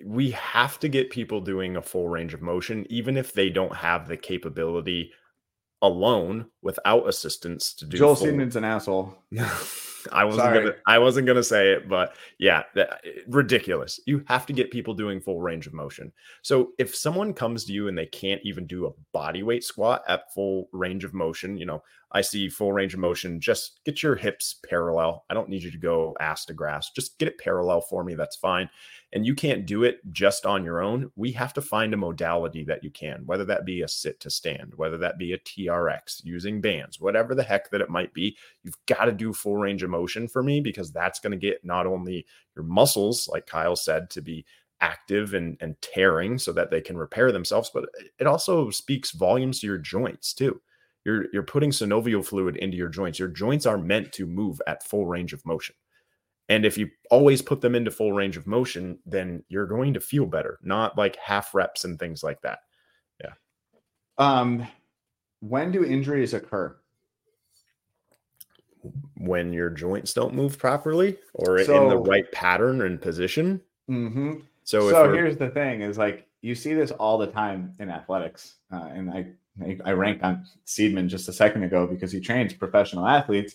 we 0.04 0.30
have 0.32 0.78
to 0.80 0.88
get 0.90 1.08
people 1.08 1.40
doing 1.40 1.74
a 1.74 1.80
full 1.80 2.06
range 2.06 2.34
of 2.34 2.42
motion, 2.42 2.86
even 2.90 3.16
if 3.16 3.32
they 3.32 3.48
don't 3.48 3.74
have 3.74 4.06
the 4.06 4.18
capability 4.18 5.10
alone 5.80 6.48
without 6.60 7.08
assistance 7.08 7.72
to 7.72 7.86
do. 7.86 7.96
Joel 7.96 8.14
full... 8.14 8.26
Seedman's 8.26 8.56
an 8.56 8.64
asshole. 8.64 9.16
I 10.12 10.24
wasn't 10.24 10.44
Sorry. 10.44 10.60
gonna 10.60 10.76
I 10.86 10.98
wasn't 10.98 11.26
gonna 11.26 11.42
say 11.42 11.72
it, 11.72 11.88
but 11.88 12.14
yeah, 12.38 12.64
that, 12.74 13.02
ridiculous. 13.28 14.00
You 14.06 14.24
have 14.26 14.46
to 14.46 14.52
get 14.52 14.70
people 14.70 14.94
doing 14.94 15.20
full 15.20 15.40
range 15.40 15.66
of 15.66 15.72
motion. 15.72 16.12
So 16.42 16.72
if 16.78 16.94
someone 16.94 17.32
comes 17.34 17.64
to 17.64 17.72
you 17.72 17.88
and 17.88 17.96
they 17.96 18.06
can't 18.06 18.40
even 18.44 18.66
do 18.66 18.86
a 18.86 18.92
body 19.12 19.42
weight 19.42 19.64
squat 19.64 20.02
at 20.08 20.32
full 20.32 20.68
range 20.72 21.04
of 21.04 21.14
motion, 21.14 21.56
you 21.56 21.66
know, 21.66 21.82
I 22.12 22.22
see 22.22 22.48
full 22.48 22.72
range 22.72 22.94
of 22.94 23.00
motion. 23.00 23.40
Just 23.40 23.80
get 23.84 24.02
your 24.02 24.16
hips 24.16 24.56
parallel. 24.68 25.24
I 25.30 25.34
don't 25.34 25.48
need 25.48 25.62
you 25.62 25.70
to 25.70 25.78
go 25.78 26.16
ass 26.20 26.44
to 26.46 26.54
grass. 26.54 26.90
Just 26.90 27.18
get 27.18 27.28
it 27.28 27.38
parallel 27.38 27.80
for 27.80 28.02
me. 28.02 28.14
That's 28.14 28.36
fine. 28.36 28.68
And 29.12 29.26
you 29.26 29.34
can't 29.34 29.66
do 29.66 29.82
it 29.82 30.00
just 30.12 30.46
on 30.46 30.64
your 30.64 30.80
own. 30.80 31.10
We 31.16 31.32
have 31.32 31.52
to 31.54 31.62
find 31.62 31.92
a 31.92 31.96
modality 31.96 32.62
that 32.64 32.84
you 32.84 32.90
can, 32.90 33.22
whether 33.26 33.44
that 33.46 33.64
be 33.64 33.82
a 33.82 33.88
sit 33.88 34.20
to 34.20 34.30
stand, 34.30 34.74
whether 34.76 34.96
that 34.98 35.18
be 35.18 35.32
a 35.32 35.38
TRX 35.38 36.24
using 36.24 36.60
bands, 36.60 37.00
whatever 37.00 37.34
the 37.34 37.42
heck 37.42 37.70
that 37.70 37.80
it 37.80 37.90
might 37.90 38.14
be. 38.14 38.36
You've 38.62 38.78
got 38.86 39.06
to 39.06 39.12
do 39.12 39.32
full 39.32 39.56
range 39.56 39.82
of 39.82 39.90
motion 39.90 40.28
for 40.28 40.42
me 40.42 40.60
because 40.60 40.92
that's 40.92 41.18
going 41.18 41.32
to 41.32 41.36
get 41.36 41.64
not 41.64 41.86
only 41.86 42.24
your 42.54 42.64
muscles, 42.64 43.28
like 43.32 43.46
Kyle 43.46 43.76
said, 43.76 44.10
to 44.10 44.20
be 44.20 44.44
active 44.80 45.34
and, 45.34 45.56
and 45.60 45.80
tearing 45.82 46.38
so 46.38 46.52
that 46.52 46.70
they 46.70 46.80
can 46.80 46.96
repair 46.96 47.32
themselves, 47.32 47.70
but 47.74 47.86
it 48.18 48.26
also 48.26 48.70
speaks 48.70 49.10
volumes 49.10 49.60
to 49.60 49.66
your 49.66 49.78
joints 49.78 50.32
too 50.32 50.60
you're 51.04 51.26
you're 51.32 51.42
putting 51.42 51.70
synovial 51.70 52.24
fluid 52.24 52.56
into 52.56 52.76
your 52.76 52.88
joints. 52.88 53.18
Your 53.18 53.28
joints 53.28 53.66
are 53.66 53.78
meant 53.78 54.12
to 54.12 54.26
move 54.26 54.60
at 54.66 54.84
full 54.84 55.06
range 55.06 55.32
of 55.32 55.44
motion. 55.46 55.74
And 56.50 56.66
if 56.66 56.76
you 56.76 56.90
always 57.10 57.40
put 57.40 57.60
them 57.60 57.76
into 57.76 57.92
full 57.92 58.12
range 58.12 58.36
of 58.36 58.46
motion, 58.46 58.98
then 59.06 59.44
you're 59.48 59.68
going 59.68 59.94
to 59.94 60.00
feel 60.00 60.26
better, 60.26 60.58
not 60.62 60.98
like 60.98 61.14
half 61.16 61.54
reps 61.54 61.84
and 61.84 61.96
things 61.98 62.24
like 62.24 62.42
that. 62.42 62.58
Yeah. 63.22 63.32
Um 64.18 64.66
when 65.38 65.70
do 65.72 65.84
injuries 65.84 66.34
occur? 66.34 66.76
When 69.16 69.52
your 69.52 69.70
joints 69.70 70.12
don't 70.12 70.34
move 70.34 70.58
properly 70.58 71.18
or 71.34 71.62
so, 71.64 71.82
in 71.82 71.88
the 71.88 71.96
right 71.96 72.30
pattern 72.32 72.82
and 72.82 73.00
position. 73.00 73.60
Mm-hmm. 73.88 74.40
So, 74.64 74.90
so 74.90 75.12
here's 75.12 75.36
the 75.36 75.50
thing: 75.50 75.82
is 75.82 75.98
like 75.98 76.26
you 76.40 76.54
see 76.54 76.74
this 76.74 76.90
all 76.90 77.18
the 77.18 77.26
time 77.26 77.74
in 77.78 77.90
athletics, 77.90 78.56
uh, 78.72 78.88
and 78.92 79.10
I 79.10 79.26
I 79.84 79.92
ranked 79.92 80.22
on 80.22 80.46
Seedman 80.66 81.08
just 81.08 81.28
a 81.28 81.32
second 81.32 81.64
ago 81.64 81.86
because 81.86 82.10
he 82.12 82.20
trains 82.20 82.54
professional 82.54 83.06
athletes 83.06 83.54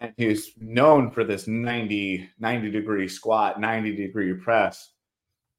and 0.00 0.14
he's 0.16 0.52
known 0.58 1.10
for 1.10 1.24
this 1.24 1.46
90, 1.46 2.28
90 2.38 2.70
degree 2.70 3.08
squat, 3.08 3.60
90 3.60 3.94
degree 3.96 4.34
press. 4.34 4.90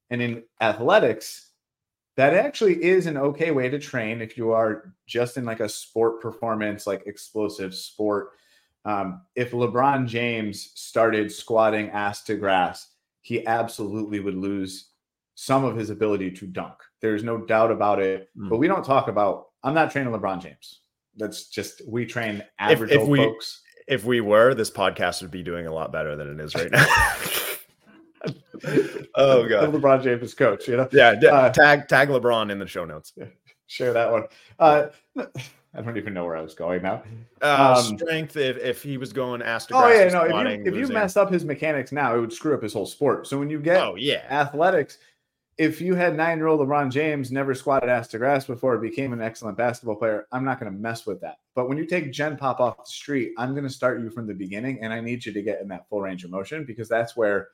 And 0.10 0.22
in 0.22 0.44
athletics, 0.60 1.52
that 2.18 2.34
actually 2.34 2.84
is 2.84 3.06
an 3.06 3.18
okay 3.18 3.52
way 3.52 3.70
to 3.70 3.80
train 3.80 4.22
if 4.22 4.36
you 4.38 4.52
are 4.52 4.94
just 5.08 5.38
in 5.38 5.46
like 5.46 5.62
a 5.62 5.70
sport 5.70 6.22
performance, 6.22 6.86
like 6.86 7.04
explosive 7.06 7.74
sport. 7.74 8.32
Um, 8.84 9.22
if 9.36 9.52
LeBron 9.52 10.08
James 10.08 10.72
started 10.76 11.32
squatting 11.32 11.90
ass 11.92 12.24
to 12.24 12.36
grass, 12.36 12.88
he 13.22 13.46
absolutely 13.46 14.20
would 14.20 14.36
lose 14.36 14.90
some 15.36 15.64
of 15.64 15.78
his 15.78 15.92
ability 15.92 16.32
to 16.32 16.48
dunk. 16.48 16.74
There's 17.00 17.24
no 17.24 17.38
doubt 17.38 17.72
about 17.72 18.02
it. 18.02 18.30
Mm. 18.38 18.50
But 18.50 18.58
we 18.58 18.68
don't 18.68 18.84
talk 18.84 19.08
about 19.08 19.48
I'm 19.64 19.76
not 19.76 19.92
training 19.92 20.12
LeBron 20.12 20.42
James. 20.42 20.82
That's 21.16 21.50
just 21.50 21.82
we 21.88 22.06
train 22.06 22.44
average 22.58 22.92
if, 22.92 23.02
if 23.02 23.08
we, 23.08 23.20
folks. 23.20 23.62
If 23.88 24.06
we 24.06 24.22
were, 24.22 24.54
this 24.54 24.72
podcast 24.72 25.22
would 25.22 25.32
be 25.32 25.44
doing 25.44 25.68
a 25.68 25.74
lot 25.74 25.92
better 25.92 26.16
than 26.16 26.40
it 26.40 26.44
is 26.44 26.56
right 26.56 26.72
now. 26.72 26.86
oh 29.16 29.48
god, 29.48 29.74
LeBron 29.74 30.04
James 30.04 30.22
is 30.22 30.34
coach. 30.34 30.68
You 30.68 30.78
know, 30.78 30.90
yeah. 30.92 31.12
Uh, 31.12 31.50
tag 31.50 31.88
tag 31.88 32.10
LeBron 32.10 32.52
in 32.52 32.60
the 32.60 32.68
show 32.68 32.86
notes. 32.86 33.14
Share 33.68 33.94
that 33.94 34.12
one. 34.12 34.24
Uh, 34.60 34.88
I 35.74 35.82
don't 35.82 35.96
even 35.96 36.14
know 36.14 36.26
where 36.26 36.36
I 36.36 36.42
was 36.42 36.54
going 36.54 36.82
now. 36.82 37.02
Uh, 37.42 37.76
um, 37.78 37.98
strength. 37.98 38.36
If, 38.36 38.58
if 38.58 38.84
he 38.84 38.98
was 38.98 39.14
going 39.14 39.42
ask. 39.42 39.70
Oh 39.72 39.88
yeah, 39.88 40.10
no. 40.10 40.24
If 40.24 40.66
you 40.66 40.66
if 40.66 40.76
you 40.76 40.94
mess 40.94 41.16
up 41.16 41.32
his 41.32 41.46
mechanics 41.46 41.92
now, 41.92 42.16
it 42.16 42.20
would 42.20 42.34
screw 42.34 42.54
up 42.54 42.62
his 42.62 42.74
whole 42.74 42.86
sport. 42.86 43.28
So 43.28 43.40
when 43.40 43.50
you 43.50 43.60
get 43.60 43.82
oh 43.82 43.96
yeah 43.96 44.24
athletics, 44.30 44.98
if 45.58 45.82
you 45.82 45.96
had 45.96 46.16
nine 46.16 46.38
year 46.38 46.48
old 46.48 46.60
LeBron 46.60 46.92
James 46.92 47.32
never 47.32 47.54
squatted 47.54 47.90
ass 47.90 48.08
to 48.10 48.18
grass 48.18 48.46
before, 48.46 48.78
became 48.78 49.14
an 49.14 49.22
excellent 49.22 49.58
basketball 49.58 49.96
player, 49.96 50.28
I'm 50.32 50.46
not 50.46 50.60
going 50.60 50.72
to 50.72 50.78
mess 50.78 51.06
with 51.06 51.22
that. 51.22 51.40
But 51.56 51.68
when 51.68 51.78
you 51.78 51.86
take 51.86 52.12
Gen 52.12 52.38
Pop 52.38 52.60
off 52.60 52.78
the 52.78 52.86
street, 52.86 53.34
I'm 53.38 53.52
going 53.52 53.66
to 53.66 53.70
start 53.70 54.02
you 54.02 54.10
from 54.10 54.28
the 54.28 54.34
beginning, 54.34 54.80
and 54.82 54.94
I 54.94 55.02
need 55.02 55.26
you 55.26 55.34
to 55.34 55.42
get 55.42 55.62
in 55.62 55.68
that 55.68 55.88
full 55.90 56.02
range 56.02 56.24
of 56.24 56.32
motion 56.32 56.64
because 56.64 56.88
that's 56.88 57.16
where, 57.16 57.50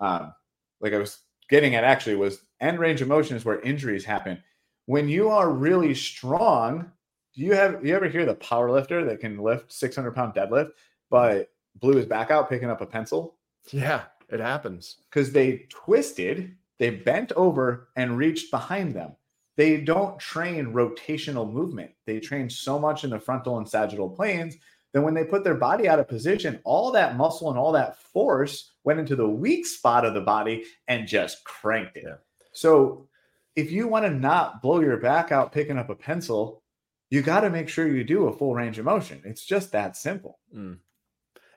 um, 0.00 0.34
like 0.80 0.92
I 0.92 0.98
was 0.98 1.20
getting 1.48 1.74
at, 1.74 1.84
actually 1.84 2.16
was 2.16 2.40
end 2.60 2.78
range 2.78 3.00
of 3.00 3.08
motion 3.08 3.36
is 3.36 3.44
where 3.44 3.60
injuries 3.60 4.04
happen. 4.04 4.42
When 4.86 5.08
you 5.08 5.28
are 5.28 5.50
really 5.50 5.94
strong, 5.94 6.90
do 7.34 7.42
you 7.42 7.52
have 7.52 7.84
you 7.84 7.94
ever 7.94 8.08
hear 8.08 8.26
the 8.26 8.34
power 8.34 8.70
lifter 8.70 9.04
that 9.04 9.20
can 9.20 9.38
lift 9.38 9.72
600 9.72 10.12
pound 10.12 10.34
deadlift, 10.34 10.70
but 11.10 11.50
blew 11.76 11.96
his 11.96 12.06
back 12.06 12.30
out 12.30 12.48
picking 12.48 12.70
up 12.70 12.80
a 12.80 12.86
pencil? 12.86 13.36
Yeah, 13.70 14.04
it 14.28 14.40
happens 14.40 14.96
because 15.08 15.32
they 15.32 15.66
twisted 15.68 16.56
they 16.78 16.90
bent 16.90 17.32
over 17.32 17.88
and 17.96 18.16
reached 18.16 18.50
behind 18.50 18.94
them. 18.94 19.12
They 19.56 19.80
don't 19.80 20.18
train 20.18 20.72
rotational 20.72 21.50
movement. 21.50 21.90
They 22.06 22.20
train 22.20 22.48
so 22.48 22.78
much 22.78 23.04
in 23.04 23.10
the 23.10 23.18
frontal 23.18 23.58
and 23.58 23.68
sagittal 23.68 24.10
planes 24.10 24.56
that 24.92 25.02
when 25.02 25.14
they 25.14 25.24
put 25.24 25.44
their 25.44 25.56
body 25.56 25.88
out 25.88 25.98
of 25.98 26.08
position, 26.08 26.60
all 26.64 26.92
that 26.92 27.16
muscle 27.16 27.50
and 27.50 27.58
all 27.58 27.72
that 27.72 27.98
force 27.98 28.72
went 28.84 29.00
into 29.00 29.16
the 29.16 29.28
weak 29.28 29.66
spot 29.66 30.04
of 30.04 30.14
the 30.14 30.20
body 30.20 30.64
and 30.86 31.08
just 31.08 31.44
cranked 31.44 31.96
it. 31.96 32.04
Yeah. 32.06 32.14
So 32.52 33.08
if 33.56 33.72
you 33.72 33.88
want 33.88 34.04
to 34.04 34.10
not 34.10 34.62
blow 34.62 34.80
your 34.80 34.96
back 34.96 35.32
out 35.32 35.52
picking 35.52 35.78
up 35.78 35.90
a 35.90 35.94
pencil, 35.94 36.62
you 37.10 37.22
got 37.22 37.40
to 37.40 37.50
make 37.50 37.68
sure 37.68 37.88
you 37.88 38.04
do 38.04 38.28
a 38.28 38.36
full 38.36 38.54
range 38.54 38.78
of 38.78 38.84
motion. 38.84 39.20
It's 39.24 39.44
just 39.44 39.72
that 39.72 39.96
simple. 39.96 40.38
Mm 40.54 40.78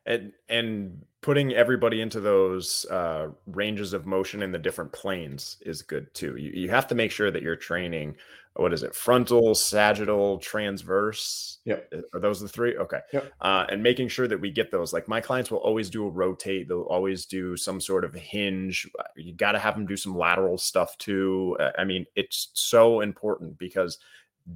and 0.05 0.33
and 0.49 1.03
putting 1.21 1.53
everybody 1.53 2.01
into 2.01 2.19
those 2.19 2.85
uh, 2.85 3.27
ranges 3.45 3.93
of 3.93 4.05
motion 4.05 4.41
in 4.41 4.51
the 4.51 4.57
different 4.57 4.91
planes 4.91 5.57
is 5.61 5.81
good 5.81 6.11
too. 6.13 6.35
You, 6.35 6.51
you 6.53 6.69
have 6.69 6.87
to 6.87 6.95
make 6.95 7.11
sure 7.11 7.29
that 7.29 7.43
you're 7.43 7.55
training. 7.55 8.15
What 8.55 8.73
is 8.73 8.83
it? 8.83 8.95
Frontal, 8.95 9.55
sagittal, 9.55 10.39
transverse. 10.39 11.59
Yep. 11.65 11.93
Uh, 11.95 12.01
are 12.13 12.19
those 12.19 12.41
the 12.41 12.49
three? 12.49 12.75
Okay. 12.75 12.99
Yep. 13.13 13.31
Uh, 13.39 13.65
and 13.69 13.83
making 13.83 14.07
sure 14.07 14.27
that 14.27 14.41
we 14.41 14.51
get 14.51 14.71
those. 14.71 14.93
Like 14.93 15.07
my 15.07 15.21
clients 15.21 15.51
will 15.51 15.59
always 15.59 15.89
do 15.89 16.05
a 16.05 16.09
rotate. 16.09 16.67
They'll 16.67 16.81
always 16.81 17.25
do 17.25 17.55
some 17.55 17.79
sort 17.79 18.03
of 18.03 18.13
hinge. 18.15 18.89
You 19.15 19.33
got 19.33 19.51
to 19.53 19.59
have 19.59 19.75
them 19.75 19.85
do 19.85 19.95
some 19.95 20.17
lateral 20.17 20.57
stuff 20.57 20.97
too. 20.97 21.55
I 21.77 21.83
mean, 21.83 22.05
it's 22.15 22.49
so 22.53 23.01
important 23.01 23.57
because 23.57 23.99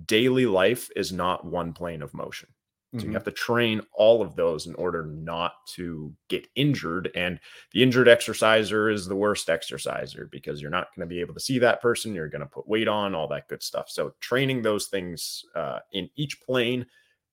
daily 0.07 0.47
life 0.47 0.89
is 0.95 1.13
not 1.13 1.45
one 1.45 1.71
plane 1.71 2.01
of 2.01 2.13
motion. 2.13 2.49
So 2.93 2.99
mm-hmm. 2.99 3.09
you 3.09 3.13
have 3.13 3.25
to 3.25 3.31
train 3.31 3.81
all 3.93 4.21
of 4.21 4.35
those 4.35 4.67
in 4.67 4.75
order 4.75 5.05
not 5.05 5.53
to 5.73 6.13
get 6.29 6.47
injured. 6.55 7.11
And 7.13 7.39
the 7.73 7.83
injured 7.83 8.07
exerciser 8.07 8.89
is 8.89 9.05
the 9.05 9.15
worst 9.15 9.49
exerciser 9.49 10.29
because 10.31 10.61
you're 10.61 10.71
not 10.71 10.87
going 10.95 11.07
to 11.07 11.13
be 11.13 11.19
able 11.19 11.33
to 11.33 11.39
see 11.39 11.59
that 11.59 11.81
person. 11.81 12.13
You're 12.13 12.29
going 12.29 12.41
to 12.41 12.47
put 12.47 12.67
weight 12.67 12.87
on, 12.87 13.13
all 13.13 13.27
that 13.29 13.49
good 13.49 13.61
stuff. 13.61 13.89
So 13.89 14.13
training 14.21 14.61
those 14.61 14.87
things 14.87 15.43
uh, 15.55 15.79
in 15.91 16.09
each 16.15 16.41
plane, 16.41 16.85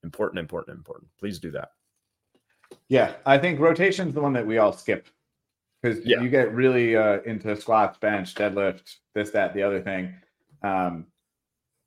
important, 0.03 0.41
important, 0.41 0.77
important. 0.77 1.11
Please 1.19 1.39
do 1.39 1.53
that. 1.53 1.69
Yeah, 2.89 3.13
I 3.25 3.39
think 3.39 3.61
rotation 3.61 4.09
is 4.09 4.15
the 4.15 4.21
one 4.21 4.33
that 4.33 4.47
we 4.47 4.59
all 4.59 4.73
skip 4.73 5.07
because 5.81 6.05
yeah. 6.05 6.21
you 6.21 6.29
get 6.29 6.53
really 6.55 6.97
uh, 6.97 7.21
into 7.23 7.55
squats, 7.57 7.99
bench, 7.99 8.35
deadlift, 8.35 8.97
this, 9.15 9.31
that, 9.31 9.53
the 9.55 9.63
other 9.63 9.81
thing. 9.81 10.15
Um, 10.63 11.07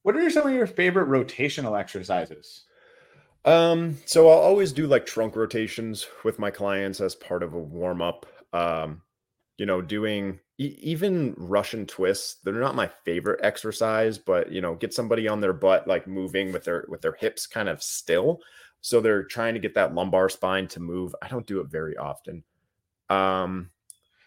what 0.04 0.15
are 0.15 0.30
some 0.30 0.47
of 0.47 0.54
your 0.54 0.67
favorite 0.67 1.08
rotational 1.08 1.80
exercises? 1.80 2.65
Um, 3.45 3.99
so 4.05 4.27
I'll 4.27 4.39
always 4.39 4.73
do 4.73 4.88
like 4.88 5.05
trunk 5.05 5.36
rotations 5.36 6.08
with 6.23 6.39
my 6.39 6.49
clients 6.49 6.99
as 6.99 7.15
part 7.15 7.43
of 7.43 7.53
a 7.53 7.60
warm 7.60 8.01
up. 8.01 8.25
Um, 8.51 9.03
you 9.58 9.65
know, 9.65 9.81
doing 9.81 10.39
e- 10.58 10.77
even 10.81 11.36
Russian 11.38 11.86
twists. 11.86 12.38
They're 12.43 12.53
not 12.55 12.75
my 12.75 12.89
favorite 13.05 13.39
exercise, 13.43 14.17
but 14.17 14.51
you 14.51 14.62
know, 14.62 14.75
get 14.75 14.93
somebody 14.93 15.27
on 15.27 15.39
their 15.39 15.53
butt, 15.53 15.88
like 15.88 16.08
moving 16.08 16.51
with 16.51 16.65
their 16.65 16.86
with 16.89 17.01
their 17.01 17.15
hips 17.19 17.47
kind 17.47 17.69
of 17.69 17.81
still. 17.81 18.39
So 18.81 18.99
they're 18.99 19.23
trying 19.23 19.53
to 19.53 19.60
get 19.60 19.75
that 19.75 19.93
lumbar 19.93 20.29
spine 20.29 20.67
to 20.69 20.79
move. 20.79 21.15
I 21.21 21.27
don't 21.27 21.47
do 21.47 21.60
it 21.60 21.67
very 21.67 21.97
often. 21.97 22.43
Um, 23.10 23.69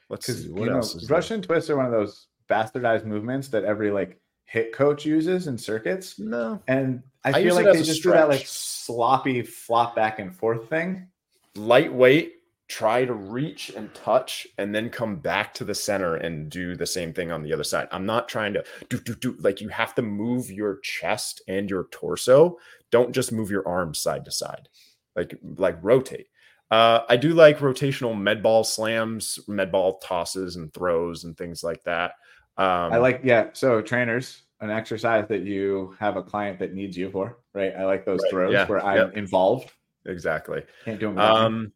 let's 0.08 0.26
see 0.26 0.48
what 0.48 0.68
else. 0.68 0.94
Know, 0.94 1.14
Russian 1.14 1.40
there? 1.40 1.48
twists 1.48 1.70
are 1.70 1.76
one 1.76 1.86
of 1.86 1.92
those 1.92 2.28
bastardized 2.48 3.04
movements 3.04 3.48
that 3.48 3.64
every 3.64 3.90
like 3.90 4.20
HIIT 4.52 4.72
coach 4.72 5.04
uses 5.04 5.46
in 5.46 5.58
circuits. 5.58 6.18
No. 6.18 6.62
And 6.68 7.02
I, 7.24 7.30
I 7.30 7.42
feel 7.42 7.54
like 7.54 7.66
they 7.66 7.82
just 7.82 8.02
do 8.02 8.10
that 8.10 8.28
like 8.28 8.46
sloppy 8.46 9.42
flop 9.42 9.94
back 9.94 10.18
and 10.18 10.34
forth 10.34 10.68
thing. 10.68 11.08
Lightweight, 11.54 12.34
try 12.68 13.04
to 13.04 13.14
reach 13.14 13.70
and 13.70 13.92
touch 13.94 14.46
and 14.58 14.74
then 14.74 14.90
come 14.90 15.16
back 15.16 15.54
to 15.54 15.64
the 15.64 15.74
center 15.74 16.16
and 16.16 16.50
do 16.50 16.76
the 16.76 16.86
same 16.86 17.12
thing 17.12 17.32
on 17.32 17.42
the 17.42 17.52
other 17.52 17.64
side. 17.64 17.88
I'm 17.90 18.06
not 18.06 18.28
trying 18.28 18.52
to 18.54 18.64
do 18.88 18.98
do 19.00 19.14
do 19.14 19.36
like 19.40 19.60
you 19.60 19.68
have 19.68 19.94
to 19.96 20.02
move 20.02 20.50
your 20.50 20.78
chest 20.80 21.42
and 21.48 21.68
your 21.68 21.88
torso. 21.90 22.58
Don't 22.90 23.12
just 23.12 23.32
move 23.32 23.50
your 23.50 23.66
arms 23.66 23.98
side 23.98 24.24
to 24.24 24.30
side. 24.30 24.68
Like 25.16 25.38
like 25.42 25.78
rotate. 25.82 26.28
Uh, 26.70 27.00
I 27.08 27.16
do 27.16 27.32
like 27.32 27.58
rotational 27.58 28.18
med 28.18 28.42
ball 28.42 28.62
slams, 28.62 29.38
med 29.48 29.72
ball 29.72 29.98
tosses, 29.98 30.56
and 30.56 30.72
throws 30.72 31.24
and 31.24 31.36
things 31.36 31.64
like 31.64 31.82
that. 31.84 32.12
Um, 32.58 32.92
I 32.92 32.98
like, 32.98 33.20
yeah. 33.22 33.50
So 33.52 33.80
trainers, 33.80 34.42
an 34.60 34.70
exercise 34.70 35.26
that 35.28 35.42
you 35.42 35.96
have 36.00 36.16
a 36.16 36.22
client 36.22 36.58
that 36.58 36.74
needs 36.74 36.96
you 36.96 37.10
for, 37.10 37.38
right? 37.54 37.72
I 37.74 37.84
like 37.84 38.04
those 38.04 38.20
right, 38.24 38.30
throws 38.30 38.52
yeah, 38.52 38.66
where 38.66 38.84
I'm 38.84 38.96
yep. 38.96 39.16
involved. 39.16 39.70
Exactly. 40.04 40.64
Can't 40.84 40.98
do 40.98 41.06
them. 41.06 41.18
Um, 41.18 41.72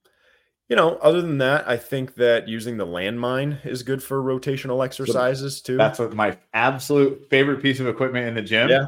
you 0.68 0.76
know, 0.76 0.96
other 0.96 1.20
than 1.20 1.38
that, 1.38 1.68
I 1.68 1.76
think 1.76 2.14
that 2.16 2.48
using 2.48 2.78
the 2.78 2.86
landmine 2.86 3.64
is 3.66 3.82
good 3.82 4.02
for 4.02 4.22
rotational 4.22 4.84
exercises 4.84 5.60
too. 5.60 5.76
That's 5.76 5.98
what 5.98 6.14
my 6.14 6.38
absolute 6.54 7.28
favorite 7.28 7.62
piece 7.62 7.78
of 7.78 7.86
equipment 7.86 8.26
in 8.26 8.34
the 8.34 8.42
gym. 8.42 8.70
Yeah. 8.70 8.86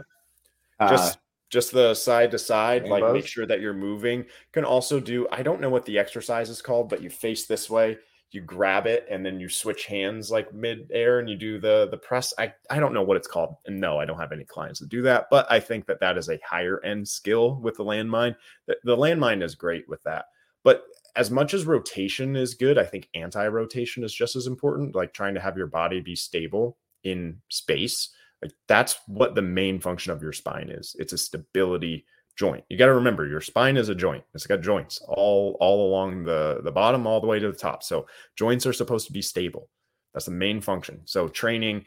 Uh, 0.80 0.88
just 0.88 1.18
just 1.50 1.72
the 1.72 1.94
side 1.94 2.30
to 2.32 2.38
side, 2.38 2.88
like 2.88 3.12
make 3.12 3.26
sure 3.26 3.46
that 3.46 3.60
you're 3.60 3.74
moving. 3.74 4.20
You 4.20 4.52
can 4.52 4.64
also 4.64 4.98
do, 4.98 5.28
I 5.30 5.42
don't 5.42 5.60
know 5.60 5.70
what 5.70 5.84
the 5.84 5.98
exercise 5.98 6.50
is 6.50 6.60
called, 6.60 6.88
but 6.88 7.02
you 7.02 7.10
face 7.10 7.46
this 7.46 7.70
way, 7.70 7.98
you 8.34 8.40
grab 8.40 8.86
it, 8.86 9.06
and 9.10 9.24
then 9.24 9.40
you 9.40 9.48
switch 9.48 9.86
hands 9.86 10.30
like 10.30 10.52
mid-air 10.52 11.18
and 11.18 11.28
you 11.28 11.36
do 11.36 11.58
the 11.58 11.88
the 11.90 11.96
press. 11.96 12.32
I, 12.38 12.52
I 12.68 12.80
don't 12.80 12.94
know 12.94 13.02
what 13.02 13.16
it's 13.16 13.28
called. 13.28 13.56
And 13.66 13.80
no, 13.80 13.98
I 13.98 14.04
don't 14.04 14.18
have 14.18 14.32
any 14.32 14.44
clients 14.44 14.80
that 14.80 14.88
do 14.88 15.02
that, 15.02 15.26
but 15.30 15.50
I 15.50 15.60
think 15.60 15.86
that 15.86 16.00
that 16.00 16.18
is 16.18 16.28
a 16.28 16.40
higher 16.48 16.82
end 16.84 17.08
skill 17.08 17.56
with 17.60 17.76
the 17.76 17.84
landmine. 17.84 18.36
The, 18.66 18.76
the 18.84 18.96
landmine 18.96 19.42
is 19.42 19.54
great 19.54 19.88
with 19.88 20.02
that. 20.04 20.26
But 20.62 20.84
as 21.16 21.30
much 21.30 21.54
as 21.54 21.64
rotation 21.66 22.34
is 22.34 22.54
good, 22.54 22.78
I 22.78 22.84
think 22.84 23.08
anti-rotation 23.14 24.02
is 24.02 24.12
just 24.12 24.34
as 24.34 24.46
important, 24.46 24.96
like 24.96 25.12
trying 25.12 25.34
to 25.34 25.40
have 25.40 25.56
your 25.56 25.68
body 25.68 26.00
be 26.00 26.16
stable 26.16 26.76
in 27.04 27.40
space 27.50 28.10
like 28.44 28.52
that's 28.68 28.96
what 29.06 29.34
the 29.34 29.42
main 29.42 29.80
function 29.80 30.12
of 30.12 30.22
your 30.22 30.34
spine 30.34 30.68
is. 30.68 30.94
It's 30.98 31.14
a 31.14 31.18
stability 31.18 32.04
joint. 32.36 32.64
You 32.68 32.76
got 32.76 32.86
to 32.86 32.94
remember 32.94 33.26
your 33.26 33.40
spine 33.40 33.76
is 33.76 33.88
a 33.88 33.94
joint. 33.94 34.24
It's 34.34 34.46
got 34.46 34.60
joints 34.60 35.00
all 35.06 35.56
all 35.60 35.88
along 35.88 36.24
the 36.24 36.60
the 36.62 36.72
bottom 36.72 37.06
all 37.06 37.20
the 37.20 37.26
way 37.26 37.38
to 37.38 37.50
the 37.50 37.58
top. 37.58 37.82
So 37.82 38.06
joints 38.36 38.66
are 38.66 38.72
supposed 38.72 39.06
to 39.06 39.12
be 39.12 39.22
stable. 39.22 39.68
That's 40.12 40.26
the 40.26 40.32
main 40.32 40.60
function. 40.60 41.00
So 41.04 41.28
training, 41.28 41.84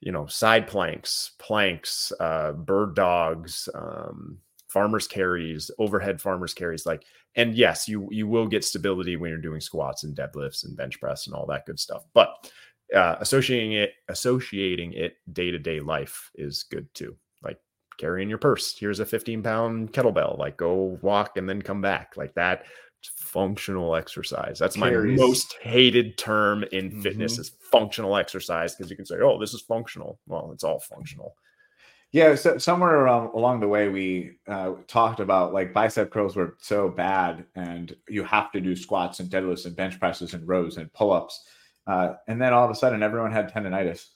you 0.00 0.12
know, 0.12 0.26
side 0.26 0.66
planks, 0.66 1.32
planks, 1.38 2.12
uh, 2.20 2.52
bird 2.52 2.94
dogs, 2.94 3.68
um, 3.74 4.38
farmers 4.68 5.06
carries, 5.06 5.70
overhead 5.78 6.20
farmers 6.20 6.54
carries, 6.54 6.86
like, 6.86 7.04
and 7.36 7.54
yes, 7.54 7.88
you 7.88 8.08
you 8.10 8.26
will 8.26 8.46
get 8.46 8.64
stability 8.64 9.16
when 9.16 9.30
you're 9.30 9.38
doing 9.38 9.60
squats 9.60 10.04
and 10.04 10.16
deadlifts 10.16 10.64
and 10.64 10.76
bench 10.76 11.00
press 11.00 11.26
and 11.26 11.34
all 11.34 11.46
that 11.46 11.66
good 11.66 11.78
stuff. 11.78 12.04
But 12.12 12.50
uh, 12.94 13.16
associating 13.20 13.72
it 13.72 13.92
associating 14.08 14.92
it 14.94 15.16
day 15.32 15.50
to 15.50 15.58
day 15.58 15.80
life 15.80 16.30
is 16.34 16.64
good 16.64 16.92
too. 16.94 17.16
Like 18.00 18.10
carrying 18.10 18.28
your 18.28 18.38
purse. 18.38 18.76
Here's 18.78 19.00
a 19.00 19.06
15 19.06 19.42
pound 19.42 19.92
kettlebell. 19.92 20.38
Like 20.38 20.56
go 20.56 20.98
walk 21.02 21.36
and 21.36 21.48
then 21.48 21.62
come 21.62 21.80
back. 21.80 22.16
Like 22.16 22.34
that. 22.34 22.64
Functional 23.16 23.96
exercise. 23.96 24.58
That's 24.58 24.76
Carries. 24.76 25.18
my 25.18 25.26
most 25.26 25.56
hated 25.62 26.18
term 26.18 26.64
in 26.72 26.90
mm-hmm. 26.90 27.00
fitness 27.00 27.38
is 27.38 27.52
functional 27.60 28.16
exercise 28.16 28.74
because 28.74 28.90
you 28.90 28.96
can 28.96 29.06
say, 29.06 29.16
"Oh, 29.22 29.40
this 29.40 29.54
is 29.54 29.62
functional." 29.62 30.18
Well, 30.26 30.50
it's 30.52 30.64
all 30.64 30.80
functional. 30.80 31.34
Yeah, 32.12 32.34
so 32.34 32.58
somewhere 32.58 33.06
along, 33.06 33.30
along 33.34 33.60
the 33.60 33.68
way, 33.68 33.88
we 33.88 34.32
uh, 34.46 34.72
talked 34.86 35.18
about 35.18 35.54
like 35.54 35.72
bicep 35.72 36.10
curls 36.10 36.36
were 36.36 36.58
so 36.60 36.90
bad, 36.90 37.46
and 37.54 37.96
you 38.06 38.22
have 38.24 38.52
to 38.52 38.60
do 38.60 38.76
squats 38.76 39.18
and 39.20 39.30
deadlifts 39.30 39.64
and 39.64 39.74
bench 39.74 39.98
presses 39.98 40.34
and 40.34 40.46
rows 40.46 40.76
and 40.76 40.92
pull 40.92 41.10
ups 41.10 41.42
uh, 41.86 42.14
and 42.28 42.40
then 42.40 42.52
all 42.52 42.64
of 42.64 42.70
a 42.70 42.74
sudden, 42.74 43.02
everyone 43.02 43.32
had 43.32 43.52
tendonitis. 43.52 44.06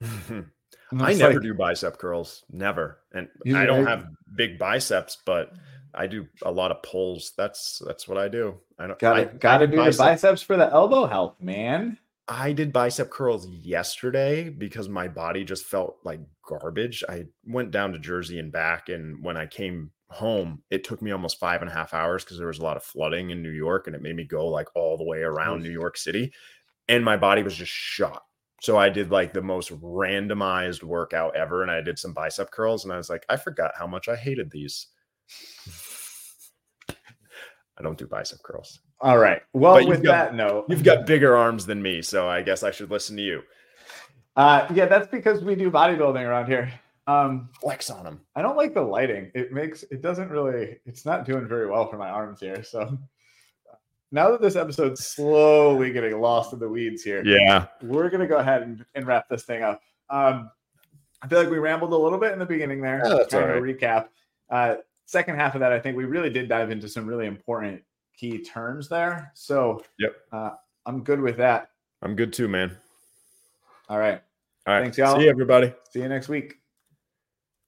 I 0.98 1.14
never 1.14 1.34
like, 1.34 1.42
do 1.42 1.54
bicep 1.54 1.98
curls, 1.98 2.44
never. 2.50 2.98
And 3.12 3.28
I 3.54 3.66
don't 3.66 3.86
have 3.86 4.06
big 4.34 4.58
biceps, 4.58 5.18
but 5.24 5.52
I 5.94 6.06
do 6.06 6.26
a 6.42 6.50
lot 6.50 6.70
of 6.70 6.82
pulls. 6.82 7.32
That's 7.36 7.82
that's 7.86 8.08
what 8.08 8.18
I 8.18 8.28
do. 8.28 8.54
I 8.78 8.86
don't 8.86 8.98
gotta 8.98 9.22
I, 9.22 9.24
gotta 9.24 9.64
I 9.64 9.66
do 9.66 9.76
bicep. 9.76 9.92
the 9.92 9.98
biceps 9.98 10.42
for 10.42 10.56
the 10.56 10.70
elbow 10.70 11.06
health, 11.06 11.36
man. 11.40 11.98
I 12.28 12.52
did 12.52 12.72
bicep 12.72 13.10
curls 13.10 13.48
yesterday 13.48 14.48
because 14.48 14.88
my 14.88 15.08
body 15.08 15.44
just 15.44 15.66
felt 15.66 15.98
like 16.04 16.20
garbage. 16.46 17.02
I 17.08 17.26
went 17.44 17.72
down 17.72 17.92
to 17.92 17.98
Jersey 17.98 18.38
and 18.38 18.52
back, 18.52 18.88
and 18.88 19.22
when 19.22 19.36
I 19.36 19.46
came 19.46 19.90
home, 20.10 20.62
it 20.70 20.84
took 20.84 21.02
me 21.02 21.10
almost 21.10 21.40
five 21.40 21.60
and 21.60 21.70
a 21.70 21.74
half 21.74 21.92
hours 21.92 22.24
because 22.24 22.38
there 22.38 22.46
was 22.46 22.58
a 22.58 22.64
lot 22.64 22.76
of 22.76 22.84
flooding 22.84 23.30
in 23.30 23.42
New 23.42 23.50
York, 23.50 23.86
and 23.86 23.96
it 23.96 24.02
made 24.02 24.16
me 24.16 24.24
go 24.24 24.46
like 24.46 24.68
all 24.76 24.96
the 24.96 25.04
way 25.04 25.22
around 25.22 25.62
New 25.62 25.70
York 25.70 25.96
City 25.96 26.32
and 26.90 27.04
my 27.04 27.16
body 27.16 27.42
was 27.42 27.54
just 27.54 27.72
shot. 27.72 28.24
So 28.60 28.76
I 28.76 28.90
did 28.90 29.10
like 29.10 29.32
the 29.32 29.42
most 29.42 29.70
randomized 29.80 30.82
workout 30.82 31.34
ever, 31.34 31.62
and 31.62 31.70
I 31.70 31.80
did 31.80 31.98
some 31.98 32.12
bicep 32.12 32.50
curls, 32.50 32.84
and 32.84 32.92
I 32.92 32.98
was 32.98 33.08
like, 33.08 33.24
I 33.28 33.36
forgot 33.36 33.72
how 33.76 33.86
much 33.86 34.08
I 34.08 34.16
hated 34.16 34.50
these. 34.50 34.86
I 36.88 37.82
don't 37.82 37.96
do 37.96 38.06
bicep 38.06 38.42
curls. 38.42 38.80
All 39.00 39.16
right. 39.16 39.40
Well, 39.54 39.86
with 39.88 40.02
got, 40.02 40.12
that 40.12 40.34
note, 40.34 40.66
you've 40.68 40.84
got 40.84 41.06
bigger 41.06 41.34
arms 41.34 41.64
than 41.64 41.80
me, 41.80 42.02
so 42.02 42.28
I 42.28 42.42
guess 42.42 42.62
I 42.62 42.70
should 42.70 42.90
listen 42.90 43.16
to 43.16 43.22
you. 43.22 43.42
Uh, 44.36 44.66
yeah, 44.74 44.84
that's 44.84 45.08
because 45.08 45.42
we 45.42 45.54
do 45.54 45.70
bodybuilding 45.70 46.22
around 46.22 46.46
here. 46.46 46.70
Um, 47.06 47.48
Flex 47.62 47.88
on 47.88 48.04
them. 48.04 48.20
I 48.36 48.42
don't 48.42 48.58
like 48.58 48.74
the 48.74 48.82
lighting. 48.82 49.32
It 49.34 49.52
makes 49.52 49.84
it 49.84 50.02
doesn't 50.02 50.28
really. 50.28 50.78
It's 50.84 51.06
not 51.06 51.24
doing 51.24 51.48
very 51.48 51.66
well 51.66 51.88
for 51.88 51.96
my 51.96 52.10
arms 52.10 52.40
here. 52.40 52.62
So 52.62 52.98
now 54.12 54.30
that 54.30 54.40
this 54.40 54.56
episode's 54.56 55.06
slowly 55.06 55.92
getting 55.92 56.20
lost 56.20 56.52
in 56.52 56.58
the 56.58 56.68
weeds 56.68 57.02
here, 57.02 57.24
yeah, 57.24 57.66
we're 57.82 58.10
gonna 58.10 58.26
go 58.26 58.38
ahead 58.38 58.62
and, 58.62 58.84
and 58.94 59.06
wrap 59.06 59.28
this 59.28 59.44
thing 59.44 59.62
up. 59.62 59.80
Um, 60.08 60.50
I 61.22 61.28
feel 61.28 61.38
like 61.38 61.50
we 61.50 61.58
rambled 61.58 61.92
a 61.92 61.96
little 61.96 62.18
bit 62.18 62.32
in 62.32 62.38
the 62.38 62.46
beginning 62.46 62.80
there. 62.80 63.02
Oh, 63.04 63.18
that's 63.18 63.32
kind 63.32 63.50
of 63.50 63.62
recap. 63.62 64.08
Uh, 64.48 64.76
second 65.06 65.36
half 65.36 65.54
of 65.54 65.60
that, 65.60 65.72
I 65.72 65.78
think 65.78 65.96
we 65.96 66.04
really 66.04 66.30
did 66.30 66.48
dive 66.48 66.70
into 66.70 66.88
some 66.88 67.06
really 67.06 67.26
important 67.26 67.82
key 68.16 68.42
terms 68.42 68.88
there. 68.88 69.30
So, 69.34 69.82
yep, 69.98 70.16
uh, 70.32 70.50
I'm 70.86 71.02
good 71.02 71.20
with 71.20 71.36
that. 71.36 71.70
I'm 72.02 72.16
good 72.16 72.32
too, 72.32 72.48
man. 72.48 72.76
All 73.88 73.98
right. 73.98 74.20
All 74.66 74.74
right. 74.74 74.82
Thanks, 74.82 74.98
y'all. 74.98 75.16
See 75.16 75.24
you, 75.24 75.30
everybody. 75.30 75.72
See 75.90 76.00
you 76.00 76.08
next 76.08 76.28
week. 76.28 76.59